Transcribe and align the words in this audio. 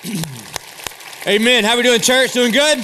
Amen. 1.26 1.62
How 1.64 1.76
we 1.76 1.82
doing, 1.82 2.00
church? 2.00 2.32
Doing 2.32 2.52
good? 2.52 2.78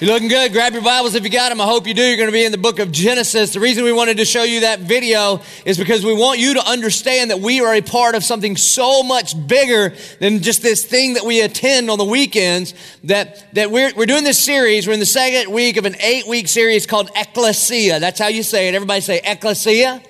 You 0.00 0.06
looking 0.06 0.28
good? 0.28 0.52
Grab 0.52 0.72
your 0.72 0.80
Bibles 0.80 1.14
if 1.14 1.22
you 1.22 1.28
got 1.28 1.50
them. 1.50 1.60
I 1.60 1.66
hope 1.66 1.86
you 1.86 1.92
do. 1.92 2.02
You're 2.02 2.16
going 2.16 2.30
to 2.30 2.32
be 2.32 2.46
in 2.46 2.52
the 2.52 2.56
book 2.56 2.78
of 2.78 2.90
Genesis. 2.90 3.52
The 3.52 3.60
reason 3.60 3.84
we 3.84 3.92
wanted 3.92 4.16
to 4.16 4.24
show 4.24 4.42
you 4.42 4.60
that 4.60 4.80
video 4.80 5.42
is 5.66 5.76
because 5.76 6.02
we 6.02 6.14
want 6.14 6.38
you 6.38 6.54
to 6.54 6.66
understand 6.66 7.30
that 7.30 7.40
we 7.40 7.60
are 7.60 7.74
a 7.74 7.82
part 7.82 8.14
of 8.14 8.24
something 8.24 8.56
so 8.56 9.02
much 9.02 9.34
bigger 9.46 9.94
than 10.18 10.40
just 10.40 10.62
this 10.62 10.82
thing 10.82 11.14
that 11.14 11.26
we 11.26 11.42
attend 11.42 11.90
on 11.90 11.98
the 11.98 12.06
weekends. 12.06 12.72
That, 13.04 13.52
that 13.54 13.70
we're, 13.70 13.92
we're 13.94 14.06
doing 14.06 14.24
this 14.24 14.42
series. 14.42 14.86
We're 14.86 14.94
in 14.94 15.00
the 15.00 15.04
second 15.04 15.52
week 15.52 15.76
of 15.76 15.84
an 15.84 15.96
eight 16.00 16.26
week 16.26 16.48
series 16.48 16.86
called 16.86 17.10
Ecclesia. 17.14 18.00
That's 18.00 18.18
how 18.18 18.28
you 18.28 18.42
say 18.42 18.68
it. 18.68 18.74
Everybody 18.74 19.02
say 19.02 19.20
Ecclesia. 19.22 20.00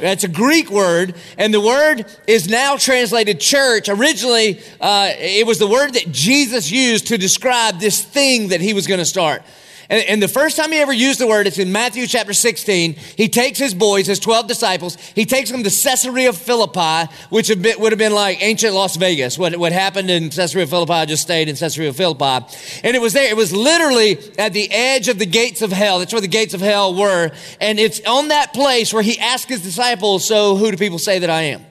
That's 0.00 0.24
a 0.24 0.28
Greek 0.28 0.70
word, 0.70 1.14
and 1.36 1.52
the 1.52 1.60
word 1.60 2.06
is 2.26 2.48
now 2.48 2.76
translated 2.76 3.40
church. 3.40 3.88
Originally, 3.88 4.60
uh, 4.80 5.10
it 5.16 5.46
was 5.46 5.58
the 5.58 5.66
word 5.66 5.94
that 5.94 6.10
Jesus 6.12 6.70
used 6.70 7.08
to 7.08 7.18
describe 7.18 7.80
this 7.80 8.02
thing 8.02 8.48
that 8.48 8.60
he 8.60 8.74
was 8.74 8.86
going 8.86 8.98
to 8.98 9.06
start. 9.06 9.42
And, 9.90 10.04
and, 10.04 10.22
the 10.22 10.28
first 10.28 10.56
time 10.56 10.70
he 10.70 10.78
ever 10.78 10.92
used 10.92 11.18
the 11.18 11.26
word, 11.26 11.46
it's 11.46 11.58
in 11.58 11.72
Matthew 11.72 12.06
chapter 12.06 12.34
16. 12.34 12.94
He 13.16 13.28
takes 13.28 13.58
his 13.58 13.72
boys, 13.72 14.06
his 14.06 14.18
12 14.18 14.46
disciples, 14.46 14.96
he 15.14 15.24
takes 15.24 15.50
them 15.50 15.62
to 15.62 15.70
Caesarea 15.70 16.34
Philippi, 16.34 17.10
which 17.30 17.48
would 17.48 17.92
have 17.92 17.98
been 17.98 18.12
like 18.12 18.42
ancient 18.42 18.74
Las 18.74 18.96
Vegas. 18.96 19.38
What, 19.38 19.56
what 19.56 19.72
happened 19.72 20.10
in 20.10 20.28
Caesarea 20.28 20.66
Philippi 20.66 20.92
I 20.92 21.06
just 21.06 21.22
stayed 21.22 21.48
in 21.48 21.56
Caesarea 21.56 21.94
Philippi. 21.94 22.46
And 22.84 22.96
it 22.96 23.00
was 23.00 23.14
there, 23.14 23.30
it 23.30 23.36
was 23.36 23.52
literally 23.52 24.18
at 24.38 24.52
the 24.52 24.70
edge 24.70 25.08
of 25.08 25.18
the 25.18 25.26
gates 25.26 25.62
of 25.62 25.72
hell. 25.72 26.00
That's 26.00 26.12
where 26.12 26.20
the 26.20 26.28
gates 26.28 26.52
of 26.52 26.60
hell 26.60 26.94
were. 26.94 27.30
And 27.58 27.78
it's 27.78 28.00
on 28.06 28.28
that 28.28 28.52
place 28.52 28.92
where 28.92 29.02
he 29.02 29.18
asked 29.18 29.48
his 29.48 29.62
disciples, 29.62 30.26
So 30.26 30.56
who 30.56 30.70
do 30.70 30.76
people 30.76 30.98
say 30.98 31.18
that 31.20 31.30
I 31.30 31.42
am? 31.42 31.64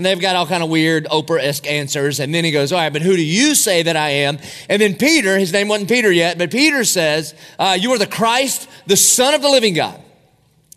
And 0.00 0.06
they've 0.06 0.18
got 0.18 0.34
all 0.34 0.46
kind 0.46 0.62
of 0.62 0.70
weird 0.70 1.04
Oprah-esque 1.08 1.66
answers. 1.66 2.20
And 2.20 2.34
then 2.34 2.42
he 2.42 2.52
goes, 2.52 2.72
all 2.72 2.78
right, 2.78 2.90
but 2.90 3.02
who 3.02 3.16
do 3.16 3.22
you 3.22 3.54
say 3.54 3.82
that 3.82 3.96
I 3.96 4.08
am? 4.08 4.38
And 4.70 4.80
then 4.80 4.94
Peter, 4.94 5.38
his 5.38 5.52
name 5.52 5.68
wasn't 5.68 5.90
Peter 5.90 6.10
yet, 6.10 6.38
but 6.38 6.50
Peter 6.50 6.84
says, 6.84 7.34
uh, 7.58 7.76
you 7.78 7.92
are 7.92 7.98
the 7.98 8.06
Christ, 8.06 8.66
the 8.86 8.96
son 8.96 9.34
of 9.34 9.42
the 9.42 9.50
living 9.50 9.74
God. 9.74 10.00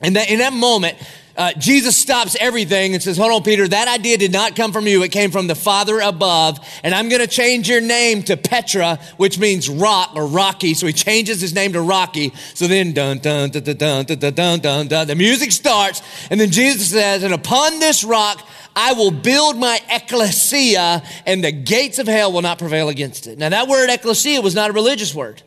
And 0.01 0.17
that 0.17 0.29
in 0.29 0.39
that 0.39 0.51
moment, 0.51 0.97
uh, 1.35 1.51
Jesus 1.53 1.97
stops 1.97 2.37
everything 2.39 2.93
and 2.93 3.01
says, 3.01 3.17
Hold 3.17 3.31
on, 3.31 3.43
Peter, 3.43 3.67
that 3.67 3.87
idea 3.87 4.17
did 4.17 4.31
not 4.31 4.55
come 4.55 4.71
from 4.71 4.85
you. 4.85 5.01
It 5.01 5.11
came 5.11 5.31
from 5.31 5.47
the 5.47 5.55
Father 5.55 5.99
above. 5.99 6.59
And 6.83 6.93
I'm 6.93 7.09
going 7.09 7.21
to 7.21 7.27
change 7.27 7.67
your 7.67 7.81
name 7.81 8.21
to 8.23 8.37
Petra, 8.37 8.99
which 9.17 9.39
means 9.39 9.67
rock 9.67 10.11
or 10.15 10.27
rocky. 10.27 10.75
So 10.75 10.85
he 10.85 10.93
changes 10.93 11.41
his 11.41 11.55
name 11.55 11.73
to 11.73 11.81
Rocky. 11.81 12.33
So 12.53 12.67
then, 12.67 12.93
dun, 12.93 13.17
dun, 13.17 13.49
dun, 13.49 13.63
dun, 13.63 13.77
dun, 13.77 14.05
dun, 14.05 14.33
dun, 14.33 14.59
dun, 14.59 14.87
dun, 14.87 15.07
the 15.07 15.15
music 15.15 15.51
starts. 15.51 16.03
And 16.29 16.39
then 16.39 16.51
Jesus 16.51 16.91
says, 16.91 17.23
And 17.23 17.33
upon 17.33 17.79
this 17.79 18.03
rock, 18.03 18.47
I 18.75 18.93
will 18.93 19.11
build 19.11 19.57
my 19.57 19.79
ecclesia 19.89 21.03
and 21.25 21.43
the 21.43 21.51
gates 21.51 21.99
of 21.99 22.07
hell 22.07 22.31
will 22.31 22.41
not 22.41 22.59
prevail 22.59 22.89
against 22.89 23.27
it. 23.27 23.37
Now, 23.37 23.49
that 23.49 23.67
word 23.67 23.89
ecclesia 23.89 24.41
was 24.41 24.55
not 24.55 24.69
a 24.69 24.73
religious 24.73 25.13
word. 25.13 25.41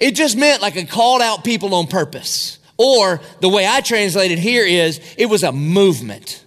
It 0.00 0.16
just 0.16 0.36
meant 0.36 0.62
like 0.62 0.74
a 0.76 0.84
called 0.84 1.22
out 1.22 1.44
people 1.44 1.74
on 1.74 1.86
purpose. 1.86 2.58
Or 2.82 3.20
the 3.38 3.48
way 3.48 3.64
I 3.64 3.80
translate 3.80 4.32
it 4.32 4.40
here 4.40 4.66
is 4.66 5.00
it 5.16 5.26
was 5.26 5.44
a 5.44 5.52
movement. 5.52 6.41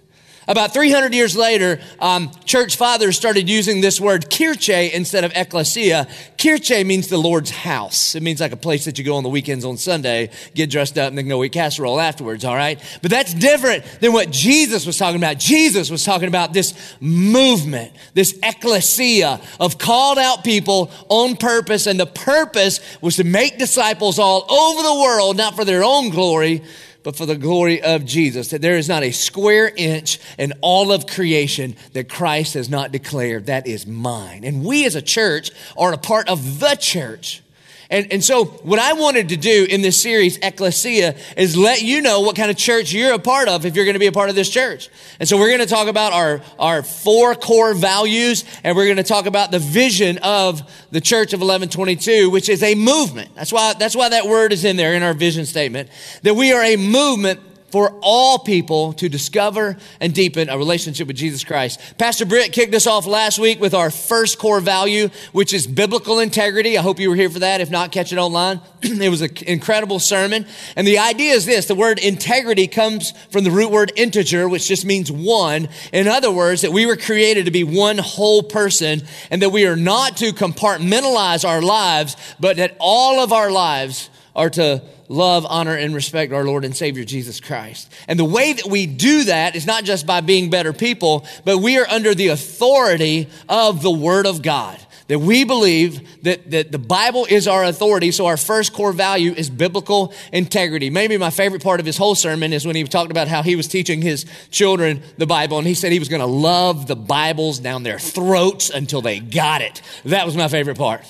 About 0.48 0.74
300 0.74 1.14
years 1.14 1.36
later, 1.36 1.80
um, 2.00 2.32
church 2.46 2.76
fathers 2.76 3.18
started 3.18 3.50
using 3.50 3.82
this 3.82 4.00
word 4.00 4.30
kirche 4.30 4.92
instead 4.92 5.24
of 5.24 5.32
ecclesia. 5.36 6.08
Kirche 6.38 6.86
means 6.86 7.08
the 7.08 7.18
Lord's 7.18 7.50
house. 7.50 8.14
It 8.14 8.22
means 8.22 8.40
like 8.40 8.52
a 8.52 8.58
place 8.58 8.86
that 8.86 9.00
you 9.00 9.04
go 9.04 9.16
on 9.16 9.24
the 9.24 9.30
weekends 9.30 9.66
on 9.66 9.78
Sunday, 9.78 10.30
get 10.54 10.70
dressed 10.70 11.00
up, 11.00 11.10
and 11.10 11.18
then 11.18 11.28
go 11.28 11.44
eat 11.44 11.52
casserole 11.52 12.00
afterwards, 12.00 12.46
all 12.46 12.56
right? 12.56 12.80
But 13.02 13.10
that's 13.10 13.34
different 13.34 13.84
than 14.02 14.14
what 14.14 14.30
Jesus 14.30 14.86
was 14.86 14.98
talking 14.98 15.18
about. 15.18 15.40
Jesus 15.40 15.90
was 15.90 16.06
talking 16.06 16.28
about 16.28 16.54
this 16.54 16.96
movement, 17.00 17.94
this 18.14 18.38
ecclesia 18.44 19.42
of 19.60 19.80
called 19.80 20.20
out 20.20 20.44
people 20.44 20.92
on 21.10 21.38
purpose, 21.38 21.88
and 21.88 22.00
the 22.00 22.06
purpose 22.06 22.80
was 23.02 23.16
to 23.16 23.24
make 23.24 23.58
disciples 23.58 24.20
all 24.20 24.46
over 24.52 24.84
the 24.84 25.02
world, 25.02 25.38
not 25.38 25.56
for 25.56 25.66
their 25.66 25.84
own 25.84 26.10
glory, 26.10 26.62
but 27.06 27.16
for 27.16 27.28
the 27.28 27.38
glory 27.38 27.84
of 27.84 28.04
Jesus. 28.04 28.50
That 28.50 28.62
there 28.62 28.78
is 28.78 28.90
not 28.90 29.04
a 29.04 29.12
square 29.12 29.72
inch 29.74 30.20
in 30.40 30.54
all 30.62 30.92
of 30.92 31.06
creation 31.06 31.78
that 31.94 32.10
Christ 32.10 32.56
has 32.56 32.68
not 32.68 32.92
declared, 32.92 33.46
that 33.46 33.68
is 33.68 33.86
mine. 33.86 34.44
And 34.44 34.66
we 34.66 34.86
as 34.86 34.96
a 34.96 35.04
church 35.04 35.52
are 35.78 35.94
a 35.94 35.98
part 36.00 36.28
of 36.28 36.60
the 36.60 36.76
church. 36.76 37.44
And, 37.90 38.12
and 38.12 38.24
so, 38.24 38.46
what 38.46 38.80
I 38.80 38.94
wanted 38.94 39.30
to 39.30 39.38
do 39.38 39.68
in 39.70 39.82
this 39.82 40.02
series, 40.02 40.38
Ecclesia, 40.42 41.16
is 41.38 41.56
let 41.56 41.84
you 41.84 42.02
know 42.02 42.22
what 42.22 42.36
kind 42.36 42.50
of 42.50 42.58
church 42.58 42.92
you're 42.92 43.14
a 43.14 43.20
part 43.20 43.48
of 43.48 43.66
if 43.66 43.76
you're 43.76 43.86
going 43.86 43.94
to 43.94 44.00
be 44.00 44.08
a 44.08 44.12
part 44.12 44.30
of 44.30 44.36
this 44.36 44.50
church. 44.50 44.90
And 45.20 45.30
so, 45.30 45.38
we're 45.38 45.50
going 45.50 45.60
to 45.60 45.68
talk 45.68 45.88
about 45.88 46.14
our, 46.14 46.42
our 46.58 46.82
four 46.82 47.36
core 47.36 47.74
values, 47.76 48.44
and 48.64 48.76
we're 48.76 48.86
going 48.86 48.98
to 48.98 49.04
talk 49.04 49.28
about 49.28 49.52
the 49.52 49.60
vision 49.60 50.18
of 50.24 50.62
the 50.92 51.02
church 51.02 51.34
of 51.34 51.42
1122, 51.42 52.30
which 52.30 52.50
is 52.50 52.64
a 52.64 52.74
movement. 52.74 53.36
That's 53.36 53.54
why, 53.54 53.74
that's 53.74 53.96
why 53.96 54.10
that 54.10 54.26
word 54.26 54.52
is 54.52 54.66
in 54.66 54.78
there 54.78 54.96
in 54.96 55.04
our 55.04 55.14
vision 55.14 55.46
statement, 55.46 55.90
that 56.24 56.34
we 56.34 56.54
are 56.54 56.64
a 56.64 56.78
movement 56.78 57.40
for 57.76 57.94
all 58.02 58.40
people 58.40 58.94
to 58.94 59.10
discover 59.10 59.76
and 60.00 60.14
deepen 60.14 60.48
a 60.48 60.58
relationship 60.58 61.08
with 61.08 61.18
Jesus 61.18 61.44
Christ. 61.44 61.78
Pastor 61.98 62.26
Britt 62.26 62.54
kicked 62.54 62.74
us 62.74 62.88
off 62.88 63.06
last 63.06 63.38
week 63.38 63.60
with 63.60 63.74
our 63.74 63.92
first 63.92 64.40
core 64.40 64.62
value, 64.62 65.10
which 65.34 65.54
is 65.54 65.68
biblical 65.68 66.20
integrity. 66.20 66.78
I 66.78 66.82
hope 66.82 67.02
you 67.02 67.10
were 67.10 67.18
here 67.18 67.30
for 67.30 67.40
that. 67.40 67.60
If 67.60 67.70
not, 67.70 67.92
catch 67.92 68.14
it 68.14 68.18
online. 68.18 68.62
it 68.82 69.10
was 69.10 69.22
an 69.22 69.32
incredible 69.46 70.00
sermon. 70.00 70.46
And 70.78 70.88
the 70.88 71.00
idea 71.00 71.34
is 71.34 71.46
this 71.46 71.66
the 71.66 71.76
word 71.76 72.00
integrity 72.00 72.68
comes 72.68 73.12
from 73.30 73.44
the 73.44 73.52
root 73.52 73.72
word 73.72 73.92
integer, 73.98 74.48
which 74.48 74.70
just 74.70 74.86
means 74.86 75.12
one. 75.12 75.68
In 75.92 76.08
other 76.08 76.32
words, 76.32 76.62
that 76.62 76.72
we 76.72 76.86
were 76.86 76.96
created 76.96 77.44
to 77.44 77.52
be 77.52 77.66
one 77.66 77.98
whole 77.98 78.42
person 78.42 79.02
and 79.30 79.42
that 79.42 79.50
we 79.50 79.68
are 79.68 79.76
not 79.76 80.16
to 80.16 80.32
compartmentalize 80.32 81.46
our 81.46 81.62
lives, 81.62 82.16
but 82.40 82.56
that 82.56 82.78
all 82.80 83.20
of 83.20 83.34
our 83.34 83.52
lives 83.52 84.10
are 84.34 84.50
to 84.52 84.82
love, 85.08 85.46
honor, 85.48 85.76
and 85.76 85.94
respect 85.94 86.34
our 86.34 86.44
Lord 86.44 86.66
and 86.66 86.76
Savior 86.76 87.04
Jesus 87.04 87.40
Christ. 87.40 87.92
And 88.08 88.20
the 88.20 88.26
way 88.26 88.54
that 88.54 88.66
we 88.66 88.86
do 88.86 89.26
that 89.26 89.56
is 89.56 89.66
not 89.66 89.84
just 89.84 90.06
by 90.06 90.22
being 90.22 90.50
better 90.50 90.74
people, 90.74 91.26
but 91.44 91.60
we 91.60 91.78
are 91.78 91.88
under 91.90 92.16
the 92.16 92.30
authority 92.30 93.30
of 93.48 93.82
the 93.82 93.92
Word 93.92 94.26
of 94.26 94.42
God. 94.42 94.80
That 95.08 95.20
we 95.20 95.44
believe 95.44 96.24
that, 96.24 96.50
that 96.50 96.72
the 96.72 96.80
Bible 96.80 97.28
is 97.30 97.48
our 97.48 97.64
authority, 97.64 98.10
so 98.10 98.26
our 98.26 98.38
first 98.38 98.74
core 98.74 98.92
value 98.92 99.34
is 99.34 99.52
biblical 99.52 100.12
integrity. 100.34 100.90
Maybe 100.90 101.16
my 101.18 101.30
favorite 101.30 101.62
part 101.62 101.80
of 101.80 101.86
his 101.86 101.96
whole 101.96 102.16
sermon 102.16 102.52
is 102.52 102.66
when 102.66 102.76
he 102.76 102.84
talked 102.86 103.12
about 103.12 103.28
how 103.28 103.44
he 103.44 103.56
was 103.56 103.68
teaching 103.68 104.02
his 104.02 104.26
children 104.50 105.04
the 105.20 105.28
Bible, 105.28 105.60
and 105.60 105.68
he 105.68 105.76
said 105.76 105.92
he 105.92 106.00
was 106.00 106.10
going 106.10 106.22
to 106.22 106.26
love 106.26 106.88
the 106.88 106.96
Bibles 106.96 107.60
down 107.60 107.84
their 107.84 108.00
throats 108.00 108.72
until 108.72 109.02
they 109.02 109.20
got 109.20 109.62
it. 109.62 109.80
That 110.06 110.26
was 110.26 110.36
my 110.36 110.48
favorite 110.48 110.78
part. 110.78 111.06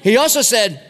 He 0.00 0.16
also 0.16 0.42
said, 0.42 0.89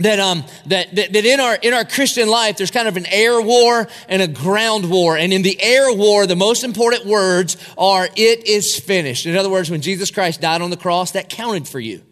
that 0.00 0.18
um 0.18 0.44
that, 0.66 0.94
that 0.94 1.12
that 1.12 1.24
in 1.24 1.40
our 1.40 1.54
in 1.54 1.72
our 1.72 1.84
Christian 1.84 2.28
life 2.28 2.56
there's 2.56 2.70
kind 2.70 2.88
of 2.88 2.96
an 2.96 3.06
air 3.06 3.40
war 3.40 3.88
and 4.08 4.22
a 4.22 4.28
ground 4.28 4.90
war. 4.90 5.16
And 5.16 5.32
in 5.32 5.42
the 5.42 5.60
air 5.62 5.92
war 5.92 6.26
the 6.26 6.36
most 6.36 6.64
important 6.64 7.06
words 7.06 7.56
are 7.78 8.08
it 8.16 8.46
is 8.46 8.78
finished. 8.78 9.26
In 9.26 9.36
other 9.36 9.50
words 9.50 9.70
when 9.70 9.82
Jesus 9.82 10.10
Christ 10.10 10.40
died 10.40 10.62
on 10.62 10.70
the 10.70 10.76
cross 10.76 11.12
that 11.12 11.28
counted 11.28 11.68
for 11.68 11.80
you. 11.80 12.02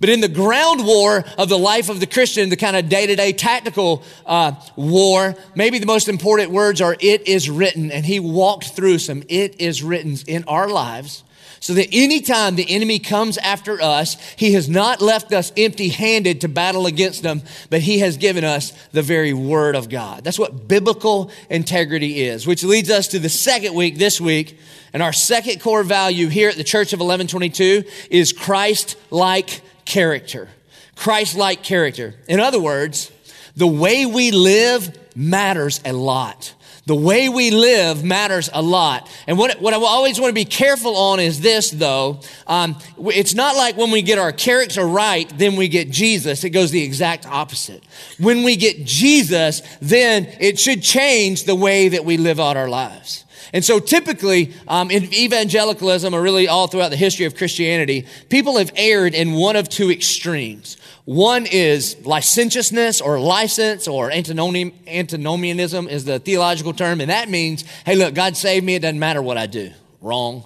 But 0.00 0.08
in 0.08 0.20
the 0.20 0.28
ground 0.28 0.84
war 0.84 1.24
of 1.38 1.48
the 1.48 1.58
life 1.58 1.88
of 1.88 2.00
the 2.00 2.06
Christian, 2.06 2.48
the 2.50 2.56
kind 2.56 2.76
of 2.76 2.88
day 2.88 3.06
to 3.06 3.16
day 3.16 3.32
tactical 3.32 4.02
uh, 4.26 4.52
war, 4.76 5.36
maybe 5.54 5.78
the 5.78 5.86
most 5.86 6.08
important 6.08 6.50
words 6.50 6.80
are 6.80 6.96
it 6.98 7.28
is 7.28 7.48
written. 7.48 7.90
And 7.90 8.04
he 8.04 8.20
walked 8.20 8.70
through 8.70 8.98
some 8.98 9.22
it 9.28 9.60
is 9.60 9.82
written 9.82 10.16
in 10.26 10.44
our 10.44 10.68
lives 10.68 11.24
so 11.64 11.72
that 11.72 11.88
anytime 11.92 12.56
the 12.56 12.70
enemy 12.70 12.98
comes 12.98 13.38
after 13.38 13.80
us, 13.80 14.18
he 14.36 14.52
has 14.52 14.68
not 14.68 15.00
left 15.00 15.32
us 15.32 15.50
empty 15.56 15.88
handed 15.88 16.42
to 16.42 16.46
battle 16.46 16.84
against 16.84 17.22
them, 17.22 17.40
but 17.70 17.80
he 17.80 18.00
has 18.00 18.18
given 18.18 18.44
us 18.44 18.74
the 18.92 19.00
very 19.00 19.32
word 19.32 19.74
of 19.74 19.88
God. 19.88 20.24
That's 20.24 20.38
what 20.38 20.68
biblical 20.68 21.30
integrity 21.48 22.20
is, 22.20 22.46
which 22.46 22.64
leads 22.64 22.90
us 22.90 23.08
to 23.08 23.18
the 23.18 23.30
second 23.30 23.72
week 23.72 23.96
this 23.96 24.20
week. 24.20 24.58
And 24.92 25.02
our 25.02 25.14
second 25.14 25.62
core 25.62 25.82
value 25.82 26.28
here 26.28 26.50
at 26.50 26.56
the 26.56 26.64
Church 26.64 26.92
of 26.92 26.98
1122 26.98 27.84
is 28.10 28.34
Christ 28.34 28.98
like 29.10 29.62
character. 29.86 30.50
Christ 30.96 31.34
like 31.34 31.62
character. 31.62 32.14
In 32.28 32.40
other 32.40 32.60
words, 32.60 33.10
the 33.56 33.66
way 33.66 34.04
we 34.04 34.32
live 34.32 35.16
matters 35.16 35.80
a 35.86 35.94
lot. 35.94 36.52
The 36.86 36.94
way 36.94 37.30
we 37.30 37.50
live 37.50 38.04
matters 38.04 38.50
a 38.52 38.60
lot. 38.60 39.10
And 39.26 39.38
what, 39.38 39.58
what 39.58 39.72
I 39.72 39.78
always 39.78 40.20
want 40.20 40.30
to 40.30 40.34
be 40.34 40.44
careful 40.44 40.96
on 40.96 41.18
is 41.18 41.40
this, 41.40 41.70
though. 41.70 42.20
Um, 42.46 42.76
it's 42.98 43.32
not 43.32 43.56
like 43.56 43.78
when 43.78 43.90
we 43.90 44.02
get 44.02 44.18
our 44.18 44.32
character 44.32 44.84
right, 44.86 45.26
then 45.38 45.56
we 45.56 45.68
get 45.68 45.90
Jesus. 45.90 46.44
It 46.44 46.50
goes 46.50 46.70
the 46.72 46.82
exact 46.82 47.24
opposite. 47.24 47.82
When 48.18 48.42
we 48.42 48.56
get 48.56 48.84
Jesus, 48.84 49.62
then 49.80 50.28
it 50.40 50.60
should 50.60 50.82
change 50.82 51.44
the 51.44 51.54
way 51.54 51.88
that 51.88 52.04
we 52.04 52.18
live 52.18 52.38
out 52.38 52.58
our 52.58 52.68
lives. 52.68 53.24
And 53.54 53.64
so 53.64 53.78
typically, 53.78 54.52
um, 54.66 54.90
in 54.90 55.14
evangelicalism, 55.14 56.12
or 56.12 56.20
really 56.20 56.48
all 56.48 56.66
throughout 56.66 56.88
the 56.88 56.96
history 56.96 57.24
of 57.24 57.36
Christianity, 57.36 58.04
people 58.28 58.58
have 58.58 58.72
erred 58.74 59.14
in 59.14 59.32
one 59.34 59.54
of 59.54 59.68
two 59.68 59.92
extremes. 59.92 60.76
One 61.04 61.46
is 61.46 61.96
licentiousness 62.04 63.00
or 63.00 63.20
license 63.20 63.86
or 63.86 64.10
antinomianism 64.10 65.86
is 65.86 66.04
the 66.04 66.18
theological 66.18 66.72
term. 66.72 67.00
And 67.00 67.10
that 67.10 67.28
means, 67.28 67.62
hey, 67.86 67.94
look, 67.94 68.14
God 68.14 68.36
saved 68.36 68.66
me. 68.66 68.74
It 68.74 68.82
doesn't 68.82 68.98
matter 68.98 69.22
what 69.22 69.38
I 69.38 69.46
do. 69.46 69.70
Wrong. 70.00 70.44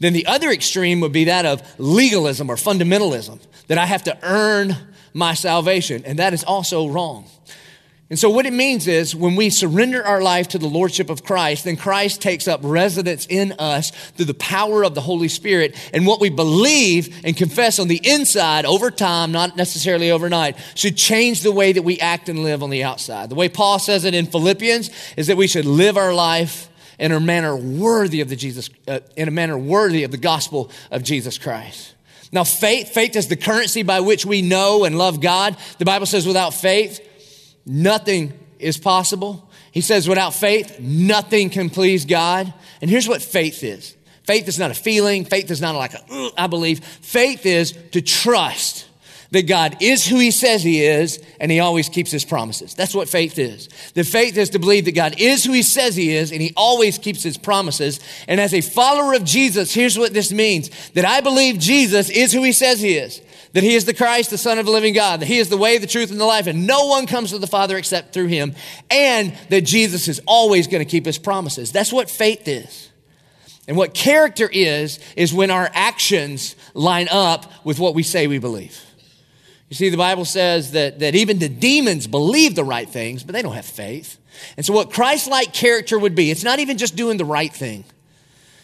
Then 0.00 0.12
the 0.12 0.26
other 0.26 0.50
extreme 0.50 1.00
would 1.00 1.12
be 1.12 1.24
that 1.24 1.46
of 1.46 1.62
legalism 1.78 2.50
or 2.50 2.56
fundamentalism, 2.56 3.38
that 3.68 3.78
I 3.78 3.86
have 3.86 4.02
to 4.04 4.18
earn 4.22 4.76
my 5.14 5.34
salvation. 5.34 6.04
And 6.04 6.18
that 6.18 6.34
is 6.34 6.42
also 6.42 6.88
wrong. 6.88 7.26
And 8.10 8.18
so, 8.18 8.30
what 8.30 8.46
it 8.46 8.54
means 8.54 8.88
is 8.88 9.14
when 9.14 9.36
we 9.36 9.50
surrender 9.50 10.02
our 10.02 10.22
life 10.22 10.48
to 10.48 10.58
the 10.58 10.66
Lordship 10.66 11.10
of 11.10 11.24
Christ, 11.24 11.64
then 11.64 11.76
Christ 11.76 12.22
takes 12.22 12.48
up 12.48 12.60
residence 12.62 13.26
in 13.28 13.52
us 13.58 13.90
through 13.90 14.24
the 14.24 14.34
power 14.34 14.82
of 14.82 14.94
the 14.94 15.02
Holy 15.02 15.28
Spirit. 15.28 15.76
And 15.92 16.06
what 16.06 16.18
we 16.18 16.30
believe 16.30 17.20
and 17.22 17.36
confess 17.36 17.78
on 17.78 17.88
the 17.88 18.00
inside 18.02 18.64
over 18.64 18.90
time, 18.90 19.30
not 19.30 19.58
necessarily 19.58 20.10
overnight, 20.10 20.56
should 20.74 20.96
change 20.96 21.42
the 21.42 21.52
way 21.52 21.72
that 21.72 21.82
we 21.82 22.00
act 22.00 22.30
and 22.30 22.42
live 22.42 22.62
on 22.62 22.70
the 22.70 22.82
outside. 22.82 23.28
The 23.28 23.34
way 23.34 23.50
Paul 23.50 23.78
says 23.78 24.06
it 24.06 24.14
in 24.14 24.24
Philippians 24.24 24.90
is 25.18 25.26
that 25.26 25.36
we 25.36 25.46
should 25.46 25.66
live 25.66 25.98
our 25.98 26.14
life 26.14 26.70
in 26.98 27.12
a 27.12 27.20
manner 27.20 27.54
worthy 27.54 28.22
of 28.22 28.30
the 28.30 28.36
Jesus, 28.36 28.70
uh, 28.88 29.00
in 29.16 29.28
a 29.28 29.30
manner 29.30 29.58
worthy 29.58 30.04
of 30.04 30.10
the 30.10 30.16
gospel 30.16 30.70
of 30.90 31.02
Jesus 31.02 31.36
Christ. 31.36 31.94
Now, 32.32 32.44
faith, 32.44 32.88
faith 32.88 33.16
is 33.16 33.28
the 33.28 33.36
currency 33.36 33.82
by 33.82 34.00
which 34.00 34.24
we 34.24 34.40
know 34.40 34.84
and 34.84 34.96
love 34.96 35.20
God. 35.20 35.56
The 35.78 35.84
Bible 35.84 36.06
says 36.06 36.26
without 36.26 36.54
faith, 36.54 37.04
Nothing 37.66 38.32
is 38.58 38.78
possible. 38.78 39.48
He 39.72 39.80
says, 39.80 40.08
without 40.08 40.34
faith, 40.34 40.80
nothing 40.80 41.50
can 41.50 41.70
please 41.70 42.04
God. 42.04 42.52
And 42.80 42.90
here's 42.90 43.08
what 43.08 43.22
faith 43.22 43.62
is 43.62 43.96
faith 44.24 44.48
is 44.48 44.58
not 44.58 44.70
a 44.70 44.74
feeling, 44.74 45.24
faith 45.24 45.50
is 45.50 45.60
not 45.60 45.74
like 45.74 45.94
a, 45.94 46.30
I 46.36 46.46
believe. 46.46 46.84
Faith 46.84 47.46
is 47.46 47.72
to 47.92 48.02
trust 48.02 48.86
that 49.30 49.46
God 49.46 49.76
is 49.80 50.06
who 50.06 50.18
he 50.18 50.30
says 50.30 50.62
he 50.62 50.82
is 50.82 51.22
and 51.38 51.50
he 51.50 51.60
always 51.60 51.88
keeps 51.88 52.10
his 52.10 52.24
promises. 52.24 52.74
That's 52.74 52.94
what 52.94 53.08
faith 53.08 53.38
is. 53.38 53.68
The 53.94 54.04
faith 54.04 54.36
is 54.36 54.50
to 54.50 54.58
believe 54.58 54.86
that 54.86 54.94
God 54.94 55.16
is 55.18 55.44
who 55.44 55.52
he 55.52 55.62
says 55.62 55.96
he 55.96 56.14
is 56.14 56.32
and 56.32 56.40
he 56.40 56.52
always 56.56 56.98
keeps 56.98 57.22
his 57.22 57.36
promises. 57.36 58.00
And 58.26 58.40
as 58.40 58.54
a 58.54 58.62
follower 58.62 59.14
of 59.14 59.24
Jesus, 59.24 59.74
here's 59.74 59.98
what 59.98 60.14
this 60.14 60.32
means 60.32 60.70
that 60.92 61.04
I 61.04 61.20
believe 61.20 61.58
Jesus 61.58 62.08
is 62.08 62.32
who 62.32 62.42
he 62.42 62.52
says 62.52 62.80
he 62.80 62.96
is 62.96 63.20
that 63.52 63.62
he 63.62 63.74
is 63.74 63.84
the 63.84 63.94
Christ, 63.94 64.30
the 64.30 64.38
Son 64.38 64.58
of 64.58 64.66
the 64.66 64.72
living 64.72 64.94
God, 64.94 65.20
that 65.20 65.26
he 65.26 65.38
is 65.38 65.48
the 65.48 65.56
way, 65.56 65.78
the 65.78 65.86
truth, 65.86 66.10
and 66.10 66.20
the 66.20 66.24
life, 66.24 66.46
and 66.46 66.66
no 66.66 66.86
one 66.86 67.06
comes 67.06 67.30
to 67.30 67.38
the 67.38 67.46
Father 67.46 67.76
except 67.76 68.12
through 68.12 68.26
him, 68.26 68.54
and 68.90 69.36
that 69.48 69.62
Jesus 69.62 70.08
is 70.08 70.20
always 70.26 70.66
going 70.66 70.84
to 70.84 70.90
keep 70.90 71.06
his 71.06 71.18
promises. 71.18 71.72
That's 71.72 71.92
what 71.92 72.10
faith 72.10 72.46
is. 72.46 72.90
And 73.66 73.76
what 73.76 73.94
character 73.94 74.48
is, 74.50 74.98
is 75.16 75.32
when 75.32 75.50
our 75.50 75.70
actions 75.72 76.56
line 76.74 77.08
up 77.10 77.50
with 77.64 77.78
what 77.78 77.94
we 77.94 78.02
say 78.02 78.26
we 78.26 78.38
believe. 78.38 78.82
You 79.68 79.76
see, 79.76 79.90
the 79.90 79.98
Bible 79.98 80.24
says 80.24 80.72
that, 80.72 81.00
that 81.00 81.14
even 81.14 81.38
the 81.38 81.50
demons 81.50 82.06
believe 82.06 82.54
the 82.54 82.64
right 82.64 82.88
things, 82.88 83.22
but 83.22 83.34
they 83.34 83.42
don't 83.42 83.52
have 83.52 83.66
faith. 83.66 84.18
And 84.56 84.64
so, 84.64 84.72
what 84.72 84.90
Christ 84.90 85.28
like 85.28 85.52
character 85.52 85.98
would 85.98 86.14
be, 86.14 86.30
it's 86.30 86.44
not 86.44 86.60
even 86.60 86.78
just 86.78 86.96
doing 86.96 87.18
the 87.18 87.24
right 87.24 87.52
thing. 87.52 87.84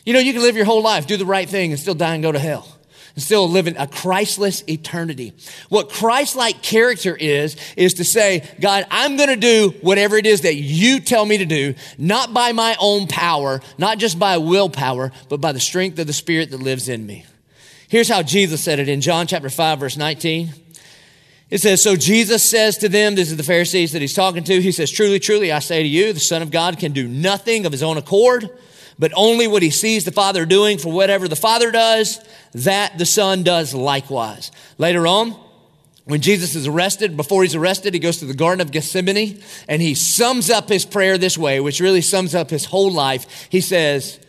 You 0.06 0.12
know, 0.14 0.20
you 0.20 0.32
can 0.32 0.42
live 0.42 0.56
your 0.56 0.64
whole 0.64 0.82
life, 0.82 1.06
do 1.06 1.16
the 1.16 1.26
right 1.26 1.48
thing, 1.48 1.72
and 1.72 1.80
still 1.80 1.94
die 1.94 2.14
and 2.14 2.22
go 2.22 2.32
to 2.32 2.38
hell 2.38 2.73
still 3.16 3.48
living 3.48 3.76
a 3.76 3.86
Christless 3.86 4.64
eternity. 4.68 5.32
What 5.68 5.90
Christ-like 5.90 6.62
character 6.62 7.16
is, 7.16 7.56
is 7.76 7.94
to 7.94 8.04
say, 8.04 8.48
God, 8.60 8.86
I'm 8.90 9.16
going 9.16 9.28
to 9.28 9.36
do 9.36 9.74
whatever 9.82 10.16
it 10.16 10.26
is 10.26 10.42
that 10.42 10.56
you 10.56 11.00
tell 11.00 11.24
me 11.24 11.38
to 11.38 11.46
do, 11.46 11.74
not 11.96 12.34
by 12.34 12.52
my 12.52 12.76
own 12.80 13.06
power, 13.06 13.60
not 13.78 13.98
just 13.98 14.18
by 14.18 14.38
willpower, 14.38 15.12
but 15.28 15.40
by 15.40 15.52
the 15.52 15.60
strength 15.60 15.98
of 15.98 16.06
the 16.06 16.12
Spirit 16.12 16.50
that 16.50 16.60
lives 16.60 16.88
in 16.88 17.06
me. 17.06 17.24
Here's 17.88 18.08
how 18.08 18.22
Jesus 18.22 18.62
said 18.62 18.80
it 18.80 18.88
in 18.88 19.00
John 19.00 19.26
chapter 19.26 19.50
5, 19.50 19.78
verse 19.78 19.96
19. 19.96 20.52
It 21.50 21.60
says, 21.60 21.82
So 21.82 21.94
Jesus 21.94 22.42
says 22.42 22.78
to 22.78 22.88
them, 22.88 23.14
this 23.14 23.30
is 23.30 23.36
the 23.36 23.44
Pharisees 23.44 23.92
that 23.92 24.02
he's 24.02 24.14
talking 24.14 24.42
to, 24.44 24.60
he 24.60 24.72
says, 24.72 24.90
Truly, 24.90 25.20
truly, 25.20 25.52
I 25.52 25.60
say 25.60 25.82
to 25.82 25.88
you, 25.88 26.12
the 26.12 26.18
Son 26.18 26.42
of 26.42 26.50
God 26.50 26.78
can 26.78 26.92
do 26.92 27.06
nothing 27.06 27.66
of 27.66 27.70
his 27.70 27.82
own 27.82 27.96
accord 27.96 28.50
but 28.98 29.12
only 29.16 29.46
what 29.46 29.62
he 29.62 29.70
sees 29.70 30.04
the 30.04 30.12
Father 30.12 30.46
doing 30.46 30.78
for 30.78 30.92
whatever 30.92 31.28
the 31.28 31.36
Father 31.36 31.70
does, 31.70 32.20
that 32.52 32.98
the 32.98 33.06
Son 33.06 33.42
does 33.42 33.74
likewise. 33.74 34.50
Later 34.78 35.06
on, 35.06 35.36
when 36.04 36.20
Jesus 36.20 36.54
is 36.54 36.66
arrested, 36.66 37.16
before 37.16 37.42
he's 37.42 37.54
arrested, 37.54 37.94
he 37.94 38.00
goes 38.00 38.18
to 38.18 38.26
the 38.26 38.34
Garden 38.34 38.60
of 38.60 38.70
Gethsemane 38.70 39.42
and 39.68 39.80
he 39.80 39.94
sums 39.94 40.50
up 40.50 40.68
his 40.68 40.84
prayer 40.84 41.16
this 41.16 41.38
way, 41.38 41.60
which 41.60 41.80
really 41.80 42.02
sums 42.02 42.34
up 42.34 42.50
his 42.50 42.66
whole 42.66 42.92
life. 42.92 43.48
He 43.48 43.62
says, 43.62 44.20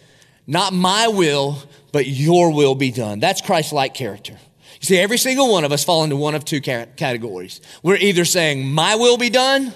Not 0.48 0.74
my 0.74 1.10
will, 1.10 1.62
but 1.92 2.08
your 2.08 2.54
will 2.54 2.76
be 2.76 2.92
done. 2.92 3.20
That's 3.20 3.42
Christ 3.42 3.74
like 3.74 3.94
character. 3.94 4.34
You 4.34 4.86
see, 4.86 4.98
every 4.98 5.18
single 5.18 5.52
one 5.52 5.66
of 5.66 5.72
us 5.72 5.84
fall 5.84 6.04
into 6.04 6.16
one 6.16 6.36
of 6.36 6.46
two 6.46 6.62
categories. 6.62 7.60
We're 7.84 7.96
either 7.98 8.24
saying, 8.24 8.66
My 8.66 8.96
will 8.96 9.18
be 9.18 9.30
done, 9.30 9.74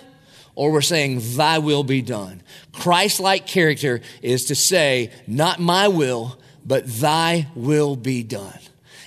or 0.56 0.72
we're 0.72 0.82
saying, 0.82 1.20
Thy 1.36 1.60
will 1.60 1.84
be 1.84 2.02
done. 2.02 2.44
Christ 2.80 3.20
like 3.20 3.46
character 3.46 4.02
is 4.22 4.46
to 4.46 4.56
say, 4.56 5.12
Not 5.28 5.60
my 5.60 5.88
will, 5.88 6.40
but 6.66 6.88
Thy 6.88 7.48
will 7.56 7.96
be 7.96 8.24
done. 8.24 8.60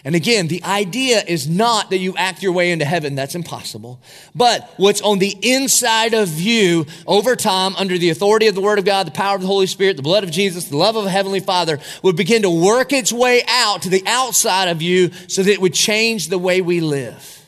And 0.05 0.17
again, 0.17 0.49
the 0.49 0.65
idea 0.65 1.23
is 1.25 1.49
not 1.49 1.91
that 1.91 1.99
you 1.99 2.17
act 2.17 2.43
your 2.43 2.51
way 2.51 2.73
into 2.73 2.85
heaven. 2.85 3.15
That's 3.15 3.37
impossible. 3.37 4.01
But 4.35 4.69
what's 4.77 5.01
on 5.01 5.21
the 5.21 5.37
inside 5.43 6.13
of 6.13 6.41
you 6.41 6.87
over 7.07 7.37
time, 7.37 7.77
under 7.77 7.97
the 7.97 8.11
authority 8.11 8.49
of 8.49 8.57
the 8.57 8.61
Word 8.61 8.81
of 8.81 8.85
God, 8.85 9.07
the 9.07 9.13
power 9.13 9.37
of 9.37 9.43
the 9.43 9.47
Holy 9.47 9.69
Spirit, 9.69 9.97
the 9.97 10.03
blood 10.03 10.25
of 10.25 10.33
Jesus, 10.33 10.65
the 10.65 10.77
love 10.77 10.97
of 10.97 11.07
a 11.07 11.11
Heavenly 11.11 11.39
Father, 11.39 11.79
would 12.03 12.17
begin 12.17 12.43
to 12.43 12.51
work 12.51 12.93
its 12.93 13.13
way 13.13 13.43
out 13.47 13.83
to 13.83 13.91
the 13.91 14.03
outside 14.05 14.69
of 14.69 14.83
you 14.83 15.13
so 15.29 15.45
that 15.45 15.53
it 15.53 15.61
would 15.61 15.75
change 15.75 16.29
the 16.29 16.39
way 16.39 16.61
we 16.61 16.81
live. 16.81 17.47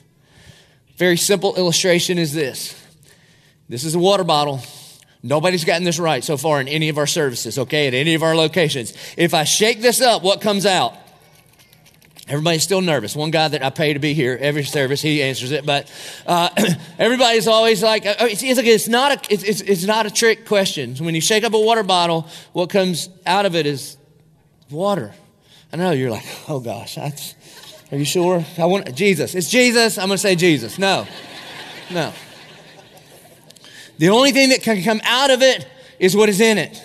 Very 0.96 1.16
simple 1.16 1.56
illustration 1.56 2.18
is 2.18 2.32
this 2.32 2.80
this 3.68 3.82
is 3.82 3.96
a 3.96 3.98
water 3.98 4.24
bottle. 4.24 4.62
Nobody's 5.26 5.64
gotten 5.64 5.84
this 5.84 5.98
right 5.98 6.22
so 6.22 6.36
far 6.36 6.60
in 6.60 6.68
any 6.68 6.90
of 6.90 6.98
our 6.98 7.06
services, 7.06 7.58
okay, 7.58 7.88
at 7.88 7.94
any 7.94 8.12
of 8.12 8.22
our 8.22 8.36
locations. 8.36 8.92
If 9.16 9.32
I 9.32 9.44
shake 9.44 9.80
this 9.80 10.02
up, 10.02 10.22
what 10.22 10.42
comes 10.42 10.66
out? 10.66 10.94
Everybody's 12.28 12.62
still 12.62 12.82
nervous. 12.82 13.16
One 13.16 13.30
guy 13.30 13.48
that 13.48 13.62
I 13.62 13.70
pay 13.70 13.94
to 13.94 13.98
be 13.98 14.12
here 14.12 14.36
every 14.38 14.64
service, 14.64 15.00
he 15.00 15.22
answers 15.22 15.50
it. 15.50 15.64
But 15.64 15.90
uh, 16.26 16.50
everybody's 16.98 17.48
always 17.48 17.82
like, 17.82 18.04
uh, 18.04 18.16
it's, 18.20 18.42
it's, 18.42 18.60
it's, 18.60 18.86
not 18.86 19.12
a, 19.12 19.32
it's, 19.32 19.42
it's, 19.42 19.60
it's 19.62 19.84
not 19.84 20.04
a 20.04 20.10
trick 20.10 20.44
question. 20.44 20.94
When 20.96 21.14
you 21.14 21.22
shake 21.22 21.42
up 21.42 21.54
a 21.54 21.58
water 21.58 21.82
bottle, 21.82 22.28
what 22.52 22.68
comes 22.68 23.08
out 23.24 23.46
of 23.46 23.54
it 23.54 23.64
is 23.64 23.96
water. 24.70 25.14
I 25.72 25.78
know 25.78 25.92
you're 25.92 26.10
like, 26.10 26.26
oh 26.50 26.60
gosh, 26.60 26.98
are 26.98 27.12
you 27.92 28.04
sure? 28.04 28.44
I 28.58 28.66
want 28.66 28.94
Jesus. 28.94 29.34
It's 29.34 29.48
Jesus. 29.48 29.96
I'm 29.96 30.08
going 30.08 30.16
to 30.16 30.22
say 30.22 30.34
Jesus. 30.34 30.78
No, 30.78 31.06
no. 31.90 32.12
The 33.98 34.08
only 34.08 34.32
thing 34.32 34.50
that 34.50 34.62
can 34.62 34.82
come 34.82 35.00
out 35.04 35.30
of 35.30 35.42
it 35.42 35.66
is 35.98 36.16
what 36.16 36.28
is 36.28 36.40
in 36.40 36.58
it, 36.58 36.82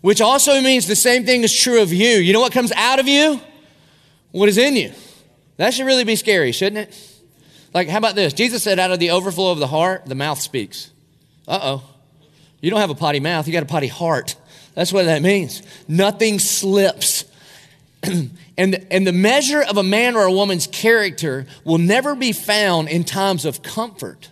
which 0.00 0.20
also 0.20 0.60
means 0.60 0.86
the 0.86 0.96
same 0.96 1.24
thing 1.24 1.42
is 1.42 1.54
true 1.54 1.82
of 1.82 1.92
you. 1.92 2.16
You 2.16 2.32
know 2.32 2.40
what 2.40 2.52
comes 2.52 2.72
out 2.72 2.98
of 2.98 3.08
you? 3.08 3.40
What 4.32 4.48
is 4.48 4.58
in 4.58 4.76
you. 4.76 4.92
That 5.56 5.74
should 5.74 5.86
really 5.86 6.04
be 6.04 6.16
scary, 6.16 6.52
shouldn't 6.52 6.88
it? 6.88 7.10
Like, 7.72 7.88
how 7.88 7.98
about 7.98 8.14
this? 8.14 8.32
Jesus 8.32 8.62
said, 8.62 8.78
out 8.78 8.90
of 8.90 8.98
the 8.98 9.10
overflow 9.10 9.50
of 9.52 9.58
the 9.58 9.66
heart, 9.66 10.06
the 10.06 10.14
mouth 10.14 10.40
speaks. 10.40 10.90
Uh 11.46 11.58
oh. 11.62 11.82
You 12.60 12.70
don't 12.70 12.80
have 12.80 12.90
a 12.90 12.94
potty 12.94 13.20
mouth, 13.20 13.46
you 13.46 13.52
got 13.52 13.62
a 13.62 13.66
potty 13.66 13.88
heart. 13.88 14.36
That's 14.74 14.92
what 14.92 15.04
that 15.04 15.22
means. 15.22 15.62
Nothing 15.86 16.38
slips. 16.38 17.24
and, 18.02 18.74
the, 18.74 18.92
and 18.92 19.06
the 19.06 19.12
measure 19.12 19.62
of 19.62 19.76
a 19.76 19.82
man 19.82 20.16
or 20.16 20.24
a 20.24 20.32
woman's 20.32 20.66
character 20.66 21.46
will 21.64 21.78
never 21.78 22.14
be 22.14 22.32
found 22.32 22.88
in 22.88 23.04
times 23.04 23.44
of 23.44 23.62
comfort. 23.62 24.30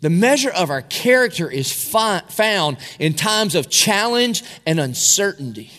The 0.00 0.10
measure 0.10 0.50
of 0.50 0.70
our 0.70 0.82
character 0.82 1.50
is 1.50 1.72
fi- 1.72 2.22
found 2.28 2.78
in 2.98 3.14
times 3.14 3.54
of 3.54 3.68
challenge 3.68 4.44
and 4.64 4.78
uncertainty. 4.78 5.70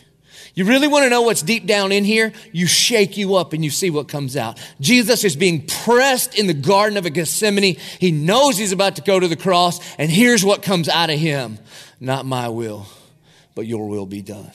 You 0.56 0.66
really 0.66 0.90
want 0.90 1.04
to 1.04 1.10
know 1.10 1.22
what's 1.22 1.42
deep 1.42 1.66
down 1.66 1.94
in 1.94 2.04
here? 2.04 2.34
You 2.52 2.68
shake 2.68 3.16
you 3.16 3.36
up 3.36 3.54
and 3.54 3.64
you 3.64 3.70
see 3.70 3.90
what 3.90 4.10
comes 4.10 4.36
out. 4.36 4.60
Jesus 4.82 5.24
is 5.24 5.38
being 5.38 5.66
pressed 5.66 6.38
in 6.38 6.48
the 6.48 6.54
Garden 6.54 6.98
of 6.98 7.12
Gethsemane. 7.14 7.78
He 8.00 8.12
knows 8.12 8.58
he's 8.58 8.74
about 8.74 8.98
to 8.98 9.02
go 9.02 9.18
to 9.20 9.28
the 9.30 9.38
cross, 9.38 9.80
and 9.98 10.12
here's 10.12 10.44
what 10.44 10.62
comes 10.62 10.90
out 10.90 11.10
of 11.10 11.18
him 11.18 11.60
Not 12.02 12.26
my 12.26 12.50
will, 12.50 12.88
but 13.56 13.68
your 13.68 13.88
will 13.88 14.06
be 14.06 14.22
done. 14.22 14.52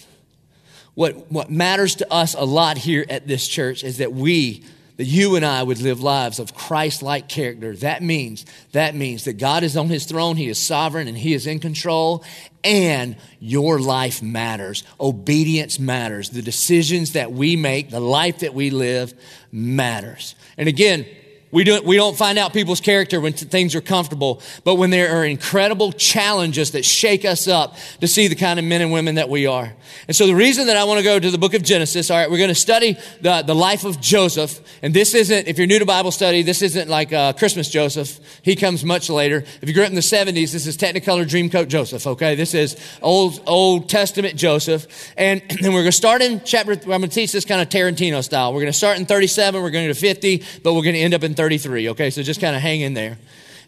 What, 0.95 1.33
what 1.33 1.51
matters 1.51 1.97
to 1.97 2.13
us 2.13 2.35
a 2.35 2.45
lot 2.45 2.77
here 2.77 3.07
at 3.09 3.27
this 3.27 3.49
church 3.49 3.83
is 3.83 3.99
that 3.99 4.13
we 4.13 4.63
that 4.97 5.05
you 5.05 5.35
and 5.37 5.45
I 5.45 5.63
would 5.63 5.81
live 5.81 6.01
lives 6.01 6.39
of 6.39 6.55
Christ-like 6.55 7.29
character. 7.29 7.75
That 7.77 8.03
means, 8.03 8.47
that 8.73 8.95
means 8.95 9.25
that 9.25 9.35
God 9.35 9.65
is 9.65 9.77
on 9.77 9.89
his 9.89 10.07
throne, 10.07 10.37
he 10.37 10.49
is 10.49 10.65
sovereign 10.65 11.09
and 11.09 11.19
he 11.19 11.35
is 11.35 11.47
in 11.47 11.59
control, 11.59 12.25
and 12.63 13.17
your 13.41 13.81
life 13.81 14.23
matters. 14.23 14.85
Obedience 15.01 15.79
matters. 15.79 16.31
The 16.31 16.43
decisions 16.43 17.13
that 17.13 17.33
we 17.33 17.57
make, 17.57 17.91
the 17.91 18.01
life 18.01 18.39
that 18.39 18.55
we 18.55 18.71
live 18.71 19.15
matters. 19.51 20.35
And 20.57 20.69
again, 20.69 21.07
We 21.55 21.63
don't, 21.63 21.85
we 21.85 21.95
don't 21.95 22.17
find 22.17 22.37
out 22.37 22.53
people's 22.53 22.81
character 22.81 23.21
when 23.21 23.33
things 23.33 23.77
are 23.77 23.81
comfortable, 23.81 24.43
but 24.65 24.75
when 24.75 24.91
there 24.91 25.17
are 25.17 25.25
incredible 25.25 25.93
challenges 25.93 26.73
that 26.73 26.85
shake 26.85 27.25
us 27.25 27.47
up 27.47 27.77
to 28.01 28.09
see 28.09 28.27
the 28.27 28.35
kind 28.35 28.59
of 28.59 28.65
men 28.65 28.83
and 28.83 28.91
women 28.91 29.15
that 29.15 29.29
we 29.29 29.47
are. 29.47 29.73
And 30.09 30.17
so 30.17 30.27
the 30.27 30.35
reason 30.35 30.67
that 30.67 30.77
I 30.77 30.83
want 30.83 30.99
to 30.99 31.05
go 31.05 31.21
to 31.21 31.31
the 31.31 31.39
book 31.39 31.55
of 31.55 31.63
Genesis, 31.63 32.11
all 32.11 32.19
right, 32.19 32.29
we're 32.29 32.39
going 32.39 32.49
to 32.49 32.57
study 32.57 32.99
the, 33.21 33.43
the 33.43 33.55
life 33.55 33.85
of 33.85 34.01
Joseph. 34.01 34.61
And 34.83 34.93
this 34.93 35.15
isn't, 35.15 35.47
if 35.47 35.57
you're 35.57 35.69
new 35.69 35.79
to 35.79 35.87
Bible 35.87 36.11
study, 36.11 36.43
this 36.43 36.61
isn't 36.61 36.89
like 36.89 37.13
uh, 37.13 37.35
Christmas 37.35 37.71
Joseph. 37.71 38.19
He 38.43 38.57
comes 38.57 38.85
much 38.85 39.09
later. 39.09 39.45
If 39.63 39.69
you 39.69 39.75
grew 39.75 39.85
up 39.85 39.91
in 39.91 39.95
the 39.95 40.01
70s, 40.01 40.51
this 40.51 40.67
is 40.67 40.77
Technicolor 40.77 41.25
Dreamcoat 41.25 41.69
Joseph, 41.69 42.05
okay? 42.09 42.35
This 42.35 42.55
is 42.55 42.77
Old, 43.01 43.41
Old 43.47 43.89
Testament 43.89 44.35
Joseph. 44.35 45.13
And 45.17 45.41
then 45.61 45.73
we're 45.73 45.83
going 45.83 45.85
to 45.87 45.93
start 45.93 46.21
in 46.21 46.43
chapter, 46.45 46.73
I'm 46.73 46.81
going 46.81 47.03
to 47.03 47.09
teach 47.09 47.31
this 47.31 47.45
kind 47.45 47.63
of 47.63 47.69
Tarantino 47.69 48.25
style. 48.25 48.53
We're 48.53 48.63
going 48.63 48.73
to 48.73 48.79
start 48.79 48.99
in 48.99 49.07
37, 49.07 49.63
we're 49.63 49.71
going 49.71 49.87
to 49.87 49.95
50, 49.95 50.43
but 50.65 50.75
we're 50.75 50.83
going 50.83 50.97
to 50.97 51.01
end 51.01 51.15
up 51.15 51.23
in 51.23 51.35
33, 51.45 51.91
okay? 51.91 52.09
So 52.09 52.23
just 52.23 52.41
kind 52.41 52.57
of 52.57 52.63
hang 52.63 52.81
in 52.81 52.95
there. 52.95 53.19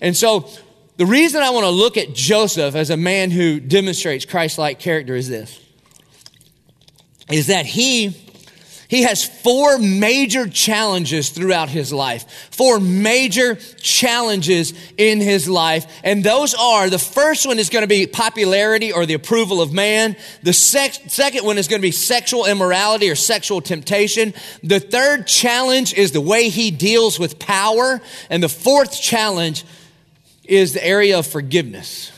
And 0.00 0.16
so 0.16 0.48
the 0.96 1.04
reason 1.04 1.42
I 1.42 1.50
want 1.50 1.64
to 1.64 1.70
look 1.70 1.98
at 1.98 2.14
Joseph 2.14 2.74
as 2.74 2.88
a 2.88 2.96
man 2.96 3.30
who 3.30 3.60
demonstrates 3.60 4.24
Christ 4.24 4.56
like 4.56 4.78
character 4.78 5.14
is 5.14 5.28
this 5.28 5.60
is 7.30 7.48
that 7.48 7.66
he 7.66 8.16
he 8.88 9.02
has 9.02 9.24
four 9.24 9.78
major 9.78 10.48
challenges 10.48 11.30
throughout 11.30 11.68
his 11.68 11.92
life. 11.92 12.48
Four 12.50 12.78
major 12.78 13.56
challenges 13.80 14.74
in 14.96 15.20
his 15.20 15.48
life. 15.48 15.86
And 16.04 16.22
those 16.22 16.54
are 16.54 16.88
the 16.88 16.98
first 16.98 17.46
one 17.46 17.58
is 17.58 17.68
going 17.68 17.82
to 17.82 17.88
be 17.88 18.06
popularity 18.06 18.92
or 18.92 19.04
the 19.04 19.14
approval 19.14 19.60
of 19.60 19.72
man. 19.72 20.16
The 20.42 20.52
sec- 20.52 21.08
second 21.08 21.44
one 21.44 21.58
is 21.58 21.66
going 21.66 21.80
to 21.80 21.86
be 21.86 21.92
sexual 21.92 22.46
immorality 22.46 23.10
or 23.10 23.16
sexual 23.16 23.60
temptation. 23.60 24.34
The 24.62 24.80
third 24.80 25.26
challenge 25.26 25.92
is 25.94 26.12
the 26.12 26.20
way 26.20 26.48
he 26.48 26.70
deals 26.70 27.18
with 27.18 27.38
power. 27.38 28.00
And 28.30 28.42
the 28.42 28.48
fourth 28.48 29.00
challenge 29.00 29.64
is 30.44 30.74
the 30.74 30.86
area 30.86 31.18
of 31.18 31.26
forgiveness. 31.26 32.12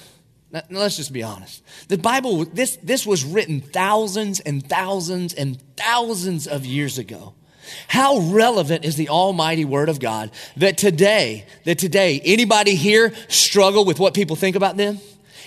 Now, 0.50 0.62
let's 0.70 0.96
just 0.96 1.12
be 1.12 1.22
honest. 1.22 1.62
The 1.88 1.98
Bible, 1.98 2.44
this, 2.46 2.76
this 2.82 3.06
was 3.06 3.24
written 3.24 3.60
thousands 3.60 4.40
and 4.40 4.66
thousands 4.66 5.34
and 5.34 5.60
thousands 5.76 6.46
of 6.46 6.64
years 6.64 6.98
ago. 6.98 7.34
How 7.86 8.18
relevant 8.18 8.86
is 8.86 8.96
the 8.96 9.10
almighty 9.10 9.66
word 9.66 9.90
of 9.90 10.00
God 10.00 10.30
that 10.56 10.78
today, 10.78 11.44
that 11.64 11.78
today, 11.78 12.20
anybody 12.24 12.74
here 12.74 13.12
struggle 13.28 13.84
with 13.84 13.98
what 13.98 14.14
people 14.14 14.36
think 14.36 14.56
about 14.56 14.78
them? 14.78 15.00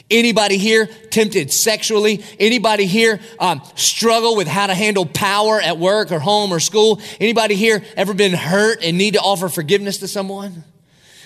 Anybody 0.09 0.57
here 0.57 0.87
tempted 1.09 1.51
sexually? 1.51 2.23
Anybody 2.37 2.85
here 2.85 3.19
um, 3.39 3.61
struggle 3.75 4.35
with 4.35 4.47
how 4.47 4.67
to 4.67 4.75
handle 4.75 5.05
power 5.05 5.59
at 5.59 5.77
work 5.77 6.11
or 6.11 6.19
home 6.19 6.53
or 6.53 6.59
school? 6.59 7.01
Anybody 7.19 7.55
here 7.55 7.81
ever 7.95 8.13
been 8.13 8.33
hurt 8.33 8.83
and 8.83 8.97
need 8.97 9.13
to 9.13 9.19
offer 9.19 9.47
forgiveness 9.47 9.99
to 9.99 10.07
someone? 10.07 10.63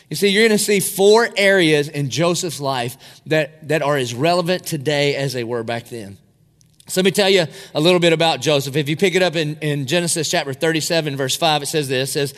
You 0.10 0.16
see, 0.16 0.28
you're 0.28 0.48
going 0.48 0.58
to 0.58 0.64
see 0.64 0.80
four 0.80 1.28
areas 1.36 1.90
in 1.90 2.10
Joseph's 2.10 2.62
life 2.62 3.22
that, 3.26 3.68
that 3.70 3.82
are 3.82 3.98
as 3.98 4.14
relevant 4.14 4.66
today 4.66 5.16
as 5.16 5.34
they 5.34 5.44
were 5.44 5.64
back 5.64 5.86
then. 5.90 6.18
So 6.88 7.02
let 7.02 7.06
me 7.06 7.12
tell 7.12 7.30
you 7.30 7.48
a 7.74 7.82
little 7.82 8.00
bit 8.00 8.14
about 8.14 8.42
Joseph. 8.42 8.76
If 8.76 8.88
you 8.88 8.96
pick 8.96 9.16
it 9.16 9.24
up 9.24 9.36
in, 9.36 9.58
in 9.58 9.88
Genesis 9.88 10.30
chapter 10.30 10.54
37, 10.54 11.18
verse 11.18 11.36
5, 11.36 11.64
it 11.64 11.66
says 11.66 11.90
this, 11.90 12.16
it 12.16 12.36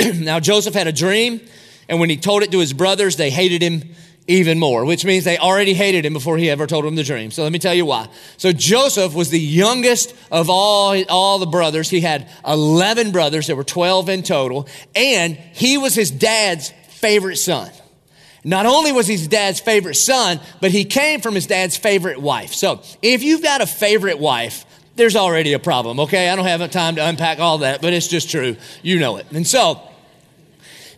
says, 0.00 0.20
Now 0.20 0.40
Joseph 0.40 0.74
had 0.74 0.88
a 0.88 0.92
dream, 0.92 1.40
and 1.88 2.00
when 2.00 2.10
he 2.10 2.16
told 2.16 2.42
it 2.42 2.50
to 2.50 2.58
his 2.58 2.72
brothers, 2.72 3.16
they 3.16 3.30
hated 3.30 3.62
him 3.62 3.94
even 4.26 4.58
more, 4.58 4.84
which 4.84 5.04
means 5.04 5.24
they 5.24 5.38
already 5.38 5.74
hated 5.74 6.04
him 6.04 6.12
before 6.12 6.38
he 6.38 6.50
ever 6.50 6.66
told 6.66 6.84
them 6.84 6.96
the 6.96 7.04
dream. 7.04 7.30
So 7.30 7.42
let 7.42 7.52
me 7.52 7.58
tell 7.58 7.74
you 7.74 7.86
why. 7.86 8.08
So 8.36 8.52
Joseph 8.52 9.14
was 9.14 9.30
the 9.30 9.38
youngest 9.38 10.14
of 10.32 10.48
all, 10.48 11.00
all 11.08 11.38
the 11.38 11.46
brothers. 11.46 11.90
He 11.90 12.00
had 12.00 12.28
11 12.46 13.12
brothers. 13.12 13.46
There 13.46 13.56
were 13.56 13.64
12 13.64 14.08
in 14.08 14.22
total. 14.22 14.66
And 14.94 15.36
he 15.36 15.76
was 15.76 15.94
his 15.94 16.10
dad's 16.10 16.72
favorite 17.04 17.36
son. 17.36 17.70
Not 18.44 18.64
only 18.64 18.90
was 18.90 19.06
he 19.06 19.12
his 19.14 19.28
dad's 19.28 19.60
favorite 19.60 19.96
son, 19.96 20.40
but 20.62 20.70
he 20.70 20.86
came 20.86 21.20
from 21.20 21.34
his 21.34 21.46
dad's 21.46 21.76
favorite 21.76 22.18
wife. 22.18 22.54
So 22.54 22.80
if 23.02 23.22
you've 23.22 23.42
got 23.42 23.60
a 23.60 23.66
favorite 23.66 24.18
wife, 24.18 24.64
there's 24.96 25.14
already 25.14 25.52
a 25.52 25.58
problem, 25.58 26.00
okay? 26.00 26.30
I 26.30 26.36
don't 26.36 26.46
have 26.46 26.70
time 26.70 26.94
to 26.96 27.06
unpack 27.06 27.40
all 27.40 27.58
that, 27.58 27.82
but 27.82 27.92
it's 27.92 28.08
just 28.08 28.30
true. 28.30 28.56
You 28.82 28.98
know 28.98 29.18
it. 29.18 29.26
And 29.32 29.46
so, 29.46 29.80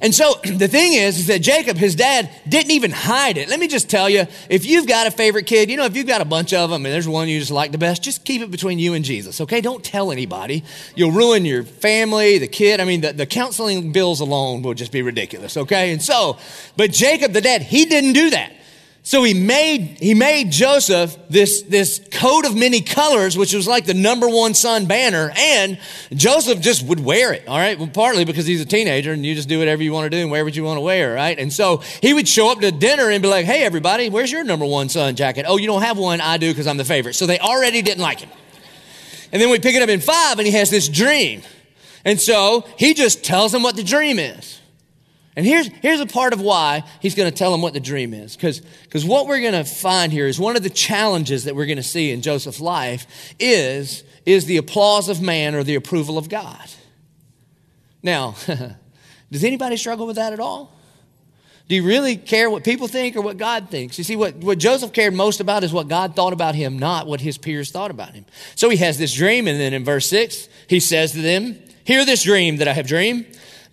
and 0.00 0.14
so 0.14 0.34
the 0.44 0.68
thing 0.68 0.94
is, 0.94 1.18
is 1.18 1.26
that 1.28 1.40
Jacob, 1.40 1.76
his 1.76 1.94
dad, 1.94 2.30
didn't 2.48 2.72
even 2.72 2.90
hide 2.90 3.36
it. 3.38 3.48
Let 3.48 3.60
me 3.60 3.68
just 3.68 3.88
tell 3.88 4.08
you, 4.08 4.26
if 4.48 4.66
you've 4.66 4.86
got 4.86 5.06
a 5.06 5.10
favorite 5.10 5.46
kid, 5.46 5.70
you 5.70 5.76
know, 5.76 5.84
if 5.84 5.96
you've 5.96 6.06
got 6.06 6.20
a 6.20 6.24
bunch 6.24 6.52
of 6.52 6.70
them 6.70 6.84
and 6.84 6.94
there's 6.94 7.08
one 7.08 7.28
you 7.28 7.38
just 7.38 7.50
like 7.50 7.72
the 7.72 7.78
best, 7.78 8.02
just 8.02 8.24
keep 8.24 8.42
it 8.42 8.50
between 8.50 8.78
you 8.78 8.94
and 8.94 9.04
Jesus, 9.04 9.40
okay? 9.40 9.60
Don't 9.60 9.84
tell 9.84 10.12
anybody. 10.12 10.64
You'll 10.94 11.12
ruin 11.12 11.44
your 11.44 11.62
family, 11.62 12.38
the 12.38 12.48
kid. 12.48 12.80
I 12.80 12.84
mean, 12.84 13.00
the, 13.00 13.12
the 13.12 13.26
counseling 13.26 13.92
bills 13.92 14.20
alone 14.20 14.62
will 14.62 14.74
just 14.74 14.92
be 14.92 15.02
ridiculous, 15.02 15.56
okay? 15.56 15.92
And 15.92 16.02
so, 16.02 16.38
but 16.76 16.92
Jacob, 16.92 17.32
the 17.32 17.40
dad, 17.40 17.62
he 17.62 17.84
didn't 17.84 18.12
do 18.12 18.30
that. 18.30 18.52
So 19.06 19.22
he 19.22 19.34
made, 19.34 19.98
he 20.00 20.14
made 20.14 20.50
Joseph 20.50 21.16
this, 21.30 21.62
this 21.62 22.00
coat 22.10 22.44
of 22.44 22.56
many 22.56 22.80
colors, 22.80 23.38
which 23.38 23.54
was 23.54 23.68
like 23.68 23.86
the 23.86 23.94
number 23.94 24.28
one 24.28 24.52
son 24.52 24.86
banner, 24.86 25.32
and 25.36 25.78
Joseph 26.12 26.60
just 26.60 26.84
would 26.84 26.98
wear 26.98 27.32
it, 27.32 27.46
all 27.46 27.56
right? 27.56 27.78
Well, 27.78 27.86
partly 27.86 28.24
because 28.24 28.46
he's 28.46 28.60
a 28.60 28.64
teenager 28.64 29.12
and 29.12 29.24
you 29.24 29.36
just 29.36 29.48
do 29.48 29.60
whatever 29.60 29.80
you 29.80 29.92
want 29.92 30.06
to 30.06 30.10
do 30.10 30.20
and 30.20 30.28
wear 30.28 30.44
what 30.44 30.56
you 30.56 30.64
want 30.64 30.78
to 30.78 30.80
wear, 30.80 31.14
right? 31.14 31.38
And 31.38 31.52
so 31.52 31.84
he 32.02 32.14
would 32.14 32.26
show 32.26 32.50
up 32.50 32.58
to 32.58 32.72
dinner 32.72 33.08
and 33.08 33.22
be 33.22 33.28
like, 33.28 33.46
hey, 33.46 33.62
everybody, 33.62 34.10
where's 34.10 34.32
your 34.32 34.42
number 34.42 34.66
one 34.66 34.88
son 34.88 35.14
jacket? 35.14 35.44
Oh, 35.46 35.56
you 35.56 35.68
don't 35.68 35.82
have 35.82 35.98
one? 35.98 36.20
I 36.20 36.36
do 36.36 36.50
because 36.50 36.66
I'm 36.66 36.76
the 36.76 36.84
favorite. 36.84 37.14
So 37.14 37.26
they 37.26 37.38
already 37.38 37.82
didn't 37.82 38.02
like 38.02 38.18
him. 38.18 38.30
And 39.30 39.40
then 39.40 39.50
we 39.50 39.60
pick 39.60 39.76
it 39.76 39.82
up 39.82 39.88
in 39.88 40.00
five 40.00 40.40
and 40.40 40.48
he 40.48 40.54
has 40.54 40.68
this 40.68 40.88
dream. 40.88 41.42
And 42.04 42.20
so 42.20 42.66
he 42.76 42.92
just 42.92 43.22
tells 43.22 43.52
them 43.52 43.62
what 43.62 43.76
the 43.76 43.84
dream 43.84 44.18
is. 44.18 44.60
And 45.36 45.44
here's, 45.44 45.68
here's 45.82 46.00
a 46.00 46.06
part 46.06 46.32
of 46.32 46.40
why 46.40 46.82
he's 47.00 47.14
going 47.14 47.30
to 47.30 47.36
tell 47.36 47.52
them 47.52 47.60
what 47.60 47.74
the 47.74 47.80
dream 47.80 48.14
is. 48.14 48.36
Because 48.36 48.62
what 49.04 49.26
we're 49.26 49.42
going 49.42 49.52
to 49.52 49.64
find 49.64 50.10
here 50.10 50.26
is 50.26 50.40
one 50.40 50.56
of 50.56 50.62
the 50.62 50.70
challenges 50.70 51.44
that 51.44 51.54
we're 51.54 51.66
going 51.66 51.76
to 51.76 51.82
see 51.82 52.10
in 52.10 52.22
Joseph's 52.22 52.60
life 52.60 53.34
is, 53.38 54.02
is 54.24 54.46
the 54.46 54.56
applause 54.56 55.10
of 55.10 55.20
man 55.20 55.54
or 55.54 55.62
the 55.62 55.74
approval 55.74 56.16
of 56.16 56.30
God. 56.30 56.70
Now, 58.02 58.34
does 59.30 59.44
anybody 59.44 59.76
struggle 59.76 60.06
with 60.06 60.16
that 60.16 60.32
at 60.32 60.40
all? 60.40 60.72
Do 61.68 61.74
you 61.74 61.82
really 61.82 62.16
care 62.16 62.48
what 62.48 62.64
people 62.64 62.86
think 62.86 63.16
or 63.16 63.20
what 63.20 63.36
God 63.36 63.70
thinks? 63.70 63.98
You 63.98 64.04
see, 64.04 64.16
what, 64.16 64.36
what 64.36 64.56
Joseph 64.58 64.92
cared 64.92 65.14
most 65.14 65.40
about 65.40 65.64
is 65.64 65.72
what 65.72 65.88
God 65.88 66.14
thought 66.14 66.32
about 66.32 66.54
him, 66.54 66.78
not 66.78 67.06
what 67.08 67.20
his 67.20 67.36
peers 67.36 67.72
thought 67.72 67.90
about 67.90 68.14
him. 68.14 68.24
So 68.54 68.70
he 68.70 68.76
has 68.78 68.98
this 68.98 69.12
dream, 69.12 69.48
and 69.48 69.58
then 69.60 69.74
in 69.74 69.84
verse 69.84 70.06
6, 70.06 70.48
he 70.68 70.78
says 70.78 71.12
to 71.12 71.20
them, 71.20 71.58
Hear 71.84 72.04
this 72.04 72.22
dream 72.22 72.56
that 72.58 72.68
I 72.68 72.72
have 72.72 72.86
dreamed. 72.86 73.26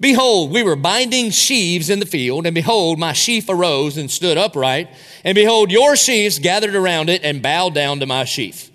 Behold, 0.04 0.52
we 0.52 0.64
were 0.64 0.76
binding 0.76 1.30
sheaves 1.30 1.90
in 1.90 2.00
the 2.00 2.06
field, 2.06 2.46
and 2.46 2.54
behold, 2.54 3.00
my 3.00 3.14
sheaf 3.14 3.48
arose 3.48 3.96
and 3.96 4.12
stood 4.12 4.38
upright, 4.38 4.90
and 5.24 5.34
behold, 5.34 5.72
your 5.72 5.96
sheaves 5.96 6.40
gathered 6.40 6.76
around 6.76 7.10
it 7.10 7.24
and 7.24 7.42
bowed 7.42 7.74
down 7.74 8.02
to 8.02 8.06
my 8.06 8.26
sheaf. 8.26 8.70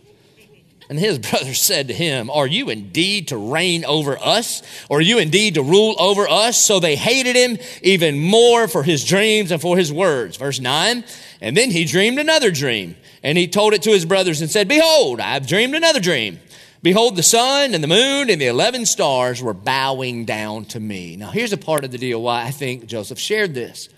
And 0.88 0.98
his 0.98 1.18
brothers 1.30 1.60
said 1.60 1.88
to 1.88 1.92
him, 1.92 2.30
Are 2.30 2.46
you 2.46 2.70
indeed 2.70 3.28
to 3.28 3.36
reign 3.36 3.84
over 3.84 4.16
us? 4.18 4.62
Are 4.90 5.02
you 5.02 5.18
indeed 5.18 5.56
to 5.56 5.62
rule 5.62 5.96
over 5.98 6.26
us? 6.26 6.56
So 6.56 6.80
they 6.80 6.96
hated 6.96 7.36
him 7.36 7.58
even 7.82 8.18
more 8.18 8.66
for 8.66 8.82
his 8.82 9.04
dreams 9.04 9.50
and 9.50 9.60
for 9.60 9.76
his 9.76 9.92
words. 9.92 10.38
Verse 10.38 10.60
9, 10.60 11.04
and 11.42 11.54
then 11.54 11.70
he 11.70 11.84
dreamed 11.84 12.18
another 12.18 12.50
dream, 12.50 12.96
and 13.22 13.36
he 13.36 13.48
told 13.48 13.74
it 13.74 13.82
to 13.82 13.90
his 13.90 14.06
brothers 14.06 14.40
and 14.40 14.50
said, 14.50 14.66
Behold, 14.66 15.20
I 15.20 15.34
have 15.34 15.46
dreamed 15.46 15.74
another 15.74 16.00
dream. 16.00 16.40
Behold, 16.82 17.16
the 17.16 17.22
sun 17.22 17.74
and 17.74 17.82
the 17.82 17.88
moon 17.88 18.30
and 18.30 18.40
the 18.40 18.46
11 18.46 18.86
stars 18.86 19.42
were 19.42 19.54
bowing 19.54 20.24
down 20.24 20.64
to 20.66 20.80
me. 20.80 21.16
Now, 21.16 21.30
here's 21.30 21.52
a 21.52 21.58
part 21.58 21.84
of 21.84 21.90
the 21.90 21.98
deal 21.98 22.22
why 22.22 22.44
I 22.44 22.50
think 22.52 22.86
Joseph 22.86 23.18
shared 23.18 23.52
this. 23.52 23.88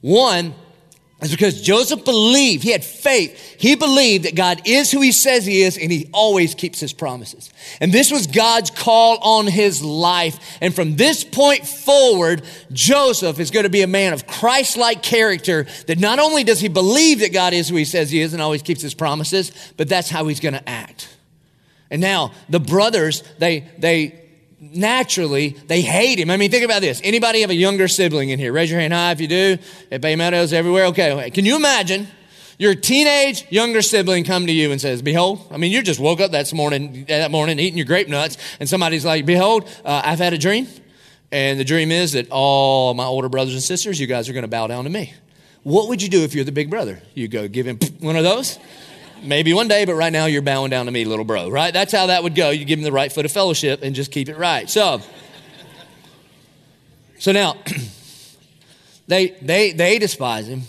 One 0.00 0.54
is 1.20 1.30
because 1.30 1.60
Joseph 1.60 2.04
believed, 2.04 2.62
he 2.62 2.70
had 2.70 2.82
faith. 2.82 3.56
He 3.58 3.74
believed 3.74 4.24
that 4.24 4.34
God 4.34 4.62
is 4.64 4.90
who 4.90 5.02
he 5.02 5.12
says 5.12 5.44
he 5.44 5.60
is 5.60 5.76
and 5.76 5.92
he 5.92 6.08
always 6.14 6.54
keeps 6.54 6.80
his 6.80 6.94
promises. 6.94 7.50
And 7.78 7.92
this 7.92 8.10
was 8.10 8.26
God's 8.26 8.70
call 8.70 9.18
on 9.18 9.46
his 9.46 9.82
life. 9.82 10.58
And 10.62 10.74
from 10.74 10.96
this 10.96 11.24
point 11.24 11.66
forward, 11.66 12.42
Joseph 12.72 13.38
is 13.38 13.50
going 13.50 13.64
to 13.64 13.70
be 13.70 13.82
a 13.82 13.86
man 13.86 14.14
of 14.14 14.26
Christ 14.26 14.78
like 14.78 15.02
character 15.02 15.66
that 15.86 15.98
not 15.98 16.18
only 16.18 16.42
does 16.42 16.60
he 16.60 16.68
believe 16.68 17.20
that 17.20 17.34
God 17.34 17.52
is 17.52 17.68
who 17.68 17.76
he 17.76 17.84
says 17.84 18.10
he 18.10 18.22
is 18.22 18.32
and 18.32 18.40
always 18.40 18.62
keeps 18.62 18.80
his 18.80 18.94
promises, 18.94 19.52
but 19.76 19.90
that's 19.90 20.08
how 20.08 20.26
he's 20.26 20.40
going 20.40 20.54
to 20.54 20.66
act. 20.66 21.08
And 21.90 22.00
now 22.00 22.32
the 22.48 22.60
brothers, 22.60 23.22
they, 23.38 23.68
they 23.78 24.20
naturally, 24.60 25.50
they 25.66 25.80
hate 25.80 26.18
him. 26.18 26.30
I 26.30 26.36
mean, 26.36 26.50
think 26.50 26.64
about 26.64 26.82
this. 26.82 27.00
Anybody 27.02 27.40
have 27.40 27.50
a 27.50 27.54
younger 27.54 27.88
sibling 27.88 28.30
in 28.30 28.38
here? 28.38 28.52
Raise 28.52 28.70
your 28.70 28.80
hand 28.80 28.92
high 28.92 29.12
if 29.12 29.20
you 29.20 29.28
do. 29.28 29.58
At 29.90 30.00
Bay 30.00 30.16
Meadows, 30.16 30.52
everywhere. 30.52 30.86
Okay. 30.86 31.30
Can 31.30 31.44
you 31.44 31.56
imagine 31.56 32.06
your 32.58 32.74
teenage 32.74 33.50
younger 33.50 33.80
sibling 33.80 34.22
come 34.24 34.46
to 34.46 34.52
you 34.52 34.70
and 34.70 34.80
says, 34.80 35.00
behold, 35.00 35.46
I 35.50 35.56
mean, 35.56 35.72
you 35.72 35.82
just 35.82 35.98
woke 35.98 36.20
up 36.20 36.32
that 36.32 36.52
morning, 36.52 37.06
that 37.08 37.30
morning 37.30 37.58
eating 37.58 37.78
your 37.78 37.86
grape 37.86 38.08
nuts 38.08 38.36
and 38.60 38.68
somebody's 38.68 39.04
like, 39.04 39.24
behold, 39.24 39.64
uh, 39.84 40.02
I've 40.04 40.18
had 40.18 40.34
a 40.34 40.38
dream. 40.38 40.68
And 41.32 41.58
the 41.58 41.64
dream 41.64 41.90
is 41.90 42.12
that 42.12 42.28
all 42.30 42.92
my 42.94 43.04
older 43.04 43.28
brothers 43.28 43.54
and 43.54 43.62
sisters, 43.62 44.00
you 44.00 44.06
guys 44.06 44.28
are 44.28 44.32
going 44.32 44.42
to 44.42 44.48
bow 44.48 44.66
down 44.66 44.84
to 44.84 44.90
me. 44.90 45.14
What 45.62 45.88
would 45.88 46.02
you 46.02 46.08
do 46.08 46.22
if 46.24 46.34
you're 46.34 46.44
the 46.44 46.52
big 46.52 46.70
brother? 46.70 47.00
You 47.14 47.28
go 47.28 47.48
give 47.48 47.66
him 47.66 47.78
one 48.00 48.16
of 48.16 48.24
those? 48.24 48.58
Maybe 49.22 49.52
one 49.52 49.68
day, 49.68 49.84
but 49.84 49.94
right 49.94 50.12
now 50.12 50.26
you're 50.26 50.42
bowing 50.42 50.70
down 50.70 50.86
to 50.86 50.92
me, 50.92 51.04
little 51.04 51.24
bro, 51.24 51.50
right? 51.50 51.72
That's 51.72 51.92
how 51.92 52.06
that 52.06 52.22
would 52.22 52.34
go. 52.34 52.50
You 52.50 52.64
give 52.64 52.78
him 52.78 52.84
the 52.84 52.92
right 52.92 53.12
foot 53.12 53.24
of 53.24 53.32
fellowship 53.32 53.82
and 53.82 53.94
just 53.94 54.10
keep 54.12 54.28
it 54.28 54.36
right. 54.36 54.68
So, 54.68 55.00
so 57.18 57.32
now, 57.32 57.56
They, 59.10 59.30
they, 59.42 59.72
they 59.72 59.98
despise 59.98 60.46
him. 60.46 60.62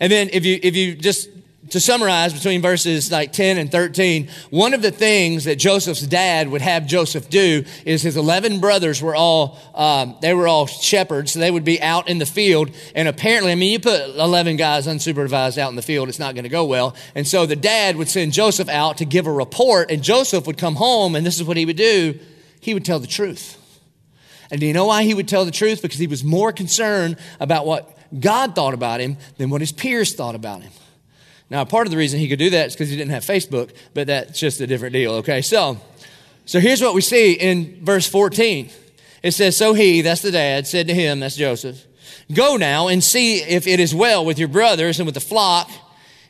And 0.00 0.10
then 0.10 0.30
if 0.32 0.44
you, 0.46 0.60
if 0.62 0.76
you 0.76 0.94
just 0.94 1.30
to 1.70 1.80
summarize 1.80 2.32
between 2.32 2.62
verses 2.62 3.10
like 3.10 3.32
10 3.32 3.58
and 3.58 3.70
13, 3.70 4.28
one 4.50 4.74
of 4.74 4.82
the 4.82 4.90
things 4.90 5.44
that 5.44 5.56
Joseph's 5.56 6.02
dad 6.02 6.48
would 6.48 6.60
have 6.60 6.86
Joseph 6.86 7.28
do 7.28 7.64
is 7.84 8.02
his 8.02 8.16
11 8.16 8.60
brothers 8.60 9.02
were 9.02 9.14
all, 9.14 9.58
um, 9.74 10.16
they 10.20 10.34
were 10.34 10.48
all 10.48 10.66
shepherds. 10.66 11.32
So 11.32 11.38
they 11.40 11.50
would 11.50 11.64
be 11.64 11.80
out 11.80 12.08
in 12.08 12.18
the 12.18 12.26
field. 12.26 12.70
And 12.94 13.08
apparently, 13.08 13.52
I 13.52 13.54
mean, 13.54 13.72
you 13.72 13.80
put 13.80 14.00
11 14.00 14.56
guys 14.56 14.86
unsupervised 14.86 15.58
out 15.58 15.70
in 15.70 15.76
the 15.76 15.82
field, 15.82 16.08
it's 16.08 16.18
not 16.18 16.34
going 16.34 16.44
to 16.44 16.50
go 16.50 16.64
well. 16.64 16.94
And 17.14 17.26
so 17.26 17.46
the 17.46 17.56
dad 17.56 17.96
would 17.96 18.08
send 18.08 18.32
Joseph 18.32 18.68
out 18.68 18.98
to 18.98 19.04
give 19.04 19.26
a 19.26 19.32
report 19.32 19.90
and 19.90 20.02
Joseph 20.02 20.46
would 20.46 20.58
come 20.58 20.76
home 20.76 21.14
and 21.14 21.24
this 21.26 21.36
is 21.36 21.44
what 21.44 21.56
he 21.56 21.66
would 21.66 21.76
do. 21.76 22.18
He 22.60 22.74
would 22.74 22.84
tell 22.84 22.98
the 22.98 23.06
truth. 23.06 23.56
And 24.50 24.60
do 24.60 24.66
you 24.66 24.72
know 24.72 24.86
why 24.86 25.02
he 25.02 25.14
would 25.14 25.28
tell 25.28 25.44
the 25.44 25.50
truth? 25.50 25.82
Because 25.82 25.98
he 25.98 26.06
was 26.06 26.24
more 26.24 26.52
concerned 26.52 27.18
about 27.38 27.66
what 27.66 27.94
God 28.18 28.54
thought 28.54 28.74
about 28.74 29.00
him 29.00 29.18
than 29.36 29.50
what 29.50 29.60
his 29.60 29.72
peers 29.72 30.14
thought 30.14 30.34
about 30.34 30.62
him. 30.62 30.72
Now, 31.50 31.64
part 31.64 31.86
of 31.86 31.90
the 31.90 31.96
reason 31.96 32.20
he 32.20 32.28
could 32.28 32.38
do 32.38 32.50
that 32.50 32.68
is 32.68 32.74
because 32.74 32.90
he 32.90 32.96
didn't 32.96 33.12
have 33.12 33.24
Facebook, 33.24 33.70
but 33.94 34.06
that's 34.06 34.38
just 34.38 34.60
a 34.60 34.66
different 34.66 34.92
deal, 34.92 35.12
okay? 35.14 35.40
So, 35.40 35.80
so 36.44 36.60
here's 36.60 36.82
what 36.82 36.94
we 36.94 37.00
see 37.00 37.32
in 37.32 37.84
verse 37.84 38.06
14. 38.06 38.70
It 39.22 39.32
says, 39.32 39.56
So 39.56 39.72
he, 39.72 40.02
that's 40.02 40.22
the 40.22 40.30
dad, 40.30 40.66
said 40.66 40.88
to 40.88 40.94
him, 40.94 41.20
that's 41.20 41.36
Joseph, 41.36 41.84
Go 42.32 42.56
now 42.56 42.88
and 42.88 43.02
see 43.02 43.38
if 43.38 43.66
it 43.66 43.80
is 43.80 43.94
well 43.94 44.24
with 44.24 44.38
your 44.38 44.48
brothers 44.48 44.98
and 44.98 45.06
with 45.06 45.14
the 45.14 45.20
flock, 45.20 45.70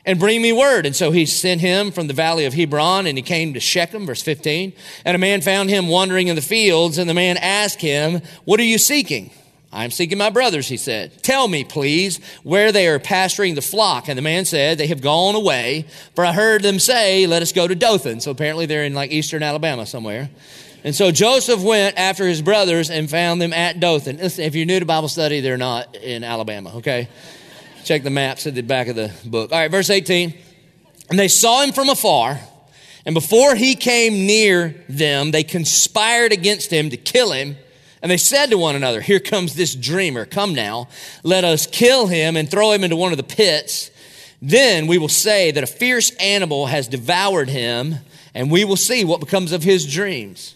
and 0.05 0.17
bring 0.17 0.41
me 0.41 0.53
word. 0.53 0.85
And 0.85 0.95
so 0.95 1.11
he 1.11 1.25
sent 1.25 1.59
him 1.59 1.91
from 1.91 2.07
the 2.07 2.13
valley 2.13 2.45
of 2.45 2.53
Hebron, 2.53 3.05
and 3.05 3.17
he 3.17 3.21
came 3.21 3.53
to 3.53 3.59
Shechem, 3.59 4.05
verse 4.05 4.21
15. 4.21 4.71
And 5.03 5.15
a 5.15 5.19
man 5.19 5.41
found 5.41 5.69
him 5.69 5.87
wandering 5.87 6.29
in 6.29 6.35
the 6.35 6.41
fields, 6.41 6.97
and 6.97 7.09
the 7.09 7.13
man 7.13 7.35
asked 7.37 7.81
him, 7.81 8.21
What 8.45 8.61
are 8.61 8.63
you 8.63 8.77
seeking? 8.77 9.31
I'm 9.71 9.91
seeking 9.91 10.17
my 10.17 10.31
brothers, 10.31 10.67
he 10.67 10.77
said. 10.77 11.21
Tell 11.21 11.47
me, 11.47 11.63
please, 11.63 12.19
where 12.41 12.71
they 12.71 12.87
are 12.87 12.97
pasturing 12.97 13.53
the 13.53 13.61
flock. 13.61 14.07
And 14.07 14.17
the 14.17 14.23
man 14.23 14.45
said, 14.45 14.77
They 14.79 14.87
have 14.87 15.01
gone 15.01 15.35
away, 15.35 15.85
for 16.15 16.25
I 16.25 16.33
heard 16.33 16.63
them 16.63 16.79
say, 16.79 17.27
Let 17.27 17.41
us 17.41 17.51
go 17.51 17.67
to 17.67 17.75
Dothan. 17.75 18.21
So 18.21 18.31
apparently 18.31 18.65
they're 18.65 18.83
in 18.83 18.95
like 18.95 19.11
eastern 19.11 19.43
Alabama 19.43 19.85
somewhere. 19.85 20.29
And 20.83 20.95
so 20.95 21.11
Joseph 21.11 21.61
went 21.61 21.97
after 21.97 22.25
his 22.25 22.41
brothers 22.41 22.89
and 22.89 23.09
found 23.09 23.41
them 23.41 23.53
at 23.53 23.79
Dothan. 23.79 24.17
Listen, 24.17 24.45
if 24.45 24.55
you're 24.55 24.65
new 24.65 24.79
to 24.79 24.85
Bible 24.85 25.09
study, 25.09 25.41
they're 25.41 25.57
not 25.57 25.95
in 25.95 26.23
Alabama, 26.23 26.77
okay? 26.77 27.09
Check 27.83 28.03
the 28.03 28.09
maps 28.09 28.47
at 28.47 28.55
the 28.55 28.61
back 28.61 28.87
of 28.87 28.95
the 28.95 29.11
book. 29.25 29.51
All 29.51 29.59
right, 29.59 29.69
verse 29.69 29.89
18. 29.89 30.33
And 31.09 31.19
they 31.19 31.27
saw 31.27 31.63
him 31.63 31.73
from 31.73 31.89
afar, 31.89 32.39
and 33.05 33.13
before 33.13 33.55
he 33.55 33.75
came 33.75 34.25
near 34.25 34.85
them, 34.87 35.31
they 35.31 35.43
conspired 35.43 36.31
against 36.31 36.71
him 36.71 36.91
to 36.91 36.97
kill 36.97 37.31
him. 37.31 37.57
And 38.01 38.11
they 38.11 38.17
said 38.17 38.49
to 38.51 38.57
one 38.57 38.75
another, 38.75 39.01
Here 39.01 39.19
comes 39.19 39.55
this 39.55 39.75
dreamer. 39.75 40.25
Come 40.25 40.53
now, 40.53 40.87
let 41.23 41.43
us 41.43 41.67
kill 41.67 42.07
him 42.07 42.37
and 42.37 42.49
throw 42.49 42.71
him 42.71 42.83
into 42.83 42.95
one 42.95 43.11
of 43.11 43.17
the 43.17 43.23
pits. 43.23 43.91
Then 44.41 44.87
we 44.87 44.97
will 44.97 45.09
say 45.09 45.51
that 45.51 45.63
a 45.63 45.67
fierce 45.67 46.11
animal 46.11 46.67
has 46.67 46.87
devoured 46.87 47.49
him, 47.49 47.95
and 48.33 48.49
we 48.49 48.63
will 48.63 48.77
see 48.77 49.03
what 49.03 49.19
becomes 49.19 49.51
of 49.51 49.63
his 49.63 49.91
dreams. 49.91 50.55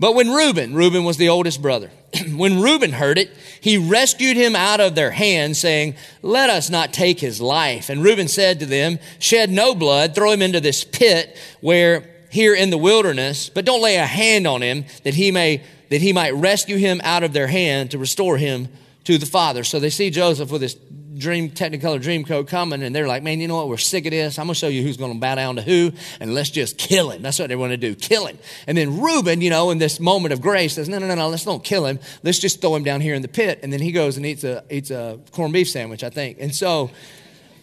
But 0.00 0.14
when 0.14 0.30
Reuben, 0.30 0.74
Reuben 0.74 1.04
was 1.04 1.16
the 1.16 1.28
oldest 1.28 1.60
brother, 1.60 1.90
when 2.34 2.60
Reuben 2.60 2.92
heard 2.92 3.18
it, 3.18 3.30
he 3.60 3.76
rescued 3.76 4.36
him 4.36 4.56
out 4.56 4.80
of 4.80 4.94
their 4.94 5.10
hands, 5.10 5.58
saying, 5.58 5.94
Let 6.22 6.48
us 6.48 6.70
not 6.70 6.92
take 6.92 7.20
his 7.20 7.40
life. 7.40 7.90
And 7.90 8.02
Reuben 8.02 8.28
said 8.28 8.60
to 8.60 8.66
them, 8.66 8.98
Shed 9.18 9.50
no 9.50 9.74
blood, 9.74 10.14
throw 10.14 10.30
him 10.30 10.40
into 10.40 10.60
this 10.60 10.84
pit 10.84 11.36
where 11.60 12.08
here 12.30 12.54
in 12.54 12.70
the 12.70 12.78
wilderness, 12.78 13.48
but 13.48 13.64
don't 13.64 13.82
lay 13.82 13.96
a 13.96 14.06
hand 14.06 14.46
on 14.46 14.62
him 14.62 14.84
that 15.02 15.14
he 15.14 15.30
may 15.30 15.62
that 15.90 16.00
he 16.00 16.12
might 16.12 16.34
rescue 16.34 16.76
him 16.76 17.00
out 17.04 17.22
of 17.22 17.32
their 17.32 17.46
hand 17.46 17.90
to 17.92 17.98
restore 17.98 18.36
him 18.36 18.68
to 19.04 19.18
the 19.18 19.26
Father. 19.26 19.64
So 19.64 19.80
they 19.80 19.90
see 19.90 20.10
Joseph 20.10 20.50
with 20.50 20.62
his 20.62 20.76
dream 21.18 21.50
technicolor 21.50 22.00
dream 22.00 22.24
coat 22.24 22.46
coming 22.46 22.82
and 22.82 22.94
they're 22.94 23.08
like 23.08 23.22
man 23.22 23.40
you 23.40 23.48
know 23.48 23.56
what? 23.56 23.68
We're 23.68 23.76
sick 23.76 24.06
of 24.06 24.12
this. 24.12 24.38
I'm 24.38 24.46
going 24.46 24.54
to 24.54 24.58
show 24.58 24.68
you 24.68 24.82
who's 24.82 24.96
going 24.96 25.12
to 25.12 25.18
bow 25.18 25.34
down 25.34 25.56
to 25.56 25.62
who 25.62 25.92
and 26.20 26.34
let's 26.34 26.50
just 26.50 26.78
kill 26.78 27.10
him. 27.10 27.22
That's 27.22 27.38
what 27.38 27.48
they 27.48 27.56
want 27.56 27.72
to 27.72 27.76
do 27.76 27.94
kill 27.94 28.26
him. 28.26 28.38
And 28.66 28.78
then 28.78 29.00
reuben 29.00 29.40
you 29.40 29.50
know 29.50 29.70
in 29.70 29.78
this 29.78 29.98
moment 29.98 30.32
of 30.32 30.40
grace 30.40 30.74
says 30.74 30.88
no 30.88 30.98
no 30.98 31.06
no 31.06 31.14
no 31.14 31.28
let's 31.28 31.44
don't 31.44 31.64
kill 31.64 31.86
him. 31.86 31.98
Let's 32.22 32.38
just 32.38 32.60
throw 32.60 32.76
him 32.76 32.84
down 32.84 33.00
here 33.00 33.14
in 33.14 33.22
the 33.22 33.28
pit. 33.28 33.60
And 33.62 33.72
then 33.72 33.80
he 33.80 33.92
goes 33.92 34.16
and 34.16 34.24
eats 34.24 34.44
a 34.44 34.64
eats 34.70 34.90
a 34.90 35.18
corned 35.32 35.52
beef 35.52 35.68
sandwich 35.68 36.04
i 36.04 36.10
think. 36.10 36.38
And 36.40 36.54
so 36.54 36.90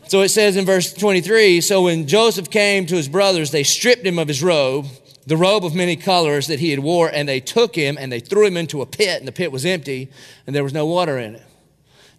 so 0.07 0.21
it 0.21 0.29
says 0.29 0.57
in 0.57 0.65
verse 0.65 0.93
23 0.93 1.61
so 1.61 1.83
when 1.83 2.07
joseph 2.07 2.49
came 2.49 2.85
to 2.85 2.95
his 2.95 3.07
brothers 3.07 3.49
they 3.51 3.63
stripped 3.63 4.05
him 4.05 4.19
of 4.19 4.27
his 4.27 4.43
robe 4.43 4.85
the 5.25 5.37
robe 5.37 5.65
of 5.65 5.73
many 5.73 5.95
colors 5.95 6.47
that 6.47 6.59
he 6.59 6.69
had 6.71 6.79
wore, 6.79 7.07
and 7.07 7.27
they 7.27 7.39
took 7.39 7.75
him 7.75 7.97
and 7.99 8.11
they 8.11 8.19
threw 8.19 8.45
him 8.45 8.57
into 8.57 8.81
a 8.81 8.85
pit, 8.85 9.19
and 9.19 9.27
the 9.27 9.31
pit 9.31 9.51
was 9.51 9.65
empty, 9.65 10.11
and 10.45 10.55
there 10.55 10.63
was 10.63 10.73
no 10.73 10.85
water 10.85 11.17
in 11.17 11.35
it. 11.35 11.43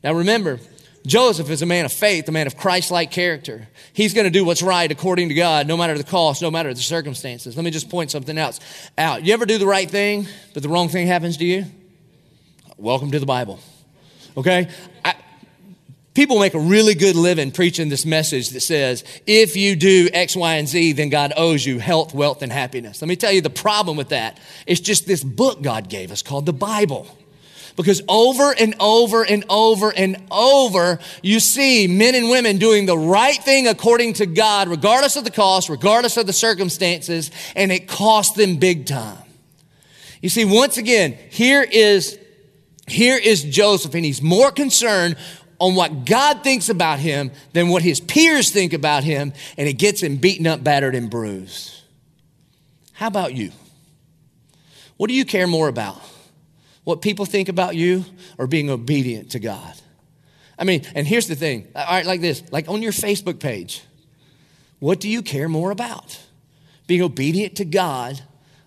Now 0.03 0.13
remember, 0.13 0.59
Joseph 1.07 1.51
is 1.51 1.63
a 1.63 1.67
man 1.67 1.85
of 1.85 1.93
faith, 1.93 2.29
a 2.29 2.33
man 2.33 2.49
of 2.49 2.57
Christ-like 2.57 3.13
character. 3.13 3.69
He's 3.93 4.13
going 4.13 4.25
to 4.25 4.31
do 4.31 4.45
what's 4.45 4.61
right 4.61 4.91
according 4.91 5.29
to 5.29 5.35
God, 5.35 5.69
no 5.69 5.77
matter 5.77 5.97
the 5.97 6.03
cost, 6.03 6.43
no 6.43 6.51
matter 6.51 6.75
the 6.75 6.81
circumstances. 6.81 7.57
Let 7.57 7.65
me 7.65 7.71
just 7.71 7.89
point 7.89 8.11
something 8.11 8.37
else 8.37 8.59
out. 8.99 9.25
You 9.25 9.33
ever 9.33 9.47
do 9.47 9.59
the 9.59 9.67
right 9.67 9.89
thing, 9.89 10.27
but 10.53 10.65
the 10.65 10.69
wrong 10.69 10.89
thing 10.89 11.07
happens 11.07 11.37
to 11.37 11.45
you? 11.45 11.65
Welcome 12.77 13.13
to 13.13 13.21
the 13.21 13.27
Bible. 13.27 13.61
Okay? 14.37 14.69
I, 15.05 15.15
People 16.17 16.39
make 16.39 16.55
a 16.55 16.59
really 16.59 16.95
good 16.95 17.15
living 17.15 17.51
preaching 17.51 17.91
this 17.91 18.07
message 18.07 18.49
that 18.51 18.61
says, 18.61 19.05
if 19.27 19.55
you 19.55 19.77
do 19.77 20.09
X, 20.15 20.35
Y, 20.35 20.55
and 20.55 20.67
Z, 20.67 20.93
then 20.93 21.11
God 21.11 21.35
owes 21.37 21.67
you 21.67 21.79
health, 21.79 22.15
wealth, 22.15 22.41
and 22.41 22.51
happiness. 22.51 23.03
Let 23.03 23.09
me 23.09 23.17
tell 23.17 23.33
you 23.33 23.43
the 23.43 23.51
problem 23.51 23.99
with 23.99 24.09
that. 24.09 24.41
It's 24.67 24.81
just 24.81 25.07
this 25.07 25.23
book 25.23 25.61
God 25.61 25.91
gave 25.91 26.11
us 26.11 26.23
called 26.23 26.47
the 26.47 26.55
Bible. 26.55 27.07
Because 27.77 28.01
over 28.09 28.55
and 28.59 28.75
over 28.81 29.27
and 29.27 29.45
over 29.51 29.93
and 29.95 30.17
over, 30.31 31.01
you 31.21 31.39
see 31.39 31.87
men 31.87 32.15
and 32.15 32.31
women 32.31 32.57
doing 32.57 32.87
the 32.87 32.97
right 32.97 33.37
thing 33.37 33.69
according 33.69 34.15
to 34.15 34.25
God, 34.25 34.69
regardless 34.69 35.17
of 35.17 35.25
the 35.25 35.31
cost, 35.31 35.69
regardless 35.69 36.17
of 36.17 36.27
the 36.27 36.33
circumstances, 36.33 37.31
and 37.55 37.71
it 37.71 37.89
costs 37.89 38.35
them 38.39 38.57
big 38.57 38.87
time. 38.87 39.23
You 40.23 40.31
see, 40.31 40.47
once 40.47 40.79
again, 40.79 41.19
here 41.29 41.63
is 41.63 42.19
here 42.89 43.19
is 43.19 43.43
Joseph, 43.43 43.95
and 43.95 44.05
he's 44.05 44.23
more 44.23 44.51
concerned 44.51 45.17
on 45.59 45.75
what 45.75 46.05
God 46.05 46.43
thinks 46.43 46.69
about 46.69 46.99
him 46.99 47.31
than 47.53 47.69
what 47.69 47.83
his 47.83 48.01
peers 48.01 48.51
think 48.51 48.73
about 48.73 49.05
him, 49.05 49.33
and 49.57 49.69
it 49.69 49.75
gets 49.75 50.03
him 50.03 50.17
beaten 50.17 50.47
up, 50.47 50.63
battered, 50.63 50.95
and 50.95 51.11
bruised. 51.11 51.83
How 52.93 53.07
about 53.09 53.35
you? 53.35 53.53
What 54.97 55.09
do 55.09 55.15
you 55.15 55.25
care 55.25 55.47
more 55.47 55.69
about? 55.69 56.01
What 56.85 57.03
people 57.03 57.27
think 57.27 57.49
about 57.49 57.75
you 57.77 58.05
or 58.39 58.47
being 58.47 58.71
obedient 58.71 59.33
to 59.33 59.39
God? 59.39 59.75
I 60.59 60.65
mean, 60.65 60.87
and 60.95 61.07
here's 61.07 61.27
the 61.27 61.35
thing. 61.35 61.69
All 61.75 61.85
right, 61.85 62.07
like 62.07 62.21
this, 62.21 62.43
like 62.51 62.69
on 62.69 62.83
your 62.83 62.93
Facebook 62.93 63.41
page, 63.41 63.83
what 64.79 65.01
do 65.01 65.09
you 65.09 65.23
care 65.23 65.49
more 65.49 65.71
about? 65.71 66.19
Being 66.87 67.03
obedient 67.03 67.57
to 67.57 67.65
God 67.65 68.21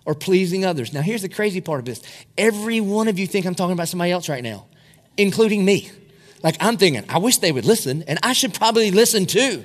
or 0.04 0.14
pleasing 0.14 0.64
others? 0.64 0.92
Now, 0.92 1.02
here's 1.02 1.22
the 1.22 1.28
crazy 1.28 1.60
part 1.60 1.80
of 1.80 1.84
this. 1.84 2.02
Every 2.36 2.80
one 2.80 3.08
of 3.08 3.18
you 3.18 3.26
think 3.26 3.46
I'm 3.46 3.54
talking 3.54 3.72
about 3.72 3.88
somebody 3.88 4.12
else 4.12 4.28
right 4.28 4.42
now, 4.42 4.66
including 5.16 5.64
me. 5.64 5.90
Like 6.42 6.56
I'm 6.60 6.76
thinking, 6.76 7.04
I 7.08 7.18
wish 7.18 7.38
they 7.38 7.52
would 7.52 7.64
listen, 7.64 8.04
and 8.06 8.18
I 8.22 8.32
should 8.32 8.54
probably 8.54 8.90
listen 8.90 9.26
too. 9.26 9.64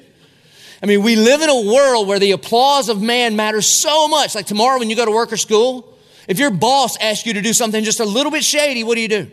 I 0.84 0.88
mean, 0.88 1.04
we 1.04 1.16
live 1.16 1.42
in 1.42 1.50
a 1.50 1.62
world 1.62 2.08
where 2.08 2.20
the 2.20 2.32
applause 2.32 2.90
of 2.90 3.02
man 3.02 3.36
matters 3.36 3.66
so 3.66 4.08
much. 4.08 4.36
Like 4.36 4.46
tomorrow 4.46 4.78
when 4.78 4.90
you 4.90 4.96
go 4.96 5.06
to 5.06 5.12
work 5.12 5.32
or 5.32 5.38
school, 5.38 5.98
if 6.28 6.38
your 6.38 6.52
boss 6.52 6.98
asks 6.98 7.26
you 7.26 7.34
to 7.34 7.42
do 7.42 7.54
something 7.54 7.84
just 7.84 8.00
a 8.00 8.06
little 8.06 8.32
bit 8.32 8.44
shady, 8.44 8.84
what 8.84 8.96
do 8.96 9.02
you 9.02 9.08
do? 9.08 9.32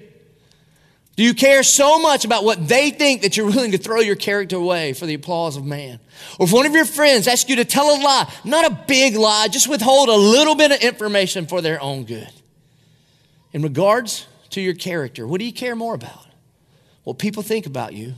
Do 1.14 1.22
you 1.22 1.34
care 1.34 1.62
so 1.62 1.98
much 1.98 2.24
about 2.24 2.42
what 2.42 2.66
they 2.66 2.90
think 2.90 3.22
that 3.22 3.36
you're 3.36 3.46
willing 3.46 3.72
to 3.72 3.78
throw 3.78 4.00
your 4.00 4.16
character 4.16 4.56
away 4.56 4.94
for 4.94 5.04
the 5.04 5.14
applause 5.14 5.56
of 5.56 5.64
man? 5.64 6.00
Or 6.38 6.46
if 6.46 6.52
one 6.52 6.64
of 6.64 6.72
your 6.72 6.86
friends 6.86 7.28
asks 7.28 7.50
you 7.50 7.56
to 7.56 7.66
tell 7.66 7.84
a 7.84 7.98
lie, 8.02 8.32
not 8.44 8.70
a 8.70 8.84
big 8.86 9.16
lie, 9.16 9.48
just 9.48 9.68
withhold 9.68 10.08
a 10.08 10.16
little 10.16 10.54
bit 10.54 10.70
of 10.70 10.80
information 10.80 11.46
for 11.46 11.60
their 11.60 11.82
own 11.82 12.04
good. 12.04 12.30
In 13.52 13.62
regards 13.62 14.26
to 14.50 14.62
your 14.62 14.74
character, 14.74 15.26
what 15.26 15.38
do 15.38 15.44
you 15.44 15.52
care 15.52 15.76
more 15.76 15.94
about? 15.94 16.26
What 17.04 17.18
people 17.18 17.42
think 17.42 17.66
about 17.66 17.92
you 17.92 18.14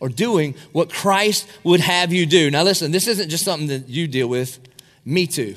or 0.00 0.08
doing 0.08 0.54
what 0.72 0.92
Christ 0.92 1.48
would 1.62 1.80
have 1.80 2.12
you 2.12 2.26
do. 2.26 2.50
Now, 2.50 2.62
listen, 2.62 2.92
this 2.92 3.08
isn't 3.08 3.28
just 3.28 3.44
something 3.44 3.68
that 3.68 3.88
you 3.88 4.06
deal 4.06 4.28
with. 4.28 4.58
Me 5.04 5.26
too. 5.26 5.56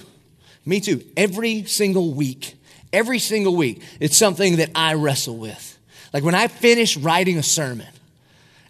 Me 0.65 0.79
too. 0.79 1.03
Every 1.15 1.63
single 1.65 2.13
week, 2.13 2.55
every 2.91 3.19
single 3.19 3.55
week, 3.55 3.81
it's 3.99 4.17
something 4.17 4.57
that 4.57 4.69
I 4.75 4.93
wrestle 4.93 5.37
with. 5.37 5.77
Like 6.13 6.23
when 6.23 6.35
I 6.35 6.47
finish 6.47 6.97
writing 6.97 7.37
a 7.37 7.43
sermon, 7.43 7.87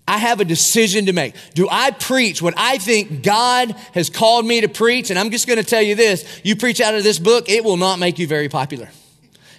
I 0.07 0.17
have 0.19 0.39
a 0.39 0.45
decision 0.45 1.07
to 1.07 1.13
make. 1.13 1.35
Do 1.53 1.67
I 1.69 1.91
preach 1.91 2.41
what 2.41 2.53
I 2.55 2.77
think 2.77 3.23
God 3.23 3.71
has 3.93 4.09
called 4.09 4.45
me 4.45 4.61
to 4.61 4.69
preach? 4.69 5.09
And 5.09 5.19
I'm 5.19 5.31
just 5.31 5.47
going 5.47 5.57
to 5.57 5.65
tell 5.65 5.81
you 5.81 5.95
this 5.95 6.41
you 6.43 6.55
preach 6.55 6.79
out 6.79 6.95
of 6.95 7.03
this 7.03 7.19
book, 7.19 7.49
it 7.49 7.63
will 7.63 7.77
not 7.77 7.99
make 7.99 8.17
you 8.19 8.27
very 8.27 8.47
popular. 8.47 8.89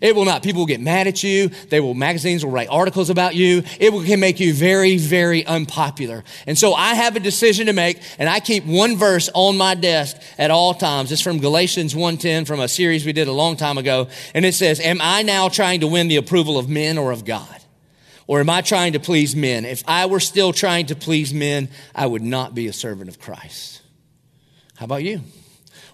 It 0.01 0.15
will 0.15 0.25
not. 0.25 0.43
People 0.43 0.61
will 0.61 0.67
get 0.67 0.81
mad 0.81 1.07
at 1.07 1.23
you. 1.23 1.49
They 1.69 1.81
will, 1.81 1.95
magazines 1.95 2.45
will 2.45 2.53
write 2.53 2.69
articles 2.69 3.11
about 3.11 3.35
you. 3.35 3.63
It 3.81 3.93
will, 3.93 4.05
can 4.05 4.21
make 4.21 4.41
you 4.41 4.55
very, 4.55 4.97
very 4.97 5.45
unpopular. 5.45 6.25
And 6.47 6.57
so 6.57 6.75
I 6.75 6.95
have 6.95 7.17
a 7.17 7.21
decision 7.21 7.67
to 7.67 7.73
make 7.73 8.01
and 8.19 8.29
I 8.29 8.41
keep 8.41 8.65
one 8.65 8.97
verse 8.97 9.29
on 9.35 9.57
my 9.57 9.75
desk 9.75 10.17
at 10.39 10.51
all 10.51 10.75
times. 10.75 11.11
It's 11.11 11.21
from 11.21 11.39
Galatians 11.39 11.95
1.10 11.95 12.47
from 12.47 12.61
a 12.61 12.69
series 12.69 13.05
we 13.05 13.13
did 13.13 13.29
a 13.29 13.33
long 13.33 13.57
time 13.57 13.79
ago. 13.79 14.09
And 14.35 14.45
it 14.45 14.55
says, 14.55 14.81
am 14.81 14.99
I 15.01 15.23
now 15.23 15.49
trying 15.49 15.81
to 15.81 15.87
win 15.87 16.09
the 16.09 16.17
approval 16.17 16.59
of 16.59 16.69
men 16.69 16.99
or 16.99 17.13
of 17.13 17.25
God? 17.25 17.57
Or 18.27 18.41
am 18.41 18.51
I 18.51 18.61
trying 18.61 18.93
to 18.93 19.01
please 19.01 19.35
men? 19.35 19.65
If 19.65 19.83
I 19.89 20.07
were 20.07 20.21
still 20.21 20.53
trying 20.53 20.87
to 20.87 20.95
please 20.95 21.33
men, 21.33 21.71
I 21.95 22.07
would 22.07 22.23
not 22.23 22.55
be 22.55 22.67
a 22.67 22.75
servant 22.75 23.09
of 23.09 23.19
Christ. 23.19 23.81
How 24.77 24.85
about 24.85 25.03
you? 25.03 25.23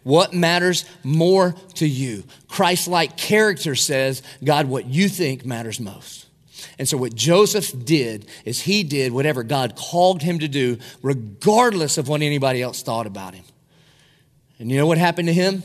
What 0.05 0.33
matters 0.33 0.85
more 1.03 1.55
to 1.75 1.89
you? 1.89 2.25
Christ 2.49 2.87
like 2.87 3.17
character 3.17 3.75
says, 3.75 4.23
God, 4.45 4.67
what 4.67 4.87
you 4.87 5.09
think 5.09 5.45
matters 5.45 5.81
most. 5.81 6.27
And 6.79 6.89
so, 6.89 6.97
what 6.97 7.15
Joseph 7.15 7.85
did 7.85 8.27
is 8.45 8.61
he 8.61 8.83
did 8.83 9.13
whatever 9.13 9.43
God 9.43 9.77
called 9.77 10.23
him 10.23 10.39
to 10.41 10.49
do, 10.49 10.79
regardless 11.03 11.99
of 11.99 12.09
what 12.09 12.23
anybody 12.23 12.63
else 12.63 12.83
thought 12.83 13.07
about 13.07 13.35
him. 13.35 13.45
And 14.59 14.71
you 14.71 14.77
know 14.77 14.87
what 14.87 14.99
happened 14.99 15.29
to 15.29 15.35
him? 15.35 15.63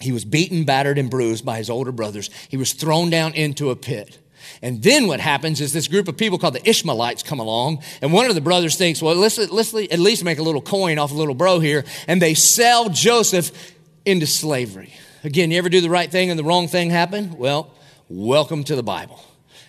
He 0.00 0.12
was 0.12 0.24
beaten, 0.24 0.64
battered, 0.64 0.98
and 0.98 1.10
bruised 1.10 1.44
by 1.44 1.58
his 1.58 1.70
older 1.70 1.92
brothers. 1.92 2.30
He 2.48 2.56
was 2.56 2.72
thrown 2.72 3.10
down 3.10 3.34
into 3.34 3.70
a 3.70 3.76
pit. 3.76 4.18
And 4.62 4.82
then 4.82 5.06
what 5.06 5.20
happens 5.20 5.60
is 5.60 5.72
this 5.72 5.88
group 5.88 6.08
of 6.08 6.16
people 6.16 6.38
called 6.38 6.54
the 6.54 6.68
Ishmaelites 6.68 7.22
come 7.22 7.38
along, 7.38 7.82
and 8.02 8.12
one 8.12 8.26
of 8.26 8.34
the 8.34 8.40
brothers 8.40 8.76
thinks, 8.76 9.00
well, 9.00 9.14
let's, 9.14 9.38
let's 9.38 9.74
at 9.74 9.98
least 9.98 10.24
make 10.24 10.38
a 10.38 10.42
little 10.42 10.62
coin 10.62 10.98
off 10.98 11.12
a 11.12 11.14
little 11.14 11.34
bro 11.34 11.60
here, 11.60 11.84
and 12.06 12.20
they 12.20 12.34
sell 12.34 12.88
Joseph 12.88 13.74
into 14.04 14.26
slavery. 14.26 14.92
Again, 15.24 15.50
you 15.50 15.58
ever 15.58 15.68
do 15.68 15.80
the 15.80 15.90
right 15.90 16.10
thing 16.10 16.30
and 16.30 16.38
the 16.38 16.44
wrong 16.44 16.68
thing 16.68 16.90
happen? 16.90 17.36
Well, 17.36 17.70
welcome 18.08 18.64
to 18.64 18.76
the 18.76 18.82
Bible. 18.82 19.20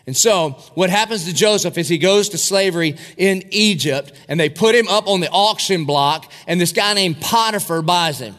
And 0.07 0.17
so, 0.17 0.51
what 0.73 0.89
happens 0.89 1.25
to 1.25 1.33
Joseph 1.33 1.77
is 1.77 1.87
he 1.87 1.99
goes 1.99 2.29
to 2.29 2.37
slavery 2.37 2.95
in 3.17 3.43
Egypt, 3.51 4.11
and 4.27 4.39
they 4.39 4.49
put 4.49 4.73
him 4.73 4.87
up 4.87 5.07
on 5.07 5.19
the 5.19 5.29
auction 5.29 5.85
block, 5.85 6.31
and 6.47 6.59
this 6.59 6.71
guy 6.71 6.93
named 6.93 7.21
Potiphar 7.21 7.83
buys 7.83 8.19
him. 8.19 8.35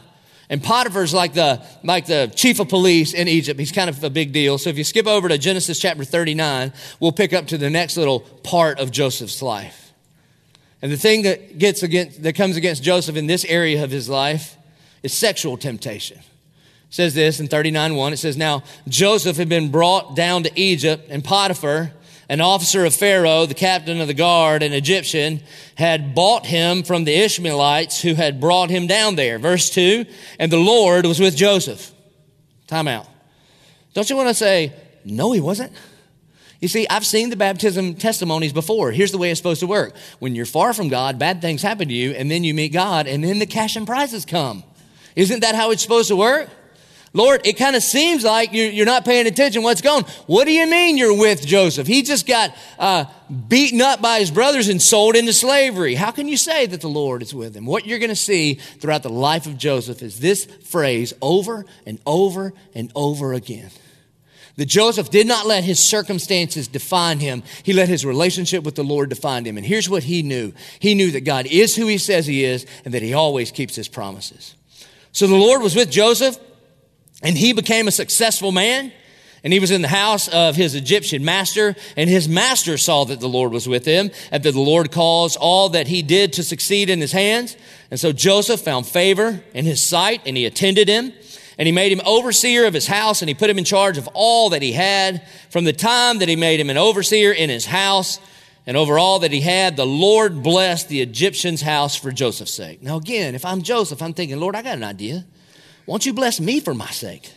And 0.51 0.61
Potiphar's 0.61 1.13
like 1.13 1.33
the, 1.33 1.65
like 1.81 2.07
the 2.07 2.31
chief 2.35 2.59
of 2.59 2.67
police 2.67 3.13
in 3.13 3.29
Egypt. 3.29 3.57
He's 3.57 3.71
kind 3.71 3.89
of 3.89 4.03
a 4.03 4.09
big 4.09 4.33
deal. 4.33 4.57
So 4.57 4.69
if 4.69 4.77
you 4.77 4.83
skip 4.83 5.07
over 5.07 5.29
to 5.29 5.37
Genesis 5.37 5.79
chapter 5.79 6.03
39, 6.03 6.73
we'll 6.99 7.13
pick 7.13 7.31
up 7.31 7.47
to 7.47 7.57
the 7.57 7.69
next 7.69 7.95
little 7.95 8.19
part 8.19 8.77
of 8.77 8.91
Joseph's 8.91 9.41
life. 9.41 9.93
And 10.81 10.91
the 10.91 10.97
thing 10.97 11.21
that 11.21 11.57
gets 11.57 11.83
against, 11.83 12.21
that 12.23 12.33
comes 12.33 12.57
against 12.57 12.83
Joseph 12.83 13.15
in 13.15 13.27
this 13.27 13.45
area 13.45 13.81
of 13.81 13.91
his 13.91 14.09
life 14.09 14.57
is 15.03 15.13
sexual 15.13 15.55
temptation. 15.55 16.17
It 16.17 16.23
says 16.89 17.13
this 17.13 17.39
in 17.39 17.47
39:1. 17.47 18.11
It 18.11 18.17
says, 18.17 18.35
Now 18.35 18.63
Joseph 18.89 19.37
had 19.37 19.47
been 19.47 19.71
brought 19.71 20.17
down 20.17 20.43
to 20.43 20.51
Egypt, 20.59 21.07
and 21.09 21.23
Potiphar, 21.23 21.93
an 22.31 22.39
officer 22.39 22.85
of 22.85 22.95
Pharaoh, 22.95 23.45
the 23.45 23.53
captain 23.53 23.99
of 23.99 24.07
the 24.07 24.13
guard, 24.13 24.63
an 24.63 24.71
Egyptian, 24.71 25.41
had 25.75 26.15
bought 26.15 26.45
him 26.45 26.81
from 26.81 27.03
the 27.03 27.13
Ishmaelites 27.13 28.01
who 28.01 28.13
had 28.13 28.39
brought 28.39 28.69
him 28.69 28.87
down 28.87 29.15
there. 29.15 29.37
Verse 29.37 29.69
2 29.69 30.05
And 30.39 30.49
the 30.49 30.57
Lord 30.57 31.05
was 31.05 31.19
with 31.19 31.35
Joseph. 31.35 31.91
Time 32.67 32.87
out. 32.87 33.05
Don't 33.93 34.09
you 34.09 34.15
want 34.15 34.29
to 34.29 34.33
say, 34.33 34.71
No, 35.03 35.33
he 35.33 35.41
wasn't? 35.41 35.73
You 36.61 36.69
see, 36.69 36.87
I've 36.87 37.05
seen 37.05 37.31
the 37.31 37.35
baptism 37.35 37.95
testimonies 37.95 38.53
before. 38.53 38.93
Here's 38.93 39.11
the 39.11 39.17
way 39.17 39.29
it's 39.29 39.39
supposed 39.39 39.59
to 39.59 39.67
work. 39.67 39.93
When 40.19 40.33
you're 40.33 40.45
far 40.45 40.71
from 40.71 40.87
God, 40.87 41.19
bad 41.19 41.41
things 41.41 41.61
happen 41.61 41.89
to 41.89 41.93
you, 41.93 42.11
and 42.11 42.31
then 42.31 42.45
you 42.45 42.53
meet 42.53 42.71
God, 42.71 43.07
and 43.07 43.21
then 43.21 43.39
the 43.39 43.45
cash 43.45 43.75
and 43.75 43.85
prizes 43.85 44.23
come. 44.23 44.63
Isn't 45.17 45.41
that 45.41 45.55
how 45.55 45.71
it's 45.71 45.83
supposed 45.83 46.07
to 46.07 46.15
work? 46.15 46.47
Lord, 47.13 47.45
it 47.45 47.57
kind 47.57 47.75
of 47.75 47.83
seems 47.83 48.23
like 48.23 48.53
you're 48.53 48.85
not 48.85 49.03
paying 49.03 49.27
attention 49.27 49.63
what's 49.63 49.81
going. 49.81 50.05
What 50.27 50.45
do 50.45 50.53
you 50.53 50.65
mean 50.65 50.97
you're 50.97 51.17
with 51.17 51.45
Joseph? 51.45 51.85
He 51.85 52.03
just 52.03 52.25
got 52.25 52.55
uh, 52.79 53.03
beaten 53.49 53.81
up 53.81 54.01
by 54.01 54.19
his 54.19 54.31
brothers 54.31 54.69
and 54.69 54.81
sold 54.81 55.17
into 55.17 55.33
slavery. 55.33 55.95
How 55.95 56.11
can 56.11 56.29
you 56.29 56.37
say 56.37 56.67
that 56.67 56.79
the 56.79 56.87
Lord 56.87 57.21
is 57.21 57.33
with 57.33 57.53
him? 57.53 57.65
What 57.65 57.85
you're 57.85 57.99
going 57.99 58.09
to 58.09 58.15
see 58.15 58.53
throughout 58.53 59.03
the 59.03 59.09
life 59.09 59.45
of 59.45 59.57
Joseph 59.57 60.01
is 60.01 60.21
this 60.21 60.45
phrase 60.45 61.13
over 61.21 61.65
and 61.85 61.99
over 62.05 62.53
and 62.73 62.89
over 62.95 63.33
again. 63.33 63.71
That 64.55 64.67
Joseph 64.67 65.09
did 65.09 65.27
not 65.27 65.45
let 65.45 65.65
his 65.65 65.79
circumstances 65.79 66.69
define 66.69 67.19
him. 67.19 67.43
He 67.63 67.73
let 67.73 67.89
his 67.89 68.05
relationship 68.05 68.63
with 68.63 68.75
the 68.75 68.83
Lord 68.83 69.09
define 69.09 69.43
him. 69.43 69.57
And 69.57 69.65
here's 69.65 69.89
what 69.89 70.03
he 70.03 70.23
knew. 70.23 70.53
He 70.79 70.93
knew 70.93 71.11
that 71.11 71.21
God 71.21 71.45
is 71.45 71.75
who 71.75 71.87
he 71.87 71.97
says 71.97 72.25
he 72.25 72.45
is 72.45 72.65
and 72.85 72.93
that 72.93 73.01
he 73.01 73.13
always 73.13 73.51
keeps 73.51 73.75
his 73.75 73.89
promises. 73.89 74.55
So 75.11 75.27
the 75.27 75.35
Lord 75.35 75.61
was 75.61 75.75
with 75.75 75.91
Joseph. 75.91 76.37
And 77.21 77.37
he 77.37 77.53
became 77.53 77.87
a 77.87 77.91
successful 77.91 78.51
man. 78.51 78.91
And 79.43 79.51
he 79.51 79.59
was 79.59 79.71
in 79.71 79.81
the 79.81 79.87
house 79.87 80.27
of 80.27 80.55
his 80.55 80.75
Egyptian 80.75 81.25
master, 81.25 81.75
and 81.97 82.07
his 82.07 82.29
master 82.29 82.77
saw 82.77 83.05
that 83.05 83.19
the 83.19 83.27
Lord 83.27 83.51
was 83.51 83.67
with 83.67 83.85
him, 83.85 84.11
and 84.31 84.43
that 84.43 84.51
the 84.51 84.59
Lord 84.59 84.91
caused 84.91 85.35
all 85.35 85.69
that 85.69 85.87
he 85.87 86.03
did 86.03 86.33
to 86.33 86.43
succeed 86.43 86.91
in 86.91 87.01
his 87.01 87.11
hands. 87.11 87.57
And 87.89 87.99
so 87.99 88.11
Joseph 88.11 88.61
found 88.61 88.85
favor 88.85 89.43
in 89.55 89.65
his 89.65 89.81
sight, 89.81 90.21
and 90.27 90.37
he 90.37 90.45
attended 90.45 90.87
him, 90.87 91.11
and 91.57 91.65
he 91.65 91.71
made 91.71 91.91
him 91.91 92.01
overseer 92.05 92.67
of 92.67 92.75
his 92.75 92.85
house, 92.85 93.23
and 93.23 93.29
he 93.29 93.33
put 93.33 93.49
him 93.49 93.57
in 93.57 93.63
charge 93.63 93.97
of 93.97 94.07
all 94.13 94.51
that 94.51 94.61
he 94.61 94.73
had. 94.73 95.25
From 95.49 95.63
the 95.63 95.73
time 95.73 96.19
that 96.19 96.29
he 96.29 96.35
made 96.35 96.59
him 96.59 96.69
an 96.69 96.77
overseer 96.77 97.31
in 97.31 97.49
his 97.49 97.65
house, 97.65 98.19
and 98.67 98.77
over 98.77 98.99
all 98.99 99.17
that 99.19 99.31
he 99.31 99.41
had, 99.41 99.75
the 99.75 99.87
Lord 99.87 100.43
blessed 100.43 100.87
the 100.87 101.01
Egyptian's 101.01 101.63
house 101.63 101.95
for 101.95 102.11
Joseph's 102.11 102.53
sake. 102.53 102.83
Now, 102.83 102.97
again, 102.97 103.33
if 103.33 103.43
I'm 103.43 103.63
Joseph, 103.63 104.03
I'm 104.03 104.13
thinking, 104.13 104.39
Lord, 104.39 104.55
I 104.55 104.61
got 104.61 104.77
an 104.77 104.83
idea. 104.83 105.25
Won't 105.91 106.05
you 106.05 106.13
bless 106.13 106.39
me 106.39 106.61
for 106.61 106.73
my 106.73 106.89
sake? 106.89 107.29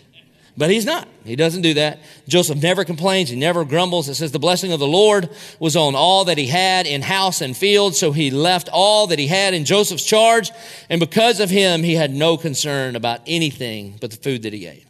But 0.57 0.71
he's 0.71 0.87
not. 0.87 1.09
He 1.25 1.35
doesn't 1.35 1.63
do 1.63 1.75
that. 1.75 1.99
Joseph 2.29 2.63
never 2.63 2.85
complains. 2.85 3.29
He 3.29 3.35
never 3.35 3.65
grumbles. 3.65 4.09
It 4.09 4.15
says 4.15 4.31
the 4.31 4.39
blessing 4.39 4.71
of 4.71 4.79
the 4.79 4.87
Lord 4.87 5.29
was 5.59 5.75
on 5.75 5.97
all 5.97 6.27
that 6.27 6.39
he 6.39 6.47
had 6.47 6.87
in 6.87 7.03
house 7.03 7.41
and 7.41 7.57
field. 7.57 7.97
So 7.97 8.13
he 8.13 8.31
left 8.31 8.69
all 8.73 9.09
that 9.09 9.19
he 9.19 9.27
had 9.27 9.55
in 9.55 9.65
Joseph's 9.65 10.05
charge. 10.05 10.53
And 10.89 11.01
because 11.01 11.41
of 11.41 11.51
him, 11.51 11.83
he 11.83 11.97
had 11.97 12.15
no 12.15 12.37
concern 12.37 12.95
about 12.95 13.23
anything 13.27 13.99
but 14.01 14.13
the 14.13 14.19
food 14.19 14.43
that 14.43 14.53
he 14.53 14.69
ate. 14.69 14.87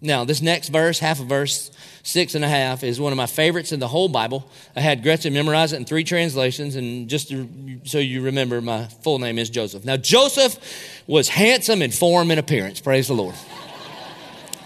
Now, 0.00 0.24
this 0.24 0.42
next 0.42 0.68
verse, 0.68 0.98
half 0.98 1.20
a 1.20 1.24
verse, 1.24 1.70
six 2.02 2.34
and 2.34 2.44
a 2.44 2.48
half, 2.48 2.84
is 2.84 3.00
one 3.00 3.12
of 3.12 3.16
my 3.16 3.26
favorites 3.26 3.72
in 3.72 3.80
the 3.80 3.88
whole 3.88 4.08
Bible. 4.08 4.48
I 4.74 4.80
had 4.80 5.02
Gretchen 5.02 5.32
memorize 5.32 5.72
it 5.72 5.76
in 5.76 5.86
three 5.86 6.04
translations, 6.04 6.76
and 6.76 7.08
just 7.08 7.30
to, 7.30 7.48
so 7.84 7.98
you 7.98 8.22
remember, 8.22 8.60
my 8.60 8.86
full 9.02 9.18
name 9.18 9.38
is 9.38 9.48
Joseph. 9.48 9.86
Now, 9.86 9.96
Joseph 9.96 10.58
was 11.06 11.30
handsome 11.30 11.80
in 11.80 11.92
form 11.92 12.30
and 12.30 12.38
appearance. 12.38 12.78
Praise 12.78 13.08
the 13.08 13.14
Lord. 13.14 13.34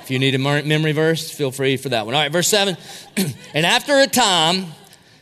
if 0.02 0.10
you 0.10 0.18
need 0.18 0.34
a 0.34 0.38
memory 0.38 0.92
verse, 0.92 1.30
feel 1.30 1.52
free 1.52 1.76
for 1.76 1.90
that 1.90 2.06
one. 2.06 2.16
All 2.16 2.20
right, 2.20 2.32
verse 2.32 2.48
seven. 2.48 2.76
and 3.54 3.64
after 3.64 4.00
a 4.00 4.08
time, 4.08 4.66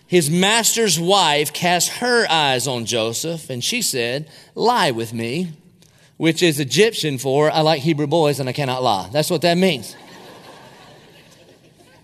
his 0.06 0.30
master's 0.30 0.98
wife 0.98 1.52
cast 1.52 1.90
her 1.98 2.26
eyes 2.30 2.66
on 2.66 2.86
Joseph, 2.86 3.50
and 3.50 3.62
she 3.62 3.82
said, 3.82 4.26
Lie 4.54 4.90
with 4.92 5.12
me, 5.12 5.52
which 6.18 6.42
is 6.42 6.60
Egyptian 6.60 7.16
for 7.16 7.50
I 7.50 7.60
like 7.62 7.80
Hebrew 7.80 8.06
boys 8.06 8.38
and 8.38 8.48
I 8.48 8.52
cannot 8.52 8.82
lie. 8.82 9.08
That's 9.10 9.30
what 9.30 9.42
that 9.42 9.56
means. 9.56 9.96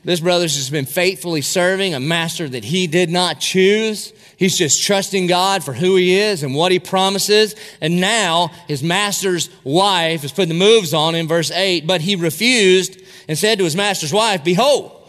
This 0.05 0.21
brother's 0.21 0.55
just 0.55 0.71
been 0.71 0.85
faithfully 0.85 1.41
serving 1.41 1.95
a 1.95 2.01
master 2.01 2.47
that 2.47 2.65
he 2.65 2.87
did 2.87 3.09
not 3.09 3.41
choose. 3.41 4.13
He's 4.37 4.57
just 4.57 4.83
trusting 4.83 5.29
God 5.29 5.65
for 5.65 5.73
who 5.73 5.97
he 5.97 6.15
is 6.19 6.43
and 6.43 6.55
what 6.55 6.73
he 6.73 6.79
promises. 6.79 7.55
And 7.81 8.01
now 8.01 8.49
his 8.69 8.83
master's 8.83 9.49
wife 9.65 10.23
is 10.23 10.31
putting 10.31 10.51
the 10.51 10.55
moves 10.55 10.93
on 10.93 11.15
in 11.15 11.27
verse 11.27 11.51
8, 11.51 11.87
but 11.87 12.03
he 12.03 12.17
refused 12.17 13.01
and 13.29 13.39
said 13.39 13.59
to 13.59 13.65
his 13.65 13.75
master's 13.75 14.13
wife, 14.13 14.45
Behold, 14.45 15.04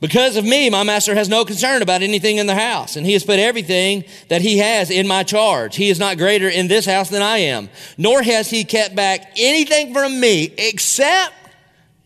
because 0.00 0.36
of 0.36 0.44
me, 0.46 0.70
my 0.70 0.82
master 0.82 1.14
has 1.14 1.28
no 1.28 1.44
concern 1.44 1.82
about 1.82 2.00
anything 2.00 2.38
in 2.38 2.46
the 2.46 2.54
house, 2.54 2.96
and 2.96 3.06
he 3.06 3.12
has 3.12 3.22
put 3.22 3.38
everything 3.38 4.04
that 4.28 4.40
he 4.40 4.58
has 4.58 4.90
in 4.90 5.06
my 5.06 5.22
charge. 5.22 5.76
He 5.76 5.90
is 5.90 5.98
not 5.98 6.16
greater 6.16 6.48
in 6.48 6.68
this 6.68 6.86
house 6.86 7.10
than 7.10 7.20
I 7.20 7.38
am, 7.38 7.68
nor 7.98 8.22
has 8.22 8.48
he 8.48 8.64
kept 8.64 8.96
back 8.96 9.32
anything 9.36 9.92
from 9.92 10.18
me 10.18 10.54
except 10.56 11.34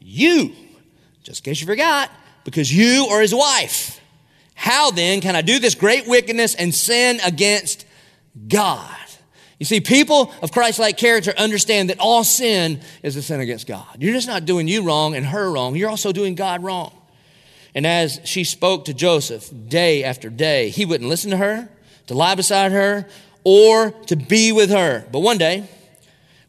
you. 0.00 0.52
Just 1.22 1.46
in 1.46 1.52
case 1.52 1.61
you 1.61 1.68
forgot, 1.68 2.11
because 2.44 2.74
you 2.74 3.07
are 3.11 3.20
his 3.20 3.35
wife. 3.35 4.00
How 4.54 4.90
then 4.90 5.20
can 5.20 5.37
I 5.37 5.42
do 5.42 5.59
this 5.61 5.76
great 5.76 6.09
wickedness 6.09 6.54
and 6.57 6.74
sin 6.74 7.20
against 7.24 7.87
God? 8.48 8.90
You 9.61 9.66
see, 9.66 9.80
people 9.80 10.33
of 10.42 10.50
Christ 10.50 10.80
like 10.80 10.96
character 10.96 11.33
understand 11.38 11.90
that 11.90 12.00
all 12.00 12.24
sin 12.24 12.80
is 13.04 13.14
a 13.14 13.22
sin 13.22 13.40
against 13.40 13.68
God. 13.68 13.87
You're 13.98 14.14
just 14.14 14.26
not 14.26 14.44
doing 14.44 14.66
you 14.66 14.83
wrong 14.83 15.14
and 15.14 15.24
her 15.24 15.50
wrong, 15.52 15.76
you're 15.76 15.90
also 15.90 16.11
doing 16.11 16.35
God 16.35 16.64
wrong. 16.64 16.92
And 17.74 17.87
as 17.87 18.20
she 18.24 18.44
spoke 18.44 18.84
to 18.84 18.94
Joseph 18.94 19.50
day 19.68 20.04
after 20.04 20.30
day, 20.30 20.70
he 20.70 20.84
wouldn't 20.84 21.10
listen 21.10 21.30
to 21.30 21.37
her, 21.37 21.68
to 22.06 22.14
lie 22.14 22.34
beside 22.34 22.72
her, 22.72 23.06
or 23.42 23.90
to 24.06 24.16
be 24.16 24.52
with 24.52 24.70
her. 24.70 25.04
But 25.10 25.20
one 25.20 25.38
day, 25.38 25.68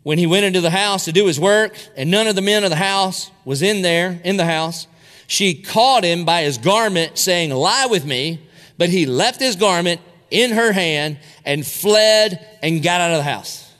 when 0.04 0.20
he 0.20 0.28
went 0.28 0.46
into 0.46 0.62
the 0.62 0.70
house 0.70 1.06
to 1.06 1.12
do 1.12 1.26
his 1.26 1.40
work, 1.40 1.76
and 1.96 2.12
none 2.12 2.28
of 2.28 2.36
the 2.36 2.42
men 2.42 2.64
of 2.64 2.70
the 2.70 2.76
house 2.76 3.32
was 3.44 3.62
in 3.62 3.82
there, 3.82 4.22
in 4.24 4.38
the 4.38 4.46
house, 4.46 4.88
she 5.28 5.56
caught 5.56 6.04
him 6.04 6.26
by 6.26 6.44
his 6.44 6.58
garment, 6.58 7.18
saying, 7.18 7.50
Lie 7.50 7.88
with 7.88 8.06
me. 8.06 8.42
But 8.78 8.90
he 8.90 9.06
left 9.06 9.40
his 9.40 9.56
garment 9.56 10.02
in 10.30 10.52
her 10.52 10.72
hand 10.72 11.18
and 11.46 11.66
fled 11.66 12.46
and 12.62 12.84
got 12.84 13.02
out 13.02 13.12
of 13.12 13.18
the 13.18 13.24
house. 13.24 13.72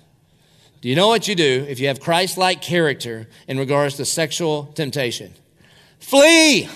Do 0.82 0.90
you 0.90 0.96
know 0.96 1.08
what 1.08 1.28
you 1.28 1.36
do 1.36 1.66
if 1.68 1.80
you 1.80 1.88
have 1.88 2.00
Christ 2.00 2.38
like 2.38 2.62
character 2.62 3.28
in 3.48 3.58
regards 3.58 3.98
to 3.98 4.06
sexual 4.06 4.66
temptation? 4.76 5.34
Flee! 6.00 6.70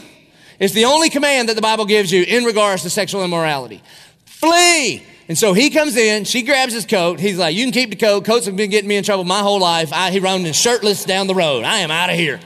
It's 0.60 0.74
the 0.74 0.86
only 0.86 1.10
command 1.10 1.50
that 1.50 1.56
the 1.56 1.62
Bible 1.62 1.86
gives 1.86 2.12
you 2.12 2.24
in 2.24 2.44
regards 2.44 2.84
to 2.84 2.90
sexual 2.90 3.24
immorality. 3.24 3.82
Flee! 4.26 5.04
And 5.30 5.38
so 5.38 5.54
he 5.54 5.70
comes 5.70 5.96
in, 5.96 6.24
she 6.26 6.42
grabs 6.42 6.74
his 6.74 6.86
coat. 6.86 7.20
He's 7.20 7.38
like, 7.38 7.56
You 7.56 7.64
can 7.64 7.72
keep 7.72 7.92
the 7.92 7.96
coat. 7.96 8.26
Coats 8.26 8.48
have 8.48 8.56
been 8.56 8.72
getting 8.72 8.90
me 8.90 8.96
in 8.96 9.04
trouble 9.04 9.24
my 9.24 9.40
whole 9.40 9.60
life. 9.60 9.94
I, 9.94 10.12
he 10.12 10.20
running 10.20 10.52
shirtless 10.54 11.06
down 11.06 11.28
the 11.28 11.36
road. 11.36 11.64
I 11.64 11.78
am 11.80 11.92
out 11.92 12.10
of 12.10 12.16
here. 12.16 12.40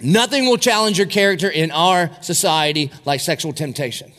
Nothing 0.00 0.46
will 0.46 0.56
challenge 0.56 0.98
your 0.98 1.06
character 1.06 1.48
in 1.48 1.70
our 1.70 2.10
society 2.22 2.90
like 3.04 3.20
sexual 3.20 3.52
temptation. 3.52 4.12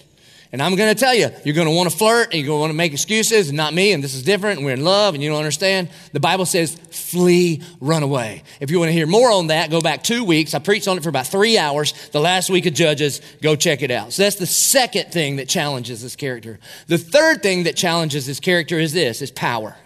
And 0.54 0.62
I'm 0.62 0.76
going 0.76 0.94
to 0.94 1.00
tell 1.00 1.16
you, 1.16 1.30
you're 1.46 1.56
going 1.56 1.68
to 1.68 1.74
want 1.74 1.90
to 1.90 1.98
flirt 1.98 2.26
and 2.26 2.34
you're 2.34 2.48
going 2.48 2.58
to 2.58 2.62
want 2.62 2.72
to 2.72 2.78
make 2.78 2.92
excuses, 2.92 3.48
and 3.48 3.56
not 3.56 3.74
me, 3.74 3.94
and 3.94 4.04
this 4.04 4.14
is 4.14 4.22
different, 4.24 4.58
and 4.58 4.66
we're 4.66 4.74
in 4.74 4.84
love, 4.84 5.14
and 5.14 5.24
you 5.24 5.30
don't 5.30 5.38
understand. 5.38 5.90
The 6.12 6.20
Bible 6.20 6.46
says, 6.46 6.76
flee, 6.92 7.62
run 7.80 8.04
away. 8.04 8.44
If 8.60 8.70
you 8.70 8.78
want 8.78 8.90
to 8.90 8.94
hear 8.94 9.08
more 9.08 9.32
on 9.32 9.48
that, 9.48 9.70
go 9.70 9.80
back 9.80 10.04
two 10.04 10.26
weeks. 10.26 10.54
I 10.54 10.60
preached 10.60 10.90
on 10.90 10.98
it 10.98 11.04
for 11.04 11.10
about 11.10 11.28
three 11.28 11.58
hours 11.58 11.94
the 12.10 12.20
last 12.20 12.50
week 12.50 12.66
of 12.66 12.74
Judges. 12.74 13.22
Go 13.42 13.56
check 13.56 13.82
it 13.82 13.92
out. 13.92 14.12
So 14.12 14.24
that's 14.24 14.36
the 14.36 14.46
second 14.46 15.14
thing 15.14 15.38
that 15.38 15.48
challenges 15.48 16.02
this 16.02 16.18
character. 16.18 16.60
The 16.88 16.98
third 16.98 17.42
thing 17.42 17.64
that 17.64 17.78
challenges 17.78 18.26
this 18.26 18.42
character 18.42 18.78
is 18.78 18.92
this, 18.92 19.22
is 19.22 19.32
power. 19.32 19.78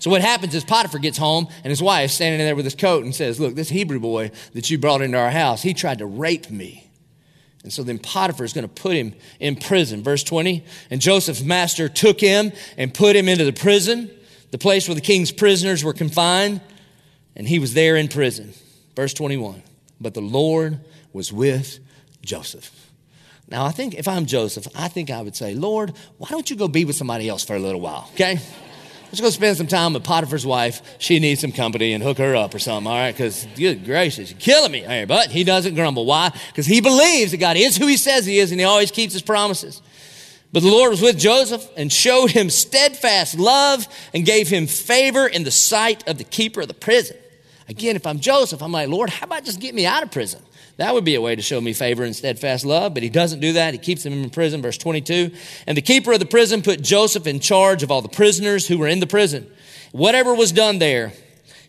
So 0.00 0.10
what 0.10 0.20
happens 0.20 0.52
is 0.56 0.64
Potiphar 0.64 0.98
gets 0.98 1.16
home 1.16 1.46
and 1.62 1.70
his 1.70 1.80
wife 1.80 2.10
standing 2.10 2.40
there 2.40 2.56
with 2.56 2.64
his 2.64 2.74
coat 2.74 3.04
and 3.04 3.14
says, 3.14 3.38
look, 3.38 3.54
this 3.54 3.68
Hebrew 3.68 4.00
boy 4.00 4.32
that 4.52 4.68
you 4.68 4.78
brought 4.78 5.00
into 5.00 5.16
our 5.16 5.30
house, 5.30 5.62
he 5.62 5.74
tried 5.74 5.98
to 5.98 6.06
rape 6.06 6.50
me. 6.50 6.88
And 7.62 7.72
so 7.72 7.82
then 7.82 7.98
Potiphar 7.98 8.44
is 8.44 8.52
going 8.52 8.68
to 8.68 8.82
put 8.82 8.96
him 8.96 9.14
in 9.38 9.56
prison. 9.56 10.02
Verse 10.02 10.24
20. 10.24 10.64
And 10.90 11.00
Joseph's 11.00 11.42
master 11.42 11.88
took 11.88 12.20
him 12.20 12.52
and 12.76 12.92
put 12.92 13.14
him 13.14 13.28
into 13.28 13.44
the 13.44 13.52
prison, 13.52 14.10
the 14.50 14.58
place 14.58 14.88
where 14.88 14.94
the 14.94 15.00
king's 15.00 15.30
prisoners 15.30 15.84
were 15.84 15.92
confined, 15.92 16.60
and 17.36 17.46
he 17.46 17.58
was 17.58 17.74
there 17.74 17.96
in 17.96 18.08
prison. 18.08 18.52
Verse 18.96 19.14
21. 19.14 19.62
But 20.00 20.14
the 20.14 20.20
Lord 20.20 20.80
was 21.12 21.32
with 21.32 21.78
Joseph. 22.24 22.70
Now, 23.48 23.66
I 23.66 23.70
think 23.70 23.94
if 23.94 24.08
I'm 24.08 24.26
Joseph, 24.26 24.66
I 24.74 24.88
think 24.88 25.10
I 25.10 25.20
would 25.20 25.36
say, 25.36 25.54
Lord, 25.54 25.92
why 26.18 26.28
don't 26.30 26.48
you 26.48 26.56
go 26.56 26.68
be 26.68 26.84
with 26.84 26.96
somebody 26.96 27.28
else 27.28 27.44
for 27.44 27.54
a 27.54 27.58
little 27.58 27.80
while, 27.80 28.08
okay? 28.14 28.40
Let's 29.12 29.20
go 29.20 29.28
spend 29.28 29.58
some 29.58 29.66
time 29.66 29.92
with 29.92 30.04
Potiphar's 30.04 30.46
wife. 30.46 30.80
She 30.98 31.18
needs 31.18 31.42
some 31.42 31.52
company 31.52 31.92
and 31.92 32.02
hook 32.02 32.16
her 32.16 32.34
up 32.34 32.54
or 32.54 32.58
something, 32.58 32.90
all 32.90 32.98
right? 32.98 33.12
Because, 33.12 33.46
good 33.56 33.84
gracious, 33.84 34.30
you're 34.30 34.40
killing 34.40 34.72
me. 34.72 34.84
All 34.84 34.88
right, 34.88 35.06
but 35.06 35.30
he 35.30 35.44
doesn't 35.44 35.74
grumble. 35.74 36.06
Why? 36.06 36.30
Because 36.48 36.64
he 36.64 36.80
believes 36.80 37.32
that 37.32 37.36
God 37.36 37.58
is 37.58 37.76
who 37.76 37.86
he 37.86 37.98
says 37.98 38.24
he 38.24 38.38
is 38.38 38.52
and 38.52 38.58
he 38.58 38.64
always 38.64 38.90
keeps 38.90 39.12
his 39.12 39.20
promises. 39.20 39.82
But 40.50 40.62
the 40.62 40.70
Lord 40.70 40.92
was 40.92 41.02
with 41.02 41.18
Joseph 41.18 41.68
and 41.76 41.92
showed 41.92 42.30
him 42.30 42.48
steadfast 42.48 43.38
love 43.38 43.86
and 44.14 44.24
gave 44.24 44.48
him 44.48 44.66
favor 44.66 45.26
in 45.26 45.44
the 45.44 45.50
sight 45.50 46.08
of 46.08 46.16
the 46.16 46.24
keeper 46.24 46.62
of 46.62 46.68
the 46.68 46.74
prison. 46.74 47.18
Again, 47.72 47.96
if 47.96 48.06
I'm 48.06 48.20
Joseph, 48.20 48.62
I'm 48.62 48.70
like, 48.70 48.90
Lord, 48.90 49.08
how 49.08 49.24
about 49.24 49.44
just 49.44 49.58
get 49.58 49.74
me 49.74 49.86
out 49.86 50.02
of 50.02 50.10
prison? 50.10 50.42
That 50.76 50.92
would 50.92 51.06
be 51.06 51.14
a 51.14 51.22
way 51.22 51.34
to 51.34 51.40
show 51.40 51.58
me 51.58 51.72
favor 51.72 52.04
and 52.04 52.14
steadfast 52.14 52.66
love, 52.66 52.92
but 52.92 53.02
he 53.02 53.08
doesn't 53.08 53.40
do 53.40 53.54
that. 53.54 53.72
He 53.72 53.78
keeps 53.78 54.04
him 54.04 54.12
in 54.12 54.28
prison. 54.28 54.60
Verse 54.60 54.76
22. 54.76 55.30
And 55.66 55.74
the 55.74 55.80
keeper 55.80 56.12
of 56.12 56.18
the 56.18 56.26
prison 56.26 56.60
put 56.60 56.82
Joseph 56.82 57.26
in 57.26 57.40
charge 57.40 57.82
of 57.82 57.90
all 57.90 58.02
the 58.02 58.10
prisoners 58.10 58.68
who 58.68 58.76
were 58.76 58.88
in 58.88 59.00
the 59.00 59.06
prison. 59.06 59.50
Whatever 59.92 60.34
was 60.34 60.52
done 60.52 60.80
there, 60.80 61.14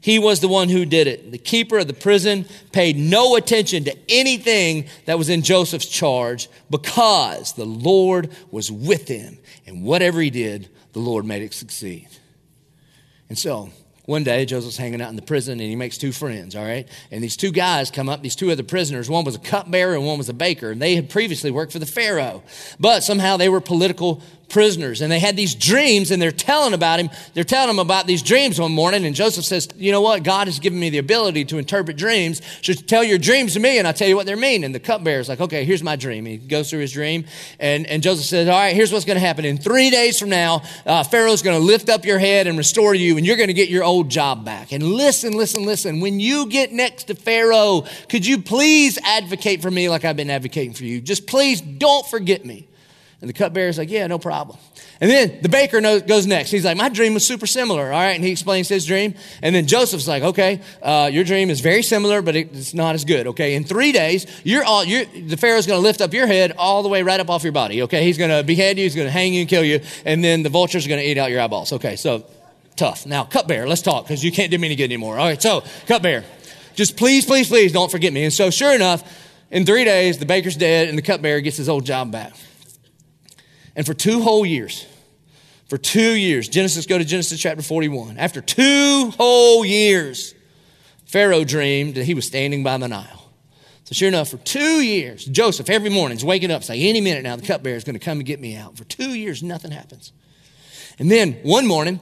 he 0.02 0.20
was 0.20 0.42
the 0.42 0.50
one 0.50 0.68
who 0.68 0.86
did 0.86 1.08
it. 1.08 1.32
The 1.32 1.38
keeper 1.38 1.78
of 1.78 1.88
the 1.88 1.94
prison 1.94 2.48
paid 2.74 2.98
no 2.98 3.38
attention 3.38 3.86
to 3.86 3.98
anything 4.10 4.88
that 5.06 5.18
was 5.18 5.30
in 5.30 5.42
Joseph's 5.42 5.88
charge 5.88 6.50
because 6.70 7.54
the 7.54 7.66
Lord 7.66 8.30
was 8.52 8.70
with 8.70 9.08
him. 9.08 9.38
And 9.66 9.86
whatever 9.86 10.20
he 10.20 10.30
did, 10.30 10.68
the 10.92 11.00
Lord 11.00 11.24
made 11.24 11.44
it 11.44 11.54
succeed. 11.54 12.10
And 13.30 13.40
so, 13.40 13.70
one 14.06 14.26
day, 14.26 14.46
Joseph's 14.46 14.76
hanging 14.76 15.02
out 15.02 15.10
in 15.10 15.16
the 15.16 15.22
prison 15.22 15.54
and 15.54 15.70
he 15.70 15.78
makes 15.78 15.98
two 15.98 16.12
friends, 16.12 16.58
all 16.58 16.66
right? 16.66 16.88
And 17.10 17.24
these 17.24 17.38
two 17.38 17.52
guys 17.52 17.90
come 17.90 18.10
up, 18.10 18.22
these 18.22 18.36
two 18.36 18.52
other 18.52 18.64
prisoners. 18.64 19.10
One 19.10 19.24
was 19.24 19.36
a 19.36 19.40
cupbearer 19.40 19.96
and 19.96 20.06
one 20.06 20.18
was 20.18 20.28
a 20.28 20.34
baker. 20.34 20.72
And 20.72 20.82
they 20.82 20.96
had 20.96 21.10
previously 21.10 21.52
worked 21.52 21.72
for 21.72 21.80
the 21.80 21.86
Pharaoh. 21.86 22.44
But 22.80 23.04
somehow 23.04 23.38
they 23.38 23.48
were 23.48 23.62
political 23.62 24.22
prisoners 24.54 25.02
and 25.02 25.12
they 25.12 25.20
had 25.20 25.36
these 25.36 25.56
dreams 25.56 26.12
and 26.12 26.22
they're 26.22 26.32
telling 26.32 26.74
about 26.74 27.00
him. 27.00 27.10
They're 27.34 27.44
telling 27.44 27.72
him 27.72 27.80
about 27.80 28.06
these 28.06 28.22
dreams 28.22 28.60
one 28.60 28.72
morning. 28.72 29.06
And 29.06 29.16
Joseph 29.16 29.44
says, 29.44 29.68
You 29.76 29.92
know 29.92 30.00
what? 30.00 30.24
God 30.24 30.48
has 30.48 30.60
given 30.60 30.80
me 30.80 30.92
the 30.92 31.00
ability 31.00 31.46
to 31.46 31.58
interpret 31.58 31.98
dreams. 31.98 32.42
So 32.62 32.74
tell 32.74 33.04
your 33.04 33.18
dreams 33.18 33.56
to 33.56 33.60
me 33.60 33.80
and 33.80 33.88
I'll 33.88 33.94
tell 33.94 34.08
you 34.08 34.16
what 34.16 34.28
they 34.28 34.36
mean. 34.36 34.64
And 34.64 34.74
the 34.74 34.80
cupbearer's 34.80 35.28
like, 35.28 35.42
Okay, 35.42 35.66
here's 35.66 35.84
my 35.84 35.96
dream. 35.96 36.26
He 36.26 36.38
goes 36.38 36.70
through 36.70 36.80
his 36.80 36.94
dream. 36.94 37.26
And, 37.60 37.88
and 37.88 38.04
Joseph 38.04 38.26
says, 38.26 38.48
All 38.48 38.58
right, 38.58 38.76
here's 38.76 38.94
what's 38.94 39.06
going 39.06 39.16
to 39.16 39.26
happen. 39.26 39.44
In 39.44 39.58
three 39.58 39.90
days 39.90 40.20
from 40.20 40.30
now, 40.30 40.62
uh, 40.86 41.04
Pharaoh's 41.04 41.42
going 41.42 41.60
to 41.60 41.66
lift 41.66 41.90
up 41.90 42.06
your 42.06 42.20
head 42.20 42.46
and 42.46 42.58
restore 42.58 42.94
you 42.94 43.18
and 43.18 43.26
you're 43.26 43.38
going 43.38 43.48
to 43.48 43.54
get 43.54 43.70
your 43.70 43.84
old 43.84 44.10
job 44.10 44.46
back. 44.46 44.72
And 44.72 44.84
listen, 44.84 45.34
listen, 45.34 45.66
listen. 45.66 46.00
When 46.00 46.20
you 46.20 46.46
get 46.48 46.72
next 46.72 47.06
to 47.06 47.16
Pharaoh, 47.16 47.86
could 48.08 48.26
you 48.26 48.38
please 48.38 49.00
advocate 49.04 49.64
for 49.64 49.72
me 49.72 49.90
like 49.90 50.06
I've 50.06 50.16
been 50.16 50.30
advocating 50.30 50.74
for 50.74 50.84
you? 50.84 51.02
Just 51.02 51.26
please 51.26 51.60
don't 51.60 52.06
forget 52.06 52.46
me. 52.46 52.68
And 53.24 53.30
the 53.30 53.34
cupbearer's 53.34 53.78
like, 53.78 53.90
yeah, 53.90 54.06
no 54.08 54.20
problem. 54.20 54.58
And 55.00 55.10
then 55.10 55.40
the 55.42 55.48
baker 55.48 55.80
knows, 55.80 56.02
goes 56.02 56.28
next. 56.28 56.52
He's 56.52 56.66
like, 56.66 56.76
my 56.76 56.90
dream 56.90 57.14
was 57.14 57.26
super 57.26 57.48
similar. 57.48 57.86
All 57.86 57.90
right. 57.90 58.12
And 58.12 58.22
he 58.22 58.32
explains 58.32 58.68
his 58.68 58.86
dream. 58.86 59.16
And 59.42 59.56
then 59.56 59.66
Joseph's 59.66 60.10
like, 60.10 60.24
okay, 60.24 60.60
uh, 60.82 61.10
your 61.10 61.24
dream 61.24 61.50
is 61.50 61.62
very 61.62 61.84
similar, 61.84 62.22
but 62.22 62.36
it's 62.36 62.74
not 62.74 62.96
as 62.96 63.06
good. 63.06 63.28
Okay. 63.28 63.56
In 63.56 63.64
three 63.64 63.94
days, 63.94 64.28
you're 64.44 64.66
all, 64.66 64.84
you're, 64.84 65.06
the 65.06 65.38
Pharaoh's 65.38 65.68
going 65.68 65.80
to 65.80 65.82
lift 65.82 66.02
up 66.02 66.14
your 66.14 66.28
head 66.28 66.52
all 66.58 66.84
the 66.84 66.90
way 66.90 67.02
right 67.02 67.18
up 67.18 67.30
off 67.30 67.44
your 67.44 67.54
body. 67.54 67.84
Okay. 67.84 68.04
He's 68.04 68.18
going 68.18 68.30
to 68.30 68.44
behead 68.44 68.78
you. 68.78 68.84
He's 68.84 68.94
going 68.94 69.08
to 69.08 69.12
hang 69.12 69.34
you 69.34 69.40
and 69.40 69.50
kill 69.50 69.64
you. 69.64 69.80
And 70.04 70.22
then 70.22 70.44
the 70.44 70.50
vultures 70.50 70.86
are 70.86 70.90
going 70.90 71.00
to 71.00 71.08
eat 71.08 71.18
out 71.18 71.32
your 71.32 71.40
eyeballs. 71.40 71.72
Okay. 71.72 71.96
So 71.96 72.26
tough. 72.76 73.06
Now, 73.06 73.24
cupbearer, 73.24 73.70
let's 73.70 73.82
talk 73.82 74.04
because 74.04 74.22
you 74.22 74.34
can't 74.34 74.52
do 74.52 74.58
me 74.58 74.68
any 74.68 74.76
good 74.76 74.84
anymore. 74.84 75.18
All 75.18 75.28
right. 75.28 75.42
So 75.42 75.64
cupbearer, 75.88 76.26
just 76.76 76.98
please, 76.98 77.26
please, 77.26 77.48
please 77.48 77.72
don't 77.72 77.90
forget 77.90 78.12
me. 78.12 78.26
And 78.26 78.34
so 78.34 78.50
sure 78.50 78.76
enough, 78.76 79.02
in 79.50 79.66
three 79.66 79.86
days, 79.86 80.18
the 80.18 80.26
baker's 80.26 80.58
dead 80.58 80.90
and 80.90 80.98
the 80.98 81.02
cupbearer 81.02 81.40
gets 81.40 81.56
his 81.56 81.70
old 81.70 81.86
job 81.86 82.12
back. 82.12 82.34
And 83.76 83.86
for 83.86 83.94
two 83.94 84.22
whole 84.22 84.46
years, 84.46 84.86
for 85.68 85.78
two 85.78 86.16
years, 86.16 86.48
Genesis, 86.48 86.86
go 86.86 86.98
to 86.98 87.06
Genesis 87.06 87.40
chapter 87.40 87.64
41. 87.64 88.18
After 88.18 88.42
two 88.42 89.12
whole 89.18 89.66
years, 89.66 90.36
Pharaoh 91.06 91.44
dreamed 91.44 91.96
that 91.96 92.06
he 92.06 92.14
was 92.14 92.28
standing 92.28 92.64
by 92.64 92.78
the 92.78 92.88
Nile. 92.88 93.32
So 93.86 93.94
sure 93.94 94.08
enough, 94.08 94.30
for 94.30 94.38
two 94.38 94.82
years, 94.82 95.26
Joseph 95.26 95.70
every 95.70 95.90
morning 95.90 96.18
is 96.18 96.24
waking 96.24 96.52
up 96.52 96.64
saying, 96.64 96.82
any 96.82 97.02
minute 97.02 97.24
now 97.24 97.36
the 97.36 97.46
cupbearer 97.46 97.76
is 97.76 97.84
going 97.84 97.98
to 97.98 98.04
come 98.04 98.20
and 98.20 98.26
get 98.26 98.40
me 98.40 98.56
out. 98.56 98.78
For 98.78 98.84
two 98.86 99.14
years, 99.14 99.44
nothing 99.44 99.72
happens. 99.72 100.14
And 101.00 101.12
then 101.12 101.34
one 101.44 101.68
morning, 101.68 102.00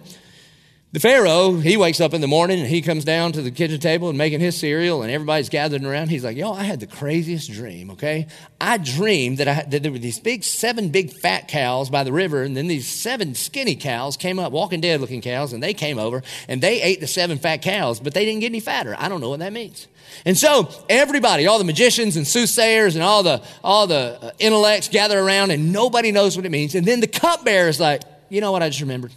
the 0.93 0.99
Pharaoh, 0.99 1.53
he 1.53 1.77
wakes 1.77 2.01
up 2.01 2.13
in 2.13 2.19
the 2.19 2.27
morning 2.27 2.59
and 2.59 2.67
he 2.67 2.81
comes 2.81 3.05
down 3.05 3.31
to 3.31 3.41
the 3.41 3.49
kitchen 3.49 3.79
table 3.79 4.09
and 4.09 4.17
making 4.17 4.41
his 4.41 4.57
cereal 4.57 5.03
and 5.03 5.11
everybody's 5.11 5.47
gathering 5.47 5.85
around. 5.85 6.09
He's 6.09 6.25
like, 6.25 6.35
yo, 6.35 6.51
I 6.51 6.63
had 6.63 6.81
the 6.81 6.87
craziest 6.87 7.49
dream, 7.49 7.91
okay? 7.91 8.27
I 8.59 8.77
dreamed 8.77 9.37
that, 9.37 9.47
I, 9.47 9.63
that 9.69 9.83
there 9.83 9.91
were 9.91 9.99
these 9.99 10.19
big, 10.19 10.43
seven 10.43 10.89
big 10.89 11.13
fat 11.13 11.47
cows 11.47 11.89
by 11.89 12.03
the 12.03 12.11
river 12.11 12.43
and 12.43 12.57
then 12.57 12.67
these 12.67 12.89
seven 12.89 13.35
skinny 13.35 13.77
cows 13.77 14.17
came 14.17 14.37
up, 14.37 14.51
walking 14.51 14.81
dead 14.81 14.99
looking 14.99 15.21
cows, 15.21 15.53
and 15.53 15.63
they 15.63 15.73
came 15.73 15.97
over 15.97 16.23
and 16.49 16.61
they 16.61 16.81
ate 16.81 16.99
the 16.99 17.07
seven 17.07 17.37
fat 17.37 17.61
cows, 17.61 18.01
but 18.01 18.13
they 18.13 18.25
didn't 18.25 18.41
get 18.41 18.47
any 18.47 18.59
fatter. 18.59 18.93
I 18.99 19.07
don't 19.07 19.21
know 19.21 19.29
what 19.29 19.39
that 19.39 19.53
means. 19.53 19.87
And 20.25 20.37
so 20.37 20.69
everybody, 20.89 21.47
all 21.47 21.57
the 21.57 21.63
magicians 21.63 22.17
and 22.17 22.27
soothsayers 22.27 22.95
and 22.95 23.03
all 23.03 23.23
the, 23.23 23.41
all 23.63 23.87
the 23.87 24.19
uh, 24.21 24.31
intellects 24.39 24.89
gather 24.89 25.17
around 25.17 25.51
and 25.51 25.71
nobody 25.71 26.11
knows 26.11 26.35
what 26.35 26.45
it 26.45 26.51
means. 26.51 26.75
And 26.75 26.85
then 26.85 26.99
the 26.99 27.07
cupbearer 27.07 27.69
is 27.69 27.79
like, 27.79 28.01
you 28.27 28.41
know 28.41 28.51
what 28.51 28.61
I 28.61 28.67
just 28.67 28.81
remembered? 28.81 29.13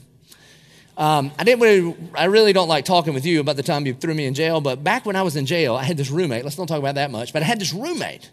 Um, 0.96 1.32
I 1.38 1.44
didn't 1.44 1.60
really, 1.60 1.96
I 2.14 2.26
really 2.26 2.52
don't 2.52 2.68
like 2.68 2.84
talking 2.84 3.14
with 3.14 3.26
you 3.26 3.40
about 3.40 3.56
the 3.56 3.62
time 3.62 3.84
you 3.86 3.94
threw 3.94 4.14
me 4.14 4.26
in 4.26 4.34
jail, 4.34 4.60
but 4.60 4.84
back 4.84 5.04
when 5.04 5.16
I 5.16 5.22
was 5.22 5.34
in 5.34 5.44
jail, 5.44 5.74
I 5.74 5.82
had 5.82 5.96
this 5.96 6.10
roommate. 6.10 6.44
Let's 6.44 6.56
not 6.56 6.68
talk 6.68 6.78
about 6.78 6.94
that 6.94 7.10
much, 7.10 7.32
but 7.32 7.42
I 7.42 7.46
had 7.46 7.58
this 7.60 7.72
roommate. 7.72 8.30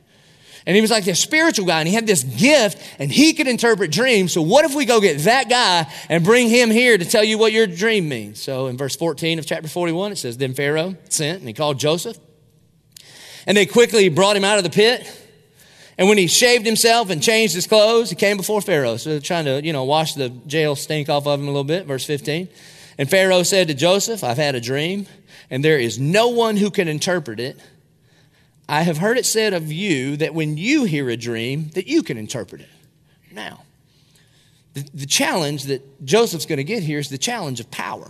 And 0.66 0.76
he 0.76 0.82
was 0.82 0.92
like 0.92 1.04
this 1.04 1.20
spiritual 1.20 1.66
guy, 1.66 1.80
and 1.80 1.88
he 1.88 1.96
had 1.96 2.06
this 2.06 2.24
gift, 2.24 2.78
and 3.00 3.12
he 3.12 3.34
could 3.34 3.48
interpret 3.48 3.92
dreams. 3.92 4.32
So, 4.32 4.44
what 4.44 4.64
if 4.64 4.76
we 4.76 4.86
go 4.86 5.02
get 5.02 5.20
that 5.22 5.50
guy 5.50 5.92
and 6.08 6.24
bring 6.24 6.50
him 6.50 6.70
here 6.70 6.96
to 6.96 7.04
tell 7.06 7.24
you 7.24 7.40
what 7.40 7.52
your 7.52 7.66
dream 7.66 8.08
means? 8.08 8.40
So, 8.40 8.68
in 8.68 8.78
verse 8.78 8.96
14 8.96 9.40
of 9.40 9.48
chapter 9.48 9.68
41, 9.68 10.12
it 10.12 10.18
says, 10.18 10.38
Then 10.38 10.54
Pharaoh 10.54 10.96
sent, 11.10 11.40
and 11.40 11.48
he 11.48 11.54
called 11.54 11.80
Joseph, 11.80 12.18
and 13.48 13.58
they 13.58 13.66
quickly 13.66 14.10
brought 14.10 14.36
him 14.36 14.44
out 14.44 14.60
of 14.60 14.64
the 14.64 14.70
pit. 14.70 15.21
And 16.02 16.10
when 16.10 16.18
he 16.18 16.26
shaved 16.26 16.66
himself 16.66 17.12
and 17.12 17.22
changed 17.22 17.54
his 17.54 17.68
clothes, 17.68 18.10
he 18.10 18.16
came 18.16 18.36
before 18.36 18.60
Pharaoh. 18.60 18.98
So 18.98 19.20
trying 19.20 19.46
to, 19.46 19.64
you 19.64 19.72
know, 19.72 19.84
wash 19.84 20.16
the 20.16 20.30
jail 20.30 20.76
stink 20.76 21.10
off 21.10 21.28
of 21.28 21.40
him 21.40 21.46
a 21.46 21.52
little 21.52 21.64
bit. 21.64 21.86
Verse 21.86 22.04
15. 22.06 22.50
And 22.98 23.08
Pharaoh 23.08 23.44
said 23.44 23.68
to 23.68 23.76
Joseph, 23.76 24.24
I've 24.24 24.38
had 24.38 24.56
a 24.56 24.60
dream, 24.60 25.06
and 25.52 25.64
there 25.64 25.78
is 25.78 26.00
no 26.00 26.30
one 26.30 26.58
who 26.58 26.72
can 26.72 26.88
interpret 26.88 27.40
it. 27.40 27.60
I 28.68 28.82
have 28.82 28.98
heard 28.98 29.20
it 29.20 29.28
said 29.28 29.54
of 29.54 29.72
you 29.72 30.18
that 30.18 30.34
when 30.34 30.58
you 30.58 30.86
hear 30.86 31.08
a 31.08 31.16
dream, 31.16 31.70
that 31.76 31.86
you 31.86 32.02
can 32.02 32.18
interpret 32.18 32.62
it. 32.62 32.70
Now, 33.32 33.62
the, 34.74 34.84
the 34.96 35.06
challenge 35.06 35.66
that 35.66 36.04
Joseph's 36.04 36.48
going 36.48 36.58
to 36.58 36.64
get 36.64 36.82
here 36.82 36.98
is 36.98 37.10
the 37.10 37.20
challenge 37.20 37.60
of 37.60 37.70
power. 37.70 38.10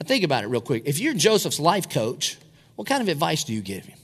Now, 0.00 0.06
think 0.06 0.22
about 0.22 0.44
it 0.44 0.46
real 0.46 0.60
quick. 0.60 0.84
If 0.86 1.00
you're 1.00 1.14
Joseph's 1.14 1.58
life 1.58 1.88
coach, 1.88 2.38
what 2.76 2.86
kind 2.86 3.02
of 3.02 3.08
advice 3.08 3.42
do 3.42 3.52
you 3.52 3.62
give 3.62 3.84
him? 3.84 3.98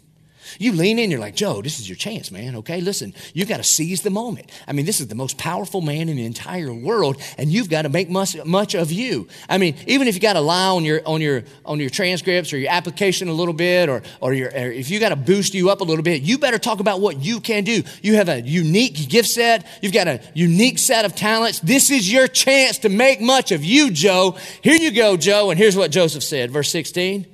You 0.58 0.72
lean 0.72 0.98
in, 0.98 1.10
you're 1.10 1.20
like, 1.20 1.36
Joe, 1.36 1.62
this 1.62 1.78
is 1.78 1.88
your 1.88 1.96
chance, 1.96 2.30
man. 2.30 2.56
Okay, 2.56 2.80
listen, 2.80 3.14
You've 3.36 3.48
got 3.48 3.58
to 3.58 3.64
seize 3.64 4.02
the 4.02 4.10
moment. 4.10 4.50
I 4.66 4.72
mean, 4.72 4.86
this 4.86 5.00
is 5.00 5.08
the 5.08 5.14
most 5.14 5.38
powerful 5.38 5.80
man 5.80 6.08
in 6.08 6.16
the 6.16 6.24
entire 6.24 6.72
world, 6.72 7.20
and 7.36 7.50
you've 7.50 7.68
got 7.68 7.82
to 7.82 7.88
make 7.88 8.08
much, 8.08 8.36
much 8.44 8.74
of 8.74 8.90
you. 8.90 9.28
I 9.48 9.58
mean, 9.58 9.76
even 9.86 10.08
if 10.08 10.14
you 10.14 10.20
got 10.20 10.34
to 10.34 10.40
lie 10.40 10.68
on 10.68 10.84
your 10.84 11.02
on 11.06 11.20
your 11.20 11.44
on 11.64 11.78
your 11.80 11.90
transcripts 11.90 12.52
or 12.52 12.58
your 12.58 12.70
application 12.70 13.28
a 13.28 13.32
little 13.32 13.54
bit, 13.54 13.88
or 13.88 14.02
or, 14.20 14.32
your, 14.32 14.48
or 14.48 14.72
if 14.72 14.90
you 14.90 15.00
got 15.00 15.10
to 15.10 15.16
boost 15.16 15.54
you 15.54 15.70
up 15.70 15.80
a 15.80 15.84
little 15.84 16.02
bit, 16.02 16.22
you 16.22 16.38
better 16.38 16.58
talk 16.58 16.80
about 16.80 17.00
what 17.00 17.22
you 17.22 17.40
can 17.40 17.64
do. 17.64 17.82
You 18.02 18.14
have 18.14 18.28
a 18.28 18.40
unique 18.40 19.08
gift 19.08 19.28
set. 19.28 19.66
You've 19.82 19.92
got 19.92 20.08
a 20.08 20.20
unique 20.34 20.78
set 20.78 21.04
of 21.04 21.14
talents. 21.14 21.60
This 21.60 21.90
is 21.90 22.10
your 22.10 22.28
chance 22.28 22.78
to 22.78 22.88
make 22.88 23.20
much 23.20 23.52
of 23.52 23.64
you, 23.64 23.90
Joe. 23.90 24.36
Here 24.62 24.76
you 24.76 24.92
go, 24.92 25.16
Joe. 25.16 25.50
And 25.50 25.58
here's 25.58 25.76
what 25.76 25.90
Joseph 25.90 26.22
said, 26.22 26.50
verse 26.50 26.70
16. 26.70 27.26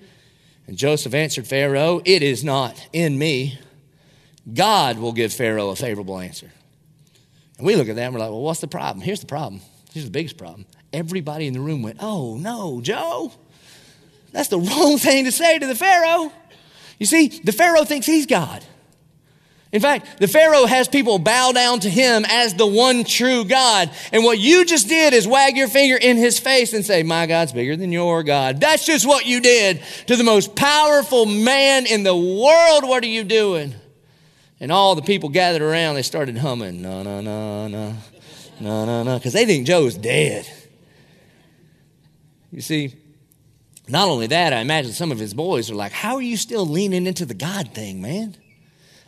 And 0.66 0.76
Joseph 0.76 1.14
answered 1.14 1.46
Pharaoh, 1.46 2.00
It 2.04 2.22
is 2.22 2.44
not 2.44 2.88
in 2.92 3.18
me. 3.18 3.58
God 4.52 4.98
will 4.98 5.12
give 5.12 5.32
Pharaoh 5.32 5.70
a 5.70 5.76
favorable 5.76 6.18
answer. 6.18 6.50
And 7.58 7.66
we 7.66 7.76
look 7.76 7.88
at 7.88 7.96
that 7.96 8.02
and 8.02 8.14
we're 8.14 8.20
like, 8.20 8.30
well, 8.30 8.42
what's 8.42 8.60
the 8.60 8.68
problem? 8.68 9.04
Here's 9.04 9.20
the 9.20 9.26
problem. 9.26 9.60
Here's 9.92 10.04
the 10.04 10.10
biggest 10.10 10.36
problem. 10.36 10.66
Everybody 10.92 11.46
in 11.46 11.52
the 11.52 11.60
room 11.60 11.82
went, 11.82 11.98
oh, 12.00 12.36
no, 12.36 12.80
Joe. 12.80 13.32
That's 14.32 14.48
the 14.48 14.58
wrong 14.60 14.98
thing 14.98 15.26
to 15.26 15.32
say 15.32 15.58
to 15.58 15.66
the 15.66 15.74
Pharaoh. 15.74 16.32
You 16.98 17.06
see, 17.06 17.28
the 17.28 17.52
Pharaoh 17.52 17.84
thinks 17.84 18.06
he's 18.06 18.26
God. 18.26 18.64
In 19.72 19.80
fact, 19.80 20.18
the 20.18 20.28
Pharaoh 20.28 20.66
has 20.66 20.86
people 20.86 21.18
bow 21.18 21.52
down 21.52 21.80
to 21.80 21.88
him 21.88 22.26
as 22.28 22.54
the 22.54 22.66
one 22.66 23.04
true 23.04 23.46
God. 23.46 23.90
And 24.12 24.22
what 24.22 24.38
you 24.38 24.66
just 24.66 24.86
did 24.86 25.14
is 25.14 25.26
wag 25.26 25.56
your 25.56 25.68
finger 25.68 25.96
in 25.96 26.18
his 26.18 26.38
face 26.38 26.74
and 26.74 26.84
say, 26.84 27.02
My 27.02 27.26
God's 27.26 27.54
bigger 27.54 27.74
than 27.74 27.90
your 27.90 28.22
God. 28.22 28.60
That's 28.60 28.84
just 28.84 29.06
what 29.06 29.24
you 29.24 29.40
did 29.40 29.82
to 30.08 30.16
the 30.16 30.24
most 30.24 30.54
powerful 30.54 31.24
man 31.24 31.86
in 31.86 32.02
the 32.02 32.14
world. 32.14 32.84
What 32.86 33.02
are 33.02 33.08
you 33.08 33.24
doing? 33.24 33.74
And 34.60 34.70
all 34.70 34.94
the 34.94 35.02
people 35.02 35.30
gathered 35.30 35.62
around, 35.62 35.94
they 35.94 36.02
started 36.02 36.36
humming, 36.36 36.82
no, 36.82 37.02
no, 37.02 37.20
no, 37.20 37.66
no, 37.66 37.96
no, 38.60 38.84
no, 38.84 39.02
no, 39.02 39.18
because 39.18 39.32
they 39.32 39.46
think 39.46 39.66
Joe's 39.66 39.96
dead. 39.96 40.46
You 42.52 42.60
see, 42.60 42.94
not 43.88 44.08
only 44.08 44.26
that, 44.28 44.52
I 44.52 44.58
imagine 44.58 44.92
some 44.92 45.10
of 45.10 45.18
his 45.18 45.32
boys 45.32 45.70
are 45.70 45.74
like, 45.74 45.92
How 45.92 46.16
are 46.16 46.22
you 46.22 46.36
still 46.36 46.66
leaning 46.66 47.06
into 47.06 47.24
the 47.24 47.34
God 47.34 47.72
thing, 47.72 48.02
man? 48.02 48.36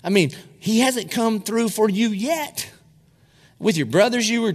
I 0.04 0.10
mean, 0.10 0.30
he 0.60 0.80
hasn't 0.80 1.10
come 1.10 1.40
through 1.40 1.70
for 1.70 1.88
you 1.88 2.10
yet. 2.10 2.70
With 3.58 3.76
your 3.76 3.86
brothers, 3.86 4.28
you 4.28 4.42
were 4.42 4.54